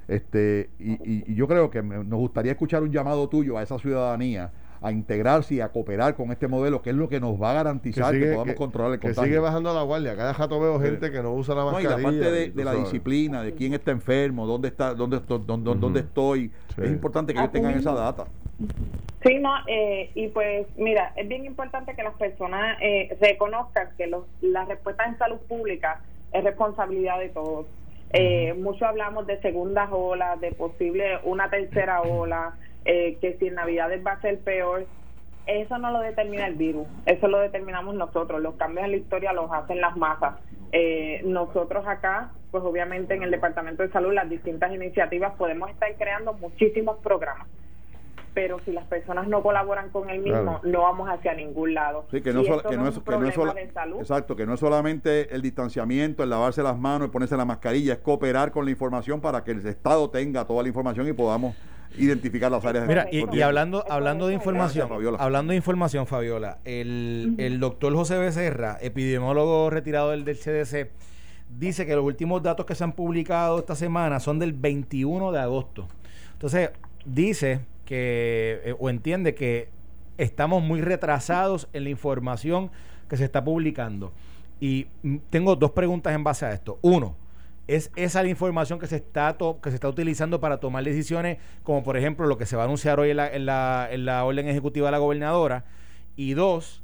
Este, 0.08 0.70
y, 0.80 0.94
y- 0.94 1.24
y 1.28 1.36
yo 1.36 1.48
creo 1.48 1.70
que 1.70 1.82
me- 1.82 2.04
nos 2.04 2.20
gustaría 2.20 2.54
escuchar 2.54 2.82
un 2.82 2.92
llamado 2.92 3.28
tuyo 3.28 3.58
a 3.58 3.64
esa 3.64 3.78
ciudadanía 3.78 4.52
a 4.82 4.92
integrarse 4.92 5.56
y 5.56 5.62
a 5.62 5.70
cooperar 5.70 6.16
con 6.16 6.32
este 6.32 6.48
modelo, 6.48 6.82
que 6.82 6.92
es 6.92 6.96
lo 6.96 7.10
que 7.10 7.20
nos 7.20 7.42
va 7.42 7.52
a 7.52 7.54
garantizar 7.56 8.14
que, 8.14 8.32
podamos 8.32 8.56
controlar 8.56 8.94
el 8.94 9.00
contagio. 9.00 9.24
Que 9.24 9.30
sigue 9.30 9.40
bajando 9.40 9.74
la 9.74 9.84
guardia. 9.84 10.16
Cada 10.16 10.34
jato 10.34 10.60
veo 10.60 10.80
gente 10.80 11.12
que 11.12 11.22
no 11.22 11.34
usa 11.34 11.56
la 11.56 11.66
mascarilla. 11.66 11.90
No, 11.92 12.00
y 12.00 12.04
la 12.04 12.10
parte 12.10 12.52
de, 12.52 12.64
la 12.64 12.74
disciplina, 12.74 13.44
de 13.44 13.54
quién 13.54 13.74
está 13.74 13.92
enfermo, 13.92 14.46
dónde 14.46 14.68
está, 14.70 14.94
dónde, 14.94 15.20
dónde, 15.28 15.76
dónde 15.76 16.00
estoy. 16.02 16.52
Es 16.78 16.90
importante 16.90 17.34
que 17.34 17.40
ellos 17.40 17.52
tengan 17.52 17.78
esa 17.78 17.94
data. 17.94 18.26
Sí, 19.24 19.40
no, 19.40 19.52
eh, 19.68 20.12
y 20.16 20.28
pues 20.30 20.68
mira, 20.78 21.14
es 21.16 21.28
bien 21.28 21.46
importante 21.46 21.96
que 21.96 22.04
las 22.04 22.16
personas 22.16 22.78
eh, 22.82 23.16
reconozcan 23.20 23.90
que 23.98 24.08
los, 24.08 24.26
la 24.42 24.66
respuesta 24.66 25.06
en 25.06 25.18
salud 25.18 25.38
pública 25.48 26.02
es 26.32 26.44
responsabilidad 26.44 27.20
de 27.20 27.30
todos. 27.30 27.66
Eh, 28.14 28.54
mucho 28.54 28.86
hablamos 28.86 29.28
de 29.28 29.40
segundas 29.42 29.90
olas, 29.92 30.40
de 30.40 30.52
posible 30.52 31.20
una 31.24 31.50
tercera 31.50 32.02
ola, 32.04 32.56
eh, 32.88 33.18
que 33.20 33.38
si 33.38 33.48
en 33.48 33.56
Navidades 33.56 34.02
va 34.06 34.14
a 34.14 34.22
ser 34.22 34.40
peor. 34.40 34.88
Eso 35.46 35.78
no 35.78 35.92
lo 35.92 36.00
determina 36.00 36.46
el 36.46 36.56
virus, 36.56 36.88
eso 37.06 37.28
lo 37.28 37.40
determinamos 37.40 37.96
nosotros. 37.96 38.42
Los 38.42 38.56
cambios 38.56 38.86
en 38.86 38.92
la 38.92 38.98
historia 38.98 39.32
los 39.32 39.52
hacen 39.52 39.80
las 39.80 39.96
masas. 39.96 40.36
Eh, 40.74 41.22
nosotros 41.24 41.88
acá, 41.88 42.32
pues 42.52 42.64
obviamente 42.64 43.14
en 43.14 43.24
el 43.24 43.32
Departamento 43.32 43.84
de 43.84 43.90
Salud, 43.90 44.14
las 44.14 44.30
distintas 44.30 44.74
iniciativas 44.74 45.34
podemos 45.36 45.70
estar 45.70 45.94
creando 45.96 46.34
muchísimos 46.34 46.98
programas 46.98 47.48
pero 48.38 48.60
si 48.66 48.72
las 48.72 48.86
personas 48.86 49.28
no 49.28 49.42
colaboran 49.42 49.90
con 49.90 50.12
el 50.12 50.20
mismo, 50.20 50.60
no 50.62 50.82
vamos 50.84 51.10
hacia 51.10 51.34
ningún 51.34 51.74
lado. 51.74 52.06
Sí, 52.12 52.22
que 52.22 52.32
no, 52.32 52.42
es, 52.42 52.62
que 52.62 52.78
no 52.78 52.88
es, 52.88 52.96
Exacto, 54.00 54.36
que 54.36 54.46
no 54.46 54.54
es 54.54 54.60
solamente 54.60 55.34
el 55.34 55.42
distanciamiento, 55.42 56.22
el 56.22 56.30
lavarse 56.30 56.62
las 56.62 56.78
manos, 56.78 57.08
y 57.08 57.12
ponerse 57.12 57.36
la 57.36 57.46
mascarilla, 57.46 57.94
es 57.94 58.00
cooperar 58.00 58.52
con 58.52 58.66
la 58.66 58.70
información 58.70 59.22
para 59.22 59.44
que 59.44 59.50
el 59.50 59.66
Estado 59.66 60.12
tenga 60.12 60.46
toda 60.46 60.62
la 60.62 60.68
información 60.68 61.08
y 61.08 61.14
podamos 61.14 61.56
identificar 61.98 62.52
las 62.52 62.64
áreas 62.66 62.88
Mira, 62.88 63.08
y, 63.12 63.24
y, 63.36 63.42
hablando 63.42 63.86
hablando 63.90 64.28
de 64.28 64.34
información, 64.34 64.90
hablando 65.20 65.52
de 65.52 65.58
información, 65.58 66.08
Fabiola, 66.08 66.60
el, 66.66 67.36
el 67.38 67.60
doctor 67.60 67.94
José 67.94 68.18
Becerra, 68.18 68.78
epidemiólogo 68.82 69.70
retirado 69.70 70.12
del, 70.12 70.26
del 70.26 70.38
CDC, 70.38 70.90
dice 71.58 71.86
que 71.86 71.96
los 71.96 72.04
últimos 72.04 72.44
datos 72.44 72.66
que 72.66 72.76
se 72.76 72.84
han 72.84 72.92
publicado 72.92 73.60
esta 73.60 73.76
semana 73.76 74.20
son 74.20 74.40
del 74.40 74.54
21 74.54 75.32
de 75.32 75.40
agosto. 75.40 75.88
Entonces, 76.34 76.72
dice 77.06 77.62
que 77.86 78.62
eh, 78.66 78.76
o 78.78 78.90
entiende 78.90 79.34
que 79.34 79.70
estamos 80.18 80.62
muy 80.62 80.82
retrasados 80.82 81.68
en 81.74 81.86
la 81.86 81.90
información 81.90 82.70
que 83.10 83.18
se 83.18 83.26
está 83.26 83.44
publicando. 83.44 84.12
Y 84.60 84.88
mm, 85.04 85.18
tengo 85.30 85.56
dos 85.56 85.72
preguntas 85.72 86.14
en 86.14 86.24
base 86.24 86.46
a 86.46 86.52
esto. 86.52 86.80
Uno, 86.82 87.16
¿es 87.68 87.92
esa 87.96 88.24
la 88.24 88.30
información 88.30 88.80
que 88.80 88.88
se 88.88 88.98
está, 88.98 89.38
que 89.62 89.70
se 89.70 89.76
está 89.76 89.90
utilizando 89.90 90.40
para 90.40 90.60
tomar 90.60 90.84
decisiones, 90.84 91.38
como 91.64 91.84
por 91.84 91.98
ejemplo 91.98 92.26
lo 92.26 92.38
que 92.38 92.46
se 92.46 92.56
va 92.56 92.64
a 92.64 92.66
anunciar 92.66 93.00
hoy 93.00 93.12
en 93.12 93.18
la, 93.18 93.34
en 93.34 93.46
la, 93.46 93.88
en 93.92 94.06
la 94.06 94.24
orden 94.24 94.48
ejecutiva 94.48 94.88
de 94.88 94.92
la 94.92 94.98
gobernadora? 94.98 95.66
Y 96.16 96.34
dos, 96.34 96.84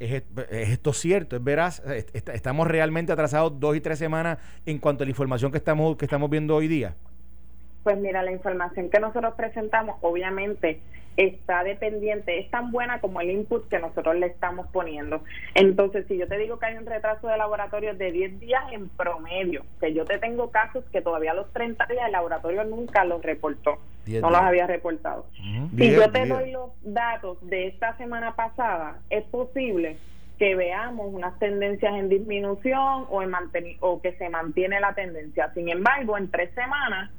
¿es, 0.00 0.24
esto 0.50 0.92
cierto? 0.92 1.36
¿Es 1.36 1.44
veraz? 1.44 1.82
¿Estamos 2.14 2.66
realmente 2.66 3.12
atrasados 3.12 3.60
dos 3.60 3.76
y 3.76 3.80
tres 3.80 3.98
semanas 3.98 4.38
en 4.64 4.78
cuanto 4.78 5.04
a 5.04 5.06
la 5.06 5.10
información 5.10 5.52
que 5.52 5.58
estamos, 5.58 5.96
que 5.96 6.04
estamos 6.04 6.30
viendo 6.30 6.56
hoy 6.56 6.68
día? 6.68 6.96
Pues 7.84 7.98
mira, 7.98 8.22
la 8.22 8.32
información 8.32 8.90
que 8.90 8.98
nosotros 8.98 9.34
presentamos 9.36 9.96
obviamente 10.00 10.80
está 11.16 11.64
dependiente, 11.64 12.38
es 12.38 12.50
tan 12.50 12.70
buena 12.70 13.00
como 13.00 13.20
el 13.20 13.30
input 13.30 13.68
que 13.68 13.78
nosotros 13.78 14.16
le 14.16 14.26
estamos 14.26 14.66
poniendo. 14.68 15.22
Entonces, 15.54 16.06
si 16.08 16.18
yo 16.18 16.28
te 16.28 16.38
digo 16.38 16.58
que 16.58 16.66
hay 16.66 16.76
un 16.76 16.86
retraso 16.86 17.28
de 17.28 17.36
laboratorio 17.36 17.94
de 17.94 18.12
10 18.12 18.40
días 18.40 18.62
en 18.72 18.88
promedio, 18.90 19.64
que 19.80 19.94
yo 19.94 20.04
te 20.04 20.18
tengo 20.18 20.50
casos 20.50 20.84
que 20.92 21.00
todavía 21.00 21.34
los 21.34 21.52
30 21.52 21.86
días 21.86 22.06
el 22.06 22.12
laboratorio 22.12 22.64
nunca 22.64 23.04
los 23.04 23.22
reportó, 23.22 23.78
no 24.06 24.30
los 24.30 24.40
había 24.40 24.66
reportado. 24.66 25.26
Si 25.76 25.90
yo 25.90 26.10
te 26.10 26.26
doy 26.26 26.52
los 26.52 26.70
datos 26.82 27.38
de 27.46 27.68
esta 27.68 27.96
semana 27.96 28.36
pasada, 28.36 28.98
es 29.10 29.24
posible 29.24 29.96
que 30.38 30.54
veamos 30.54 31.12
unas 31.12 31.38
tendencias 31.38 31.94
en 31.94 32.10
disminución 32.10 33.06
o, 33.08 33.22
en 33.22 33.32
o 33.80 34.02
que 34.02 34.12
se 34.12 34.28
mantiene 34.28 34.80
la 34.80 34.94
tendencia. 34.94 35.50
Sin 35.54 35.70
embargo, 35.70 36.18
en 36.18 36.30
tres 36.30 36.52
semanas 36.54 37.10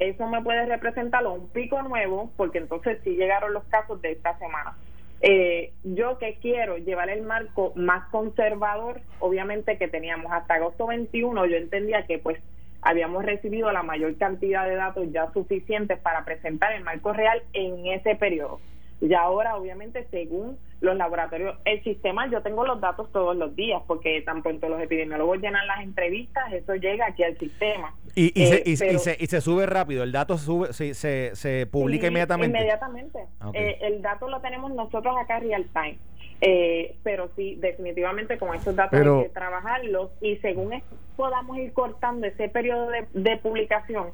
eso 0.00 0.26
me 0.26 0.42
puede 0.42 0.66
representar 0.66 1.26
un 1.26 1.48
pico 1.50 1.82
nuevo, 1.82 2.32
porque 2.36 2.58
entonces 2.58 2.98
sí 3.04 3.10
llegaron 3.10 3.52
los 3.52 3.64
casos 3.64 4.00
de 4.02 4.12
esta 4.12 4.36
semana. 4.38 4.76
Eh, 5.20 5.74
yo 5.84 6.16
que 6.18 6.38
quiero 6.40 6.78
llevar 6.78 7.10
el 7.10 7.22
marco 7.22 7.72
más 7.76 8.08
conservador, 8.08 9.02
obviamente 9.18 9.76
que 9.76 9.88
teníamos 9.88 10.32
hasta 10.32 10.54
agosto 10.54 10.86
21, 10.86 11.44
yo 11.44 11.56
entendía 11.58 12.06
que 12.06 12.18
pues 12.18 12.40
habíamos 12.80 13.24
recibido 13.26 13.70
la 13.70 13.82
mayor 13.82 14.16
cantidad 14.16 14.66
de 14.66 14.76
datos 14.76 15.06
ya 15.12 15.30
suficientes 15.32 15.98
para 15.98 16.24
presentar 16.24 16.72
el 16.72 16.82
marco 16.82 17.12
real 17.12 17.42
en 17.52 17.86
ese 17.86 18.16
periodo. 18.16 18.60
Y 19.00 19.14
ahora, 19.14 19.56
obviamente, 19.56 20.06
según 20.10 20.58
los 20.80 20.96
laboratorios, 20.96 21.56
el 21.64 21.82
sistema, 21.84 22.30
yo 22.30 22.42
tengo 22.42 22.66
los 22.66 22.80
datos 22.80 23.10
todos 23.12 23.36
los 23.36 23.54
días, 23.56 23.82
porque 23.86 24.20
tan 24.22 24.42
pronto 24.42 24.68
los 24.68 24.80
epidemiólogos 24.80 25.40
llenan 25.40 25.66
las 25.66 25.80
entrevistas, 25.82 26.52
eso 26.52 26.74
llega 26.74 27.06
aquí 27.06 27.22
al 27.22 27.38
sistema. 27.38 27.94
Y, 28.14 28.32
y, 28.40 28.46
se, 28.46 28.56
eh, 28.56 28.62
y, 28.66 28.76
se, 28.76 29.16
y 29.18 29.26
se, 29.26 29.40
sube 29.40 29.66
rápido, 29.66 30.02
el 30.02 30.12
dato 30.12 30.36
sube, 30.36 30.72
se, 30.72 30.94
se, 30.94 31.30
se 31.34 31.66
publica 31.66 32.08
inmediatamente. 32.08 32.56
Inmediatamente. 32.56 33.18
Ah, 33.40 33.50
eh, 33.54 33.78
el 33.82 34.02
dato 34.02 34.28
lo 34.28 34.40
tenemos 34.40 34.72
nosotros 34.72 35.14
acá 35.18 35.38
real 35.38 35.66
time. 35.72 35.98
Eh, 36.42 36.96
pero 37.02 37.28
sí, 37.36 37.56
definitivamente 37.56 38.38
con 38.38 38.54
esos 38.54 38.74
datos 38.74 38.98
hay 38.98 39.24
que 39.24 39.28
trabajarlos 39.28 40.10
y 40.22 40.36
según 40.36 40.82
podamos 41.14 41.58
ir 41.58 41.74
cortando 41.74 42.26
ese 42.26 42.48
periodo 42.48 42.88
de, 42.88 43.06
de 43.12 43.36
publicación, 43.36 44.12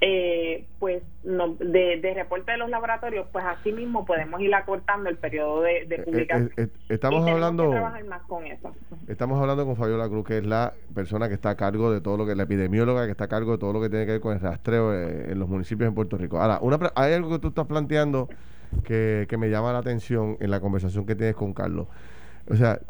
eh, 0.00 0.66
pues 0.78 1.02
no, 1.24 1.54
de, 1.54 1.98
de, 2.00 2.14
reporte 2.14 2.52
de 2.52 2.58
los 2.58 2.68
laboratorios, 2.68 3.26
pues 3.32 3.44
así 3.46 3.72
mismo 3.72 4.04
podemos 4.04 4.40
ir 4.42 4.54
acortando 4.54 5.08
el 5.08 5.16
periodo 5.16 5.62
de, 5.62 5.86
de 5.86 5.96
eh, 5.96 6.02
publicación. 6.02 6.52
Eh, 6.58 6.68
estamos 6.90 7.26
hablando 7.26 7.70
más 8.06 8.22
con 8.28 8.46
eso. 8.46 8.74
Estamos 9.08 9.40
hablando 9.40 9.64
con 9.64 9.76
Fabiola 9.76 10.06
Cruz, 10.08 10.26
que 10.26 10.38
es 10.38 10.46
la 10.46 10.74
persona 10.94 11.28
que 11.28 11.34
está 11.34 11.50
a 11.50 11.56
cargo 11.56 11.90
de 11.90 12.02
todo 12.02 12.18
lo 12.18 12.26
que 12.26 12.34
la 12.34 12.42
epidemióloga 12.42 13.06
que 13.06 13.12
está 13.12 13.24
a 13.24 13.28
cargo 13.28 13.52
de 13.52 13.58
todo 13.58 13.72
lo 13.72 13.80
que 13.80 13.88
tiene 13.88 14.04
que 14.04 14.12
ver 14.12 14.20
con 14.20 14.34
el 14.34 14.40
rastreo 14.40 14.92
en 14.94 15.38
los 15.38 15.48
municipios 15.48 15.88
en 15.88 15.94
Puerto 15.94 16.18
Rico. 16.18 16.38
Ahora, 16.38 16.58
una, 16.60 16.78
hay 16.94 17.14
algo 17.14 17.30
que 17.30 17.38
tú 17.38 17.48
estás 17.48 17.66
planteando 17.66 18.28
que, 18.84 19.26
que 19.30 19.36
me 19.38 19.48
llama 19.48 19.72
la 19.72 19.78
atención 19.78 20.36
en 20.40 20.50
la 20.50 20.60
conversación 20.60 21.06
que 21.06 21.14
tienes 21.14 21.36
con 21.36 21.54
Carlos. 21.54 21.86
O 22.48 22.54
sea, 22.54 22.80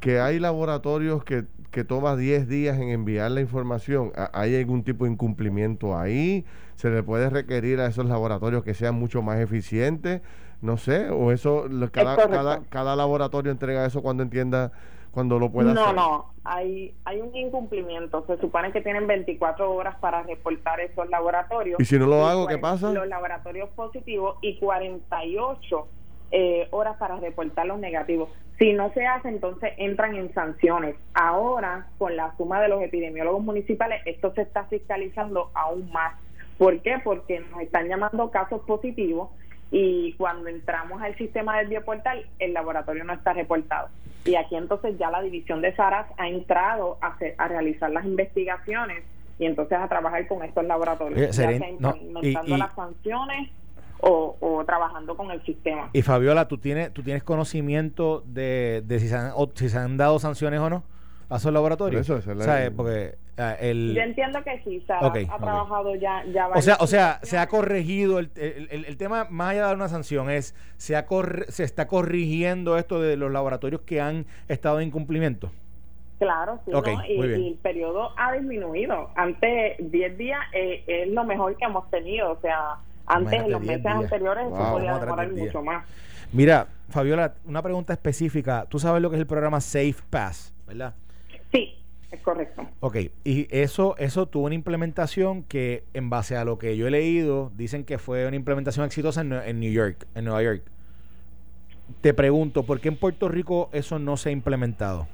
que 0.00 0.20
hay 0.20 0.38
laboratorios 0.40 1.24
que 1.24 1.44
que 1.74 1.82
toma 1.82 2.14
10 2.14 2.46
días 2.46 2.78
en 2.78 2.90
enviar 2.90 3.32
la 3.32 3.40
información, 3.40 4.12
¿hay 4.32 4.54
algún 4.54 4.84
tipo 4.84 5.06
de 5.06 5.10
incumplimiento 5.10 5.98
ahí? 5.98 6.44
¿Se 6.76 6.88
le 6.88 7.02
puede 7.02 7.28
requerir 7.30 7.80
a 7.80 7.86
esos 7.86 8.06
laboratorios 8.06 8.62
que 8.62 8.74
sean 8.74 8.94
mucho 8.94 9.22
más 9.22 9.40
eficientes? 9.40 10.22
No 10.62 10.76
sé, 10.76 11.10
o 11.10 11.32
eso, 11.32 11.64
cada, 11.90 12.16
cada, 12.16 12.62
cada, 12.68 12.94
laboratorio 12.94 13.50
entrega 13.50 13.84
eso 13.84 14.02
cuando 14.02 14.22
entienda, 14.22 14.70
cuando 15.10 15.40
lo 15.40 15.50
pueda 15.50 15.74
no, 15.74 15.82
hacer. 15.82 15.96
No, 15.96 16.02
no, 16.02 16.34
hay, 16.44 16.94
hay 17.04 17.20
un 17.20 17.34
incumplimiento. 17.34 18.24
Se 18.28 18.38
supone 18.38 18.70
que 18.70 18.80
tienen 18.80 19.08
24 19.08 19.74
horas 19.74 19.96
para 19.96 20.22
reportar 20.22 20.78
esos 20.78 21.10
laboratorios. 21.10 21.80
¿Y 21.80 21.84
si 21.84 21.98
no 21.98 22.06
lo 22.06 22.24
hago, 22.24 22.46
qué 22.46 22.56
pasa? 22.56 22.92
Los 22.92 23.08
laboratorios 23.08 23.68
positivos 23.70 24.36
y 24.42 24.60
48 24.60 25.88
eh, 26.30 26.68
horas 26.70 26.96
para 26.98 27.16
reportar 27.16 27.66
los 27.66 27.80
negativos. 27.80 28.28
Si 28.58 28.72
no 28.72 28.92
se 28.92 29.04
hace, 29.06 29.28
entonces 29.28 29.72
entran 29.78 30.14
en 30.14 30.32
sanciones. 30.32 30.94
Ahora, 31.12 31.88
con 31.98 32.16
la 32.16 32.36
suma 32.36 32.60
de 32.60 32.68
los 32.68 32.82
epidemiólogos 32.82 33.42
municipales, 33.42 34.00
esto 34.04 34.32
se 34.34 34.42
está 34.42 34.64
fiscalizando 34.64 35.50
aún 35.54 35.90
más. 35.90 36.14
¿Por 36.56 36.80
qué? 36.80 37.00
Porque 37.02 37.40
nos 37.50 37.60
están 37.60 37.88
llamando 37.88 38.30
casos 38.30 38.62
positivos 38.62 39.30
y 39.72 40.12
cuando 40.12 40.48
entramos 40.48 41.02
al 41.02 41.16
sistema 41.16 41.58
del 41.58 41.66
bioportal, 41.66 42.26
el 42.38 42.52
laboratorio 42.52 43.02
no 43.02 43.12
está 43.12 43.32
reportado. 43.32 43.88
Y 44.24 44.36
aquí 44.36 44.54
entonces 44.54 44.96
ya 44.98 45.10
la 45.10 45.20
división 45.20 45.60
de 45.60 45.74
SARAS 45.74 46.06
ha 46.16 46.28
entrado 46.28 46.96
a, 47.02 47.16
a 47.38 47.48
realizar 47.48 47.90
las 47.90 48.04
investigaciones 48.04 49.02
y 49.38 49.46
entonces 49.46 49.76
a 49.78 49.88
trabajar 49.88 50.28
con 50.28 50.44
estos 50.44 50.64
laboratorios, 50.64 51.20
eh, 51.20 51.26
ya 51.26 51.32
sea 51.32 51.68
implementando 51.68 52.56
las 52.56 52.72
sanciones 52.74 53.50
o, 54.06 54.62
trabajando 54.66 55.16
con 55.16 55.30
el 55.30 55.42
sistema. 55.44 55.90
Y 55.92 56.02
Fabiola, 56.02 56.48
¿tú 56.48 56.58
tienes, 56.58 56.92
tú 56.92 57.02
tienes 57.02 57.22
conocimiento 57.22 58.22
de, 58.26 58.82
de 58.86 58.98
si, 59.00 59.08
se 59.08 59.16
han, 59.16 59.32
si 59.54 59.68
se 59.68 59.78
han 59.78 59.96
dado 59.96 60.18
sanciones 60.18 60.60
o 60.60 60.70
no 60.70 60.84
a 61.28 61.36
esos 61.36 61.52
laboratorios? 61.52 62.02
Eso 62.08 62.16
es 62.18 62.72
Porque 62.72 63.16
ah, 63.38 63.56
el... 63.60 63.94
Yo 63.94 64.02
entiendo 64.02 64.42
que 64.44 64.62
sí, 64.64 64.82
Sara 64.86 65.06
ha 65.06 65.38
trabajado 65.38 65.94
ya, 65.96 66.24
ya 66.26 66.48
O 66.48 66.62
sea, 66.62 66.76
o 66.80 66.86
sea, 66.86 67.20
se 67.22 67.38
ha 67.38 67.46
corregido 67.48 68.18
el, 68.18 68.30
el, 68.36 68.84
el, 68.84 68.96
tema, 68.96 69.26
más 69.30 69.52
allá 69.52 69.68
de 69.68 69.74
una 69.74 69.88
sanción, 69.88 70.30
es 70.30 70.54
se, 70.76 70.96
ha 70.96 71.06
se 71.48 71.64
está 71.64 71.86
corrigiendo 71.86 72.76
esto 72.78 73.00
de 73.00 73.16
los 73.16 73.32
laboratorios 73.32 73.82
que 73.82 74.00
han 74.00 74.26
estado 74.48 74.80
en 74.80 74.88
incumplimiento. 74.88 75.50
Claro, 76.18 76.60
sí, 76.64 76.70
y, 77.08 77.20
el 77.20 77.58
periodo 77.60 78.12
ha 78.16 78.32
disminuido. 78.32 79.10
Antes, 79.16 79.76
10 79.78 80.16
días 80.16 80.40
eh, 80.52 80.84
es 80.86 81.08
lo 81.08 81.24
mejor 81.24 81.56
que 81.56 81.64
hemos 81.64 81.90
tenido, 81.90 82.32
o 82.32 82.40
sea, 82.40 82.76
antes, 83.06 83.42
en 83.42 83.50
los 83.50 83.60
meses 83.60 83.86
anteriores, 83.86 84.44
se 84.44 84.62
podía 84.62 84.98
demorar 84.98 85.32
mucho 85.32 85.62
más. 85.62 85.86
Mira, 86.32 86.66
Fabiola, 86.88 87.34
una 87.44 87.62
pregunta 87.62 87.92
específica. 87.92 88.66
Tú 88.68 88.78
sabes 88.78 89.00
lo 89.02 89.10
que 89.10 89.16
es 89.16 89.20
el 89.20 89.26
programa 89.26 89.60
Safe 89.60 89.96
Pass, 90.10 90.52
¿verdad? 90.66 90.94
Sí, 91.52 91.74
es 92.10 92.20
correcto. 92.20 92.66
Ok, 92.80 92.96
y 93.24 93.46
eso, 93.50 93.96
eso 93.98 94.26
tuvo 94.26 94.46
una 94.46 94.54
implementación 94.54 95.42
que, 95.44 95.84
en 95.94 96.10
base 96.10 96.36
a 96.36 96.44
lo 96.44 96.58
que 96.58 96.76
yo 96.76 96.86
he 96.86 96.90
leído, 96.90 97.52
dicen 97.56 97.84
que 97.84 97.98
fue 97.98 98.26
una 98.26 98.36
implementación 98.36 98.84
exitosa 98.84 99.20
en, 99.20 99.60
New 99.60 99.72
York, 99.72 100.06
en 100.14 100.24
Nueva 100.24 100.42
York. 100.42 100.62
te 102.00 102.14
pregunto, 102.14 102.64
¿por 102.64 102.80
qué 102.80 102.88
en 102.88 102.96
Puerto 102.96 103.28
Rico 103.28 103.70
eso 103.72 103.98
no 103.98 104.16
se 104.16 104.30
ha 104.30 104.32
implementado? 104.32 105.06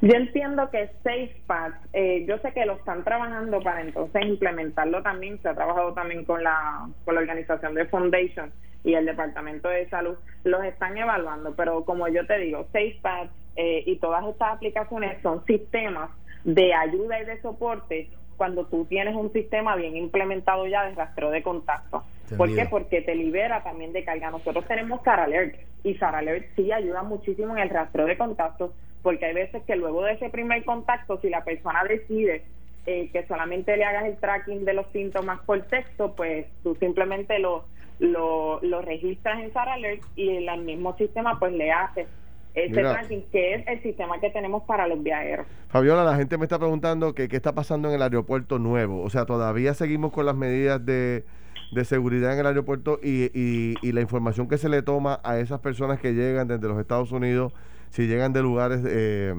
Yo 0.00 0.14
entiendo 0.14 0.70
que 0.70 0.90
SafePads, 1.02 1.76
eh, 1.92 2.24
yo 2.26 2.38
sé 2.38 2.52
que 2.52 2.64
lo 2.66 2.74
están 2.74 3.02
trabajando 3.02 3.60
para 3.60 3.80
entonces 3.80 4.22
implementarlo 4.24 5.02
también, 5.02 5.42
se 5.42 5.48
ha 5.48 5.54
trabajado 5.54 5.92
también 5.92 6.24
con 6.24 6.42
la, 6.44 6.88
con 7.04 7.16
la 7.16 7.20
organización 7.20 7.74
de 7.74 7.84
Foundation 7.86 8.52
y 8.84 8.94
el 8.94 9.06
Departamento 9.06 9.68
de 9.68 9.88
Salud, 9.88 10.16
los 10.44 10.64
están 10.64 10.96
evaluando, 10.96 11.54
pero 11.56 11.84
como 11.84 12.06
yo 12.06 12.24
te 12.26 12.38
digo, 12.38 12.64
SafePads 12.72 13.32
eh, 13.56 13.82
y 13.86 13.96
todas 13.96 14.24
estas 14.26 14.54
aplicaciones 14.54 15.20
son 15.20 15.44
sistemas 15.46 16.10
de 16.44 16.72
ayuda 16.74 17.20
y 17.20 17.24
de 17.24 17.40
soporte 17.42 18.08
cuando 18.36 18.66
tú 18.66 18.84
tienes 18.84 19.16
un 19.16 19.32
sistema 19.32 19.74
bien 19.74 19.96
implementado 19.96 20.66
ya 20.68 20.84
de 20.84 20.94
rastreo 20.94 21.30
de 21.30 21.42
contacto. 21.42 22.04
¿Por 22.36 22.54
qué? 22.54 22.66
Porque 22.70 23.02
te 23.02 23.16
libera 23.16 23.64
también 23.64 23.92
de 23.92 24.04
carga. 24.04 24.30
Nosotros 24.30 24.64
tenemos 24.68 25.02
SARALERT 25.02 25.56
y 25.82 25.94
SARALERT 25.94 26.54
sí 26.54 26.70
ayuda 26.70 27.02
muchísimo 27.02 27.56
en 27.56 27.64
el 27.64 27.70
rastreo 27.70 28.06
de 28.06 28.16
contactos 28.16 28.70
porque 29.02 29.26
hay 29.26 29.34
veces 29.34 29.62
que 29.64 29.76
luego 29.76 30.04
de 30.04 30.12
ese 30.12 30.30
primer 30.30 30.64
contacto, 30.64 31.20
si 31.20 31.28
la 31.28 31.44
persona 31.44 31.84
decide 31.84 32.44
eh, 32.86 33.10
que 33.12 33.26
solamente 33.26 33.76
le 33.76 33.84
hagas 33.84 34.04
el 34.04 34.16
tracking 34.16 34.64
de 34.64 34.74
los 34.74 34.86
síntomas 34.92 35.40
por 35.40 35.62
texto, 35.62 36.14
pues 36.16 36.46
tú 36.62 36.76
simplemente 36.76 37.38
lo, 37.38 37.64
lo, 37.98 38.60
lo 38.62 38.82
registras 38.82 39.40
en 39.40 39.52
SARALERT 39.52 40.02
y 40.16 40.36
el 40.36 40.62
mismo 40.62 40.96
sistema 40.96 41.38
pues 41.38 41.52
le 41.52 41.70
hace 41.70 42.06
ese 42.54 42.80
tracking, 42.80 43.24
que 43.30 43.54
es 43.54 43.68
el 43.68 43.82
sistema 43.82 44.18
que 44.20 44.30
tenemos 44.30 44.62
para 44.64 44.88
los 44.88 45.02
viajeros. 45.02 45.46
Fabiola, 45.68 46.02
la 46.04 46.16
gente 46.16 46.38
me 46.38 46.44
está 46.44 46.58
preguntando 46.58 47.14
que 47.14 47.28
qué 47.28 47.36
está 47.36 47.54
pasando 47.54 47.88
en 47.88 47.94
el 47.94 48.02
aeropuerto 48.02 48.58
nuevo. 48.58 49.02
O 49.02 49.10
sea, 49.10 49.26
todavía 49.26 49.74
seguimos 49.74 50.12
con 50.12 50.26
las 50.26 50.34
medidas 50.34 50.84
de, 50.84 51.24
de 51.72 51.84
seguridad 51.84 52.32
en 52.32 52.40
el 52.40 52.46
aeropuerto 52.46 52.98
y, 53.02 53.30
y, 53.34 53.92
la 53.92 54.00
información 54.00 54.48
que 54.48 54.58
se 54.58 54.68
le 54.68 54.82
toma 54.82 55.20
a 55.22 55.38
esas 55.38 55.60
personas 55.60 56.00
que 56.00 56.14
llegan 56.14 56.48
desde 56.48 56.66
los 56.68 56.78
Estados 56.78 57.12
Unidos, 57.12 57.52
si 57.90 58.06
llegan 58.06 58.32
de 58.32 58.42
lugares 58.42 58.80
eh, 58.86 59.34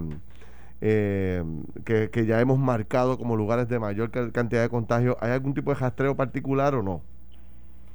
eh, 0.82 1.43
que, 1.86 2.10
que 2.10 2.26
ya 2.26 2.39
hemos 2.41 2.60
marcado 2.60 3.18
como 3.18 3.36
lugares 3.36 3.68
de 3.68 3.80
mayor 3.80 4.12
cantidad 4.32 4.62
de 4.62 4.70
contagio, 4.70 5.18
¿hay 5.22 5.32
algún 5.32 5.54
tipo 5.54 5.74
de 5.74 5.80
rastreo 5.80 6.16
particular 6.16 6.76
o 6.76 6.84
no? 6.84 7.04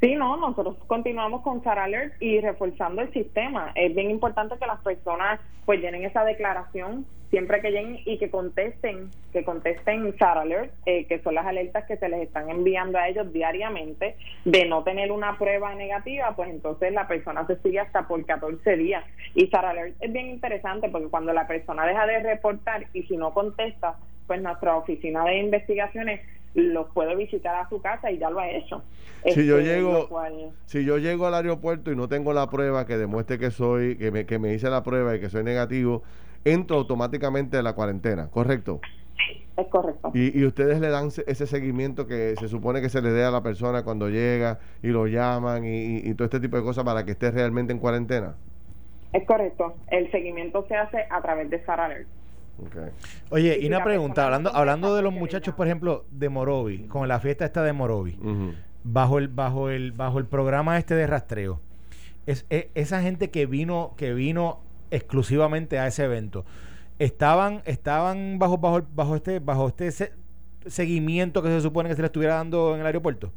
Sí, 0.05 0.17
no, 0.17 0.37
nosotros 0.37 0.77
continuamos 0.87 1.41
con 1.41 1.65
SAR 1.65 1.79
Alert 1.79 2.21
y 2.21 2.39
reforzando 2.39 3.01
el 3.01 3.11
sistema. 3.15 3.73
Es 3.75 3.95
bien 3.95 4.11
importante 4.11 4.55
que 4.59 4.67
las 4.67 4.79
personas 4.83 5.41
pues 5.65 5.81
llenen 5.81 6.05
esa 6.05 6.25
declaración 6.25 7.07
siempre 7.31 7.63
que 7.63 7.71
lleguen 7.71 8.01
y 8.05 8.19
que 8.19 8.31
contesten, 8.31 9.09
que 9.33 9.45
contesten 9.47 10.15
SAR 10.19 10.37
Alert, 10.37 10.75
eh, 10.85 11.07
que 11.07 11.21
son 11.21 11.35
las 11.35 11.47
alertas 11.47 11.87
que 11.87 11.97
se 11.97 12.11
les 12.11 12.21
están 12.21 12.51
enviando 12.51 12.99
a 12.99 13.09
ellos 13.09 13.33
diariamente 13.33 14.17
de 14.45 14.67
no 14.67 14.85
tener 14.85 15.11
una 15.11 15.39
prueba 15.39 15.75
negativa, 15.75 16.37
pues 16.37 16.51
entonces 16.51 16.93
la 16.93 17.09
persona 17.09 17.47
se 17.47 17.57
sigue 17.63 17.81
hasta 17.81 18.07
por 18.07 18.23
14 18.27 18.77
días. 18.77 19.07
Y 19.35 19.47
SAR 19.47 19.65
Alert 19.65 19.97
es 20.01 20.13
bien 20.13 20.27
interesante 20.27 20.91
porque 20.91 21.09
cuando 21.09 21.33
la 21.33 21.47
persona 21.47 21.87
deja 21.87 22.07
de 22.07 22.19
reportar 22.19 22.89
y 22.93 23.05
si 23.05 23.17
no 23.17 23.33
contesta, 23.33 23.97
pues 24.27 24.43
nuestra 24.43 24.77
oficina 24.77 25.25
de 25.25 25.39
investigaciones 25.39 26.21
los 26.55 26.89
puede 26.91 27.17
visitar 27.17 27.55
a 27.55 27.69
su 27.69 27.81
casa 27.81 28.11
y 28.11 28.19
ya 28.19 28.31
lo 28.31 28.39
ha 28.39 28.49
hecho. 28.49 28.83
Si 29.27 29.47
yo 29.47 29.59
este, 29.59 29.75
llego, 29.75 30.09
si 30.67 30.85
yo 30.85 30.99
llego 30.99 31.27
al 31.27 31.35
aeropuerto 31.35 31.91
y 31.91 31.97
no 31.97 32.09
tengo 32.09 32.33
la 32.33 32.49
prueba 32.51 32.87
que 32.87 32.97
demuestre 32.97 33.39
que 33.39 33.51
soy, 33.51 33.97
que 33.97 34.11
me, 34.11 34.27
que 34.27 34.39
me 34.39 34.53
hice 34.55 34.71
la 34.71 34.83
prueba 34.83 35.17
y 35.17 35.21
que 35.21 35.31
soy 35.31 35.43
negativo, 35.43 36.03
entro 36.45 36.77
automáticamente 36.77 37.57
a 37.57 37.63
la 37.63 37.75
cuarentena, 37.75 38.31
¿correcto? 38.31 38.81
Es 39.57 39.67
correcto. 39.69 40.11
Y, 40.15 40.39
y, 40.39 40.45
ustedes 40.45 40.81
le 40.81 40.89
dan 40.89 41.07
ese 41.07 41.47
seguimiento 41.47 42.07
que 42.07 42.35
se 42.39 42.49
supone 42.49 42.81
que 42.81 42.89
se 42.89 43.01
le 43.01 43.11
dé 43.11 43.25
a 43.25 43.31
la 43.31 43.43
persona 43.43 43.85
cuando 43.85 44.09
llega 44.09 44.59
y 44.83 44.89
lo 44.89 45.07
llaman 45.07 45.65
y, 45.65 45.99
y 45.99 46.15
todo 46.15 46.25
este 46.25 46.41
tipo 46.41 46.57
de 46.57 46.65
cosas 46.65 46.85
para 46.85 47.05
que 47.05 47.13
esté 47.13 47.31
realmente 47.31 47.73
en 47.73 47.79
cuarentena. 47.79 48.35
Es 49.13 49.25
correcto. 49.27 49.77
El 49.89 50.11
seguimiento 50.11 50.67
se 50.67 50.75
hace 50.75 51.07
a 51.09 51.23
través 51.23 51.49
de 51.49 51.57
Star 51.57 51.81
Oye, 53.31 53.59
y 53.61 53.67
una 53.67 53.83
pregunta, 53.83 54.25
hablando, 54.25 54.55
hablando 54.55 54.95
de 54.95 55.03
los 55.03 55.13
muchachos, 55.13 55.55
por 55.55 55.67
ejemplo, 55.67 56.05
de 56.11 56.29
Morovi, 56.29 56.87
con 56.87 57.09
la 57.09 57.21
fiesta 57.21 57.45
esta 57.45 57.63
de 57.63 57.73
Morovi, 57.73 58.19
bajo 58.85 59.19
el, 59.19 59.29
bajo 59.29 59.71
el, 59.71 59.93
bajo 59.93 60.19
el 60.19 60.27
programa 60.27 60.79
este 60.79 60.95
de 60.95 61.07
rastreo, 61.07 61.61
es, 62.27 62.47
e, 62.51 62.71
esa 62.75 63.03
gente 63.03 63.31
que 63.31 63.47
vino, 63.47 63.95
que 63.97 64.15
vino 64.15 64.61
exclusivamente 64.91 65.79
a 65.79 65.87
ese 65.87 66.05
evento, 66.05 66.45
estaban, 66.99 67.63
estaban 67.65 68.39
bajo, 68.39 68.59
bajo, 68.59 68.83
bajo 68.95 69.17
este, 69.17 69.41
bajo 69.41 69.69
este 69.69 70.13
seguimiento 70.67 71.43
que 71.43 71.49
se 71.49 71.61
supone 71.61 71.89
que 71.89 71.97
se 71.97 72.03
le 72.03 72.07
estuviera 72.07 72.37
dando 72.37 72.75
en 72.75 72.81
el 72.81 72.87
aeropuerto. 72.87 73.33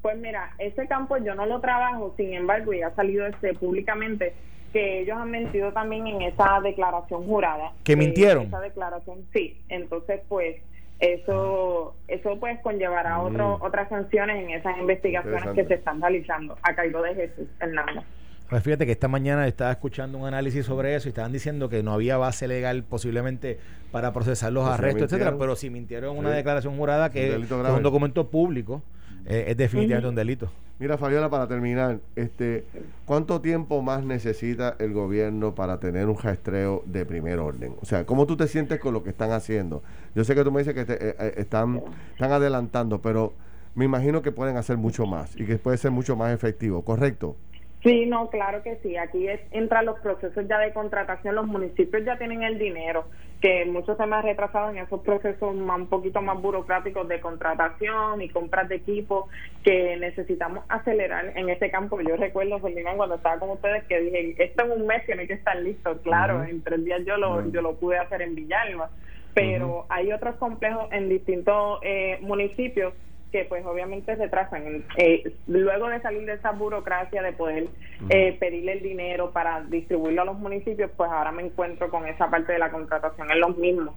Pues 0.00 0.18
mira, 0.18 0.50
ese 0.58 0.86
campo 0.88 1.16
yo 1.18 1.34
no 1.34 1.46
lo 1.46 1.60
trabajo, 1.60 2.12
sin 2.16 2.34
embargo, 2.34 2.72
y 2.72 2.82
ha 2.82 2.94
salido 2.94 3.26
este 3.26 3.54
públicamente 3.54 4.34
que 4.72 5.00
ellos 5.00 5.16
han 5.16 5.30
mentido 5.30 5.72
también 5.72 6.06
en 6.06 6.22
esa 6.22 6.60
declaración 6.62 7.24
jurada. 7.24 7.72
¿Que 7.84 7.96
mintieron? 7.96 8.46
Esa 8.46 8.60
declaración, 8.60 9.18
sí. 9.32 9.60
Entonces, 9.68 10.20
pues, 10.28 10.56
eso 11.00 11.94
eso 12.06 12.38
pues 12.38 12.60
conllevará 12.60 13.18
mm. 13.18 13.26
otro, 13.26 13.58
otras 13.60 13.88
sanciones 13.88 14.42
en 14.44 14.50
esas 14.50 14.78
investigaciones 14.78 15.54
que 15.54 15.64
se 15.66 15.74
están 15.74 16.00
realizando 16.00 16.56
a 16.62 16.74
cargo 16.74 17.02
de 17.02 17.14
Jesús 17.14 17.48
Hernández. 17.60 18.04
Pues 18.48 18.62
fíjate 18.62 18.84
que 18.84 18.92
esta 18.92 19.08
mañana 19.08 19.46
estaba 19.46 19.72
escuchando 19.72 20.18
un 20.18 20.26
análisis 20.26 20.66
sobre 20.66 20.94
eso 20.94 21.08
y 21.08 21.10
estaban 21.10 21.32
diciendo 21.32 21.70
que 21.70 21.82
no 21.82 21.94
había 21.94 22.18
base 22.18 22.46
legal 22.46 22.84
posiblemente 22.84 23.58
para 23.90 24.12
procesar 24.12 24.52
los 24.52 24.64
pues 24.64 24.74
arrestos, 24.74 25.04
etcétera, 25.04 25.36
pero 25.38 25.56
si 25.56 25.70
mintieron 25.70 26.18
una 26.18 26.30
declaración 26.30 26.76
jurada 26.76 27.10
que, 27.10 27.34
es 27.34 27.50
un 27.50 27.82
documento 27.82 28.28
público, 28.28 28.82
eh, 29.26 29.44
es 29.48 29.56
definitivamente 29.56 30.08
un 30.08 30.14
delito. 30.14 30.50
Mira, 30.78 30.98
Fabiola, 30.98 31.30
para 31.30 31.46
terminar, 31.46 32.00
este, 32.16 32.64
¿cuánto 33.04 33.40
tiempo 33.40 33.82
más 33.82 34.04
necesita 34.04 34.74
el 34.80 34.92
gobierno 34.92 35.54
para 35.54 35.78
tener 35.78 36.08
un 36.08 36.18
rastreo 36.18 36.82
de 36.86 37.06
primer 37.06 37.38
orden? 37.38 37.76
O 37.80 37.84
sea, 37.84 38.04
¿cómo 38.04 38.26
tú 38.26 38.36
te 38.36 38.48
sientes 38.48 38.80
con 38.80 38.92
lo 38.92 39.04
que 39.04 39.10
están 39.10 39.30
haciendo? 39.30 39.82
Yo 40.16 40.24
sé 40.24 40.34
que 40.34 40.42
tú 40.42 40.50
me 40.50 40.64
dices 40.64 40.74
que 40.74 40.92
eh, 40.92 41.14
eh, 41.18 41.34
están, 41.36 41.82
están 42.14 42.32
adelantando, 42.32 43.00
pero 43.00 43.32
me 43.76 43.84
imagino 43.84 44.22
que 44.22 44.32
pueden 44.32 44.56
hacer 44.56 44.76
mucho 44.76 45.06
más 45.06 45.38
y 45.38 45.46
que 45.46 45.56
puede 45.56 45.76
ser 45.76 45.92
mucho 45.92 46.16
más 46.16 46.34
efectivo, 46.34 46.82
¿correcto? 46.82 47.36
Sí, 47.82 48.06
no, 48.06 48.30
claro 48.30 48.62
que 48.62 48.78
sí. 48.82 48.96
Aquí 48.96 49.28
es, 49.28 49.40
entran 49.50 49.86
los 49.86 49.98
procesos 50.00 50.46
ya 50.48 50.58
de 50.58 50.72
contratación. 50.72 51.34
Los 51.34 51.46
municipios 51.46 52.04
ya 52.04 52.16
tienen 52.16 52.42
el 52.42 52.58
dinero, 52.58 53.06
que 53.42 53.64
muchos 53.64 53.96
se 53.96 54.06
me 54.06 54.14
han 54.14 54.22
retrasado 54.22 54.70
en 54.70 54.78
esos 54.78 55.00
procesos 55.00 55.52
más, 55.56 55.80
un 55.80 55.88
poquito 55.88 56.22
más 56.22 56.40
burocráticos 56.40 57.08
de 57.08 57.20
contratación 57.20 58.22
y 58.22 58.28
compras 58.28 58.68
de 58.68 58.76
equipo 58.76 59.28
que 59.64 59.96
necesitamos 59.96 60.64
acelerar 60.68 61.36
en 61.36 61.48
este 61.48 61.68
campo. 61.68 62.00
Yo 62.00 62.16
recuerdo, 62.16 62.60
Ferdinand, 62.60 62.96
cuando 62.96 63.16
estaba 63.16 63.40
con 63.40 63.50
ustedes, 63.50 63.82
que 63.88 64.00
dije, 64.00 64.36
esto 64.38 64.64
en 64.64 64.70
un 64.70 64.86
mes 64.86 65.04
tiene 65.06 65.26
que 65.26 65.32
estar 65.32 65.56
listo. 65.56 66.00
Claro, 66.02 66.44
en 66.44 66.62
tres 66.62 66.84
días 66.84 67.02
yo 67.04 67.16
lo, 67.16 67.44
yo 67.50 67.62
lo 67.62 67.74
pude 67.74 67.98
hacer 67.98 68.22
en 68.22 68.36
Villalba. 68.36 68.90
Pero 69.34 69.86
hay 69.88 70.12
otros 70.12 70.36
complejos 70.36 70.86
en 70.92 71.08
distintos 71.08 71.80
eh, 71.82 72.18
municipios 72.20 72.94
que 73.32 73.46
pues 73.46 73.64
obviamente 73.66 74.14
se 74.16 74.28
trazan. 74.28 74.84
Eh, 74.98 75.34
luego 75.48 75.88
de 75.88 76.00
salir 76.02 76.26
de 76.26 76.34
esa 76.34 76.52
burocracia 76.52 77.22
de 77.22 77.32
poder 77.32 77.68
eh, 78.10 78.36
pedirle 78.38 78.72
el 78.74 78.82
dinero 78.82 79.32
para 79.32 79.62
distribuirlo 79.62 80.22
a 80.22 80.24
los 80.26 80.38
municipios, 80.38 80.90
pues 80.96 81.10
ahora 81.10 81.32
me 81.32 81.42
encuentro 81.42 81.90
con 81.90 82.06
esa 82.06 82.30
parte 82.30 82.52
de 82.52 82.58
la 82.58 82.70
contratación 82.70 83.30
en 83.30 83.40
los 83.40 83.56
mismos. 83.56 83.94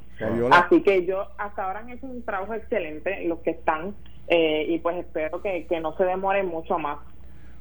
Así 0.51 0.81
que 0.81 1.05
yo 1.05 1.27
hasta 1.37 1.65
ahora 1.65 1.79
han 1.79 1.89
hecho 1.89 2.07
un 2.07 2.23
trabajo 2.23 2.53
excelente 2.53 3.25
los 3.25 3.39
que 3.39 3.51
están 3.51 3.93
eh, 4.27 4.65
y 4.69 4.79
pues 4.79 4.97
espero 4.97 5.41
que, 5.41 5.67
que 5.67 5.79
no 5.81 5.95
se 5.97 6.05
demore 6.05 6.41
mucho 6.43 6.79
más. 6.79 6.99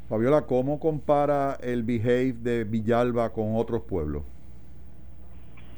Fabiola, 0.08 0.42
¿cómo 0.42 0.78
compara 0.78 1.56
el 1.60 1.82
Behave 1.82 2.34
de 2.34 2.64
Villalba 2.64 3.32
con 3.32 3.56
otros 3.56 3.82
pueblos? 3.82 4.22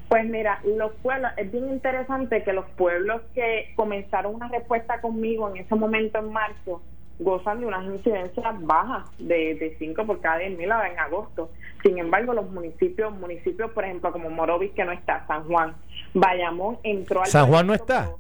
Pues 0.09 0.25
mira, 0.25 0.61
los 0.65 0.93
pueblos, 1.03 1.33
es 1.37 1.51
bien 1.51 1.69
interesante 1.69 2.45
que 2.45 2.53
los 2.53 2.67
pueblos 2.71 3.23
que 3.35 3.73
comenzaron 3.75 4.37
una 4.37 4.49
respuesta 4.49 5.01
conmigo 5.01 5.49
en 5.51 5.57
ese 5.57 5.75
momento 5.75 6.19
en 6.19 6.33
marzo 6.33 6.81
gozan 7.19 7.61
de 7.61 7.67
unas 7.67 7.85
incidencias 7.85 8.67
bajas 8.67 9.09
de, 9.19 9.55
de 9.55 9.77
5 9.79 10.07
por 10.07 10.21
cada 10.21 10.39
10 10.39 10.59
mil 10.59 10.71
en 10.71 10.99
agosto. 10.99 11.51
Sin 11.83 11.99
embargo, 11.99 12.35
los 12.35 12.51
municipios, 12.51 13.13
municipios 13.15 13.71
por 13.73 13.85
ejemplo 13.85 14.13
como 14.13 14.31
Morovis 14.31 14.73
que 14.73 14.85
no 14.85 14.93
está, 14.93 15.27
San 15.27 15.45
Juan, 15.45 15.75
Bayamón 16.15 16.79
entró 16.83 17.21
al... 17.21 17.27
San 17.27 17.47
Juan 17.49 17.67
no 17.67 17.75
está. 17.75 18.11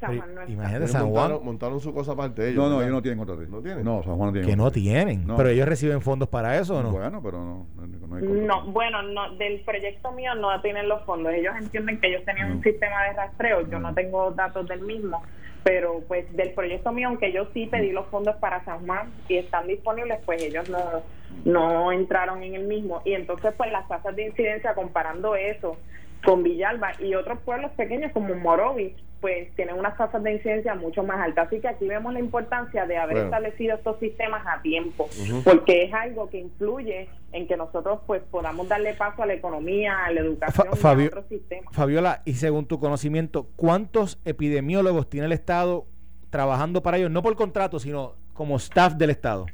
Imagínate 0.00 0.88
San 0.88 1.10
Juan. 1.10 1.38
Montaron, 1.42 1.80
su 1.80 1.92
cosa 1.92 2.12
aparte 2.12 2.48
ellos. 2.48 2.64
No, 2.64 2.70
no, 2.70 2.80
ellos 2.82 2.92
no 2.92 3.02
tienen 3.02 3.18
contrato. 3.18 3.42
¿No 3.48 3.60
tienen? 3.60 3.84
No, 3.84 4.02
San 4.02 4.16
Juan 4.16 4.28
no 4.28 4.32
tiene. 4.32 4.46
Que 4.46 4.56
no 4.56 4.70
tienen. 4.70 5.26
Pero 5.36 5.48
ellos 5.48 5.68
reciben 5.68 6.00
fondos 6.00 6.28
para 6.28 6.56
eso 6.58 6.76
o 6.76 6.82
no? 6.82 6.92
Bueno, 6.92 7.20
pero 7.22 7.44
no. 7.44 7.66
No, 8.20 8.64
bueno, 8.66 9.02
no, 9.02 9.34
del 9.36 9.60
proyecto 9.60 10.12
mío 10.12 10.34
no 10.34 10.60
tienen 10.60 10.88
los 10.88 11.02
fondos. 11.04 11.32
Ellos 11.32 11.54
entienden 11.56 12.00
que 12.00 12.08
ellos 12.08 12.24
tenían 12.24 12.52
un 12.52 12.62
sistema 12.62 13.04
de 13.04 13.12
rastreo. 13.14 13.68
Yo 13.68 13.78
no 13.78 13.94
tengo 13.94 14.30
datos 14.32 14.66
del 14.68 14.80
mismo. 14.82 15.22
Pero 15.64 16.02
pues 16.06 16.34
del 16.36 16.52
proyecto 16.52 16.92
mío, 16.92 17.08
aunque 17.08 17.32
yo 17.32 17.48
sí 17.52 17.66
pedí 17.66 17.90
los 17.90 18.06
fondos 18.06 18.36
para 18.36 18.64
San 18.64 18.86
Juan 18.86 19.10
y 19.28 19.36
están 19.36 19.66
disponibles, 19.66 20.20
pues 20.24 20.40
ellos 20.42 20.70
no, 20.70 21.02
no 21.44 21.92
entraron 21.92 22.42
en 22.42 22.54
el 22.54 22.66
mismo. 22.66 23.02
Y 23.04 23.12
entonces 23.12 23.52
pues 23.56 23.70
las 23.72 23.86
tasas 23.88 24.14
de 24.14 24.26
incidencia 24.26 24.74
comparando 24.74 25.34
eso 25.34 25.76
con 26.24 26.42
Villalba 26.42 26.92
y 27.00 27.14
otros 27.14 27.38
pueblos 27.40 27.70
pequeños 27.72 28.12
como 28.12 28.34
Morovis 28.34 28.92
pues 29.20 29.52
tienen 29.56 29.76
unas 29.76 29.96
tasas 29.96 30.22
de 30.22 30.34
incidencia 30.34 30.74
mucho 30.74 31.02
más 31.02 31.18
altas. 31.20 31.48
Así 31.48 31.60
que 31.60 31.68
aquí 31.68 31.88
vemos 31.88 32.12
la 32.12 32.20
importancia 32.20 32.86
de 32.86 32.96
haber 32.96 33.16
establecido 33.18 33.76
estos 33.76 33.98
sistemas 33.98 34.46
a 34.46 34.62
tiempo, 34.62 35.08
porque 35.44 35.84
es 35.84 35.94
algo 35.94 36.30
que 36.30 36.38
influye 36.38 37.08
en 37.32 37.48
que 37.48 37.56
nosotros 37.56 38.00
pues 38.06 38.22
podamos 38.30 38.68
darle 38.68 38.94
paso 38.94 39.22
a 39.22 39.26
la 39.26 39.34
economía, 39.34 40.04
a 40.04 40.12
la 40.12 40.20
educación 40.20 40.68
y 40.72 41.02
a 41.02 41.06
otros 41.06 41.26
sistemas. 41.28 41.74
Fabiola, 41.74 42.22
y 42.24 42.34
según 42.34 42.66
tu 42.66 42.78
conocimiento, 42.78 43.48
¿cuántos 43.56 44.20
epidemiólogos 44.24 45.08
tiene 45.08 45.26
el 45.26 45.32
Estado 45.32 45.86
trabajando 46.30 46.82
para 46.82 46.98
ellos? 46.98 47.10
No 47.10 47.22
por 47.22 47.34
contrato, 47.34 47.80
sino 47.80 48.14
como 48.34 48.56
staff 48.56 48.94
del 48.94 49.10
Estado. 49.10 49.46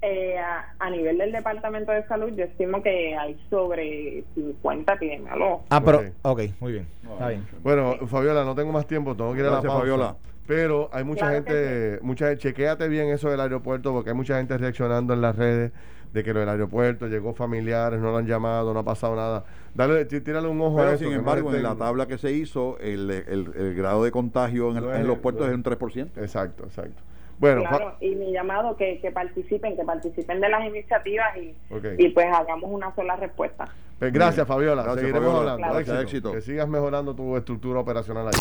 Eh, 0.00 0.36
a, 0.38 0.90
nivel 0.90 1.18
del 1.18 1.32
Departamento 1.32 1.90
de 1.90 2.06
Salud, 2.06 2.30
yo 2.36 2.44
estimo 2.44 2.80
que 2.82 3.16
hay 3.16 3.36
sobre 3.50 4.22
50 4.34 4.92
epidemiólogos. 4.92 5.62
Ah, 5.70 5.82
pero, 5.82 6.02
ok, 6.22 6.42
muy 6.60 6.72
bien. 6.72 6.86
Está 7.02 7.28
bien. 7.28 7.44
Bueno, 7.64 7.96
Fabiola, 8.06 8.44
no 8.44 8.54
tengo 8.54 8.70
más 8.70 8.86
tiempo, 8.86 9.16
tengo 9.16 9.32
que 9.32 9.40
ir 9.40 9.46
a 9.46 9.50
la 9.50 9.62
pausa. 9.62 9.78
Fabiola. 9.78 10.16
Pero 10.46 10.88
hay 10.92 11.02
mucha 11.02 11.30
gente, 11.32 11.98
mucha 12.00 12.28
gente, 12.28 12.42
chequéate 12.42 12.88
bien 12.88 13.08
eso 13.08 13.28
del 13.28 13.40
aeropuerto, 13.40 13.92
porque 13.92 14.10
hay 14.10 14.16
mucha 14.16 14.38
gente 14.38 14.56
reaccionando 14.56 15.14
en 15.14 15.20
las 15.20 15.36
redes 15.36 15.72
de 16.12 16.24
que 16.24 16.32
lo 16.32 16.40
del 16.40 16.48
aeropuerto 16.48 17.06
llegó 17.08 17.34
familiares, 17.34 18.00
no 18.00 18.12
lo 18.12 18.18
han 18.18 18.26
llamado, 18.26 18.72
no 18.72 18.80
ha 18.80 18.84
pasado 18.84 19.16
nada. 19.16 19.44
Dale, 19.74 20.04
tírale 20.04 20.46
un 20.48 20.60
ojo 20.60 20.80
a 20.80 20.92
eso. 20.92 21.04
Sin 21.04 21.12
embargo, 21.12 21.52
en 21.54 21.62
la 21.62 21.74
tabla 21.74 22.06
que 22.06 22.18
se 22.18 22.32
hizo, 22.32 22.78
el, 22.78 23.10
el, 23.10 23.74
grado 23.74 24.04
de 24.04 24.10
contagio 24.10 24.70
en, 24.70 25.00
en 25.00 25.06
los 25.06 25.18
puertos 25.18 25.48
es 25.48 25.54
un 25.54 25.64
3%. 25.64 26.16
Exacto, 26.16 26.64
exacto. 26.64 27.02
Bueno, 27.38 27.62
claro, 27.68 27.96
y 28.00 28.14
mi 28.16 28.32
llamado 28.32 28.76
que, 28.76 28.98
que 29.00 29.12
participen, 29.12 29.76
que 29.76 29.84
participen 29.84 30.40
de 30.40 30.48
las 30.48 30.64
iniciativas 30.64 31.36
y, 31.36 31.54
y 31.98 32.08
pues 32.08 32.26
hagamos 32.32 32.70
una 32.70 32.92
sola 32.94 33.16
respuesta. 33.16 33.66
Pues 33.98 34.12
gracias, 34.12 34.46
Fabiola. 34.46 34.94
Seguiremos 34.94 35.34
hablando. 35.34 35.78
éxito. 36.00 36.32
Que 36.32 36.40
sigas 36.40 36.68
mejorando 36.68 37.14
tu 37.14 37.36
estructura 37.36 37.80
operacional 37.80 38.28
ahí. 38.28 38.40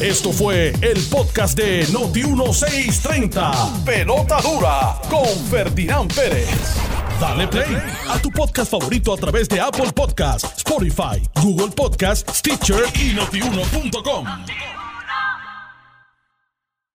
Esto 0.00 0.32
fue 0.32 0.72
el 0.82 0.98
podcast 1.10 1.56
de 1.56 1.84
Noti1630. 1.84 3.84
Pelota 3.84 4.38
dura 4.42 4.96
con 5.08 5.24
Ferdinand 5.48 6.12
Pérez. 6.12 6.76
Dale 7.20 7.46
play 7.46 7.76
a 8.10 8.18
tu 8.18 8.28
podcast 8.30 8.72
favorito 8.72 9.14
a 9.14 9.16
través 9.16 9.48
de 9.48 9.60
Apple 9.60 9.92
Podcasts, 9.94 10.52
Spotify, 10.58 11.22
Google 11.40 11.70
Podcasts, 11.74 12.38
Stitcher 12.38 12.82
y 13.00 13.14
notiuno.com. 13.14 14.26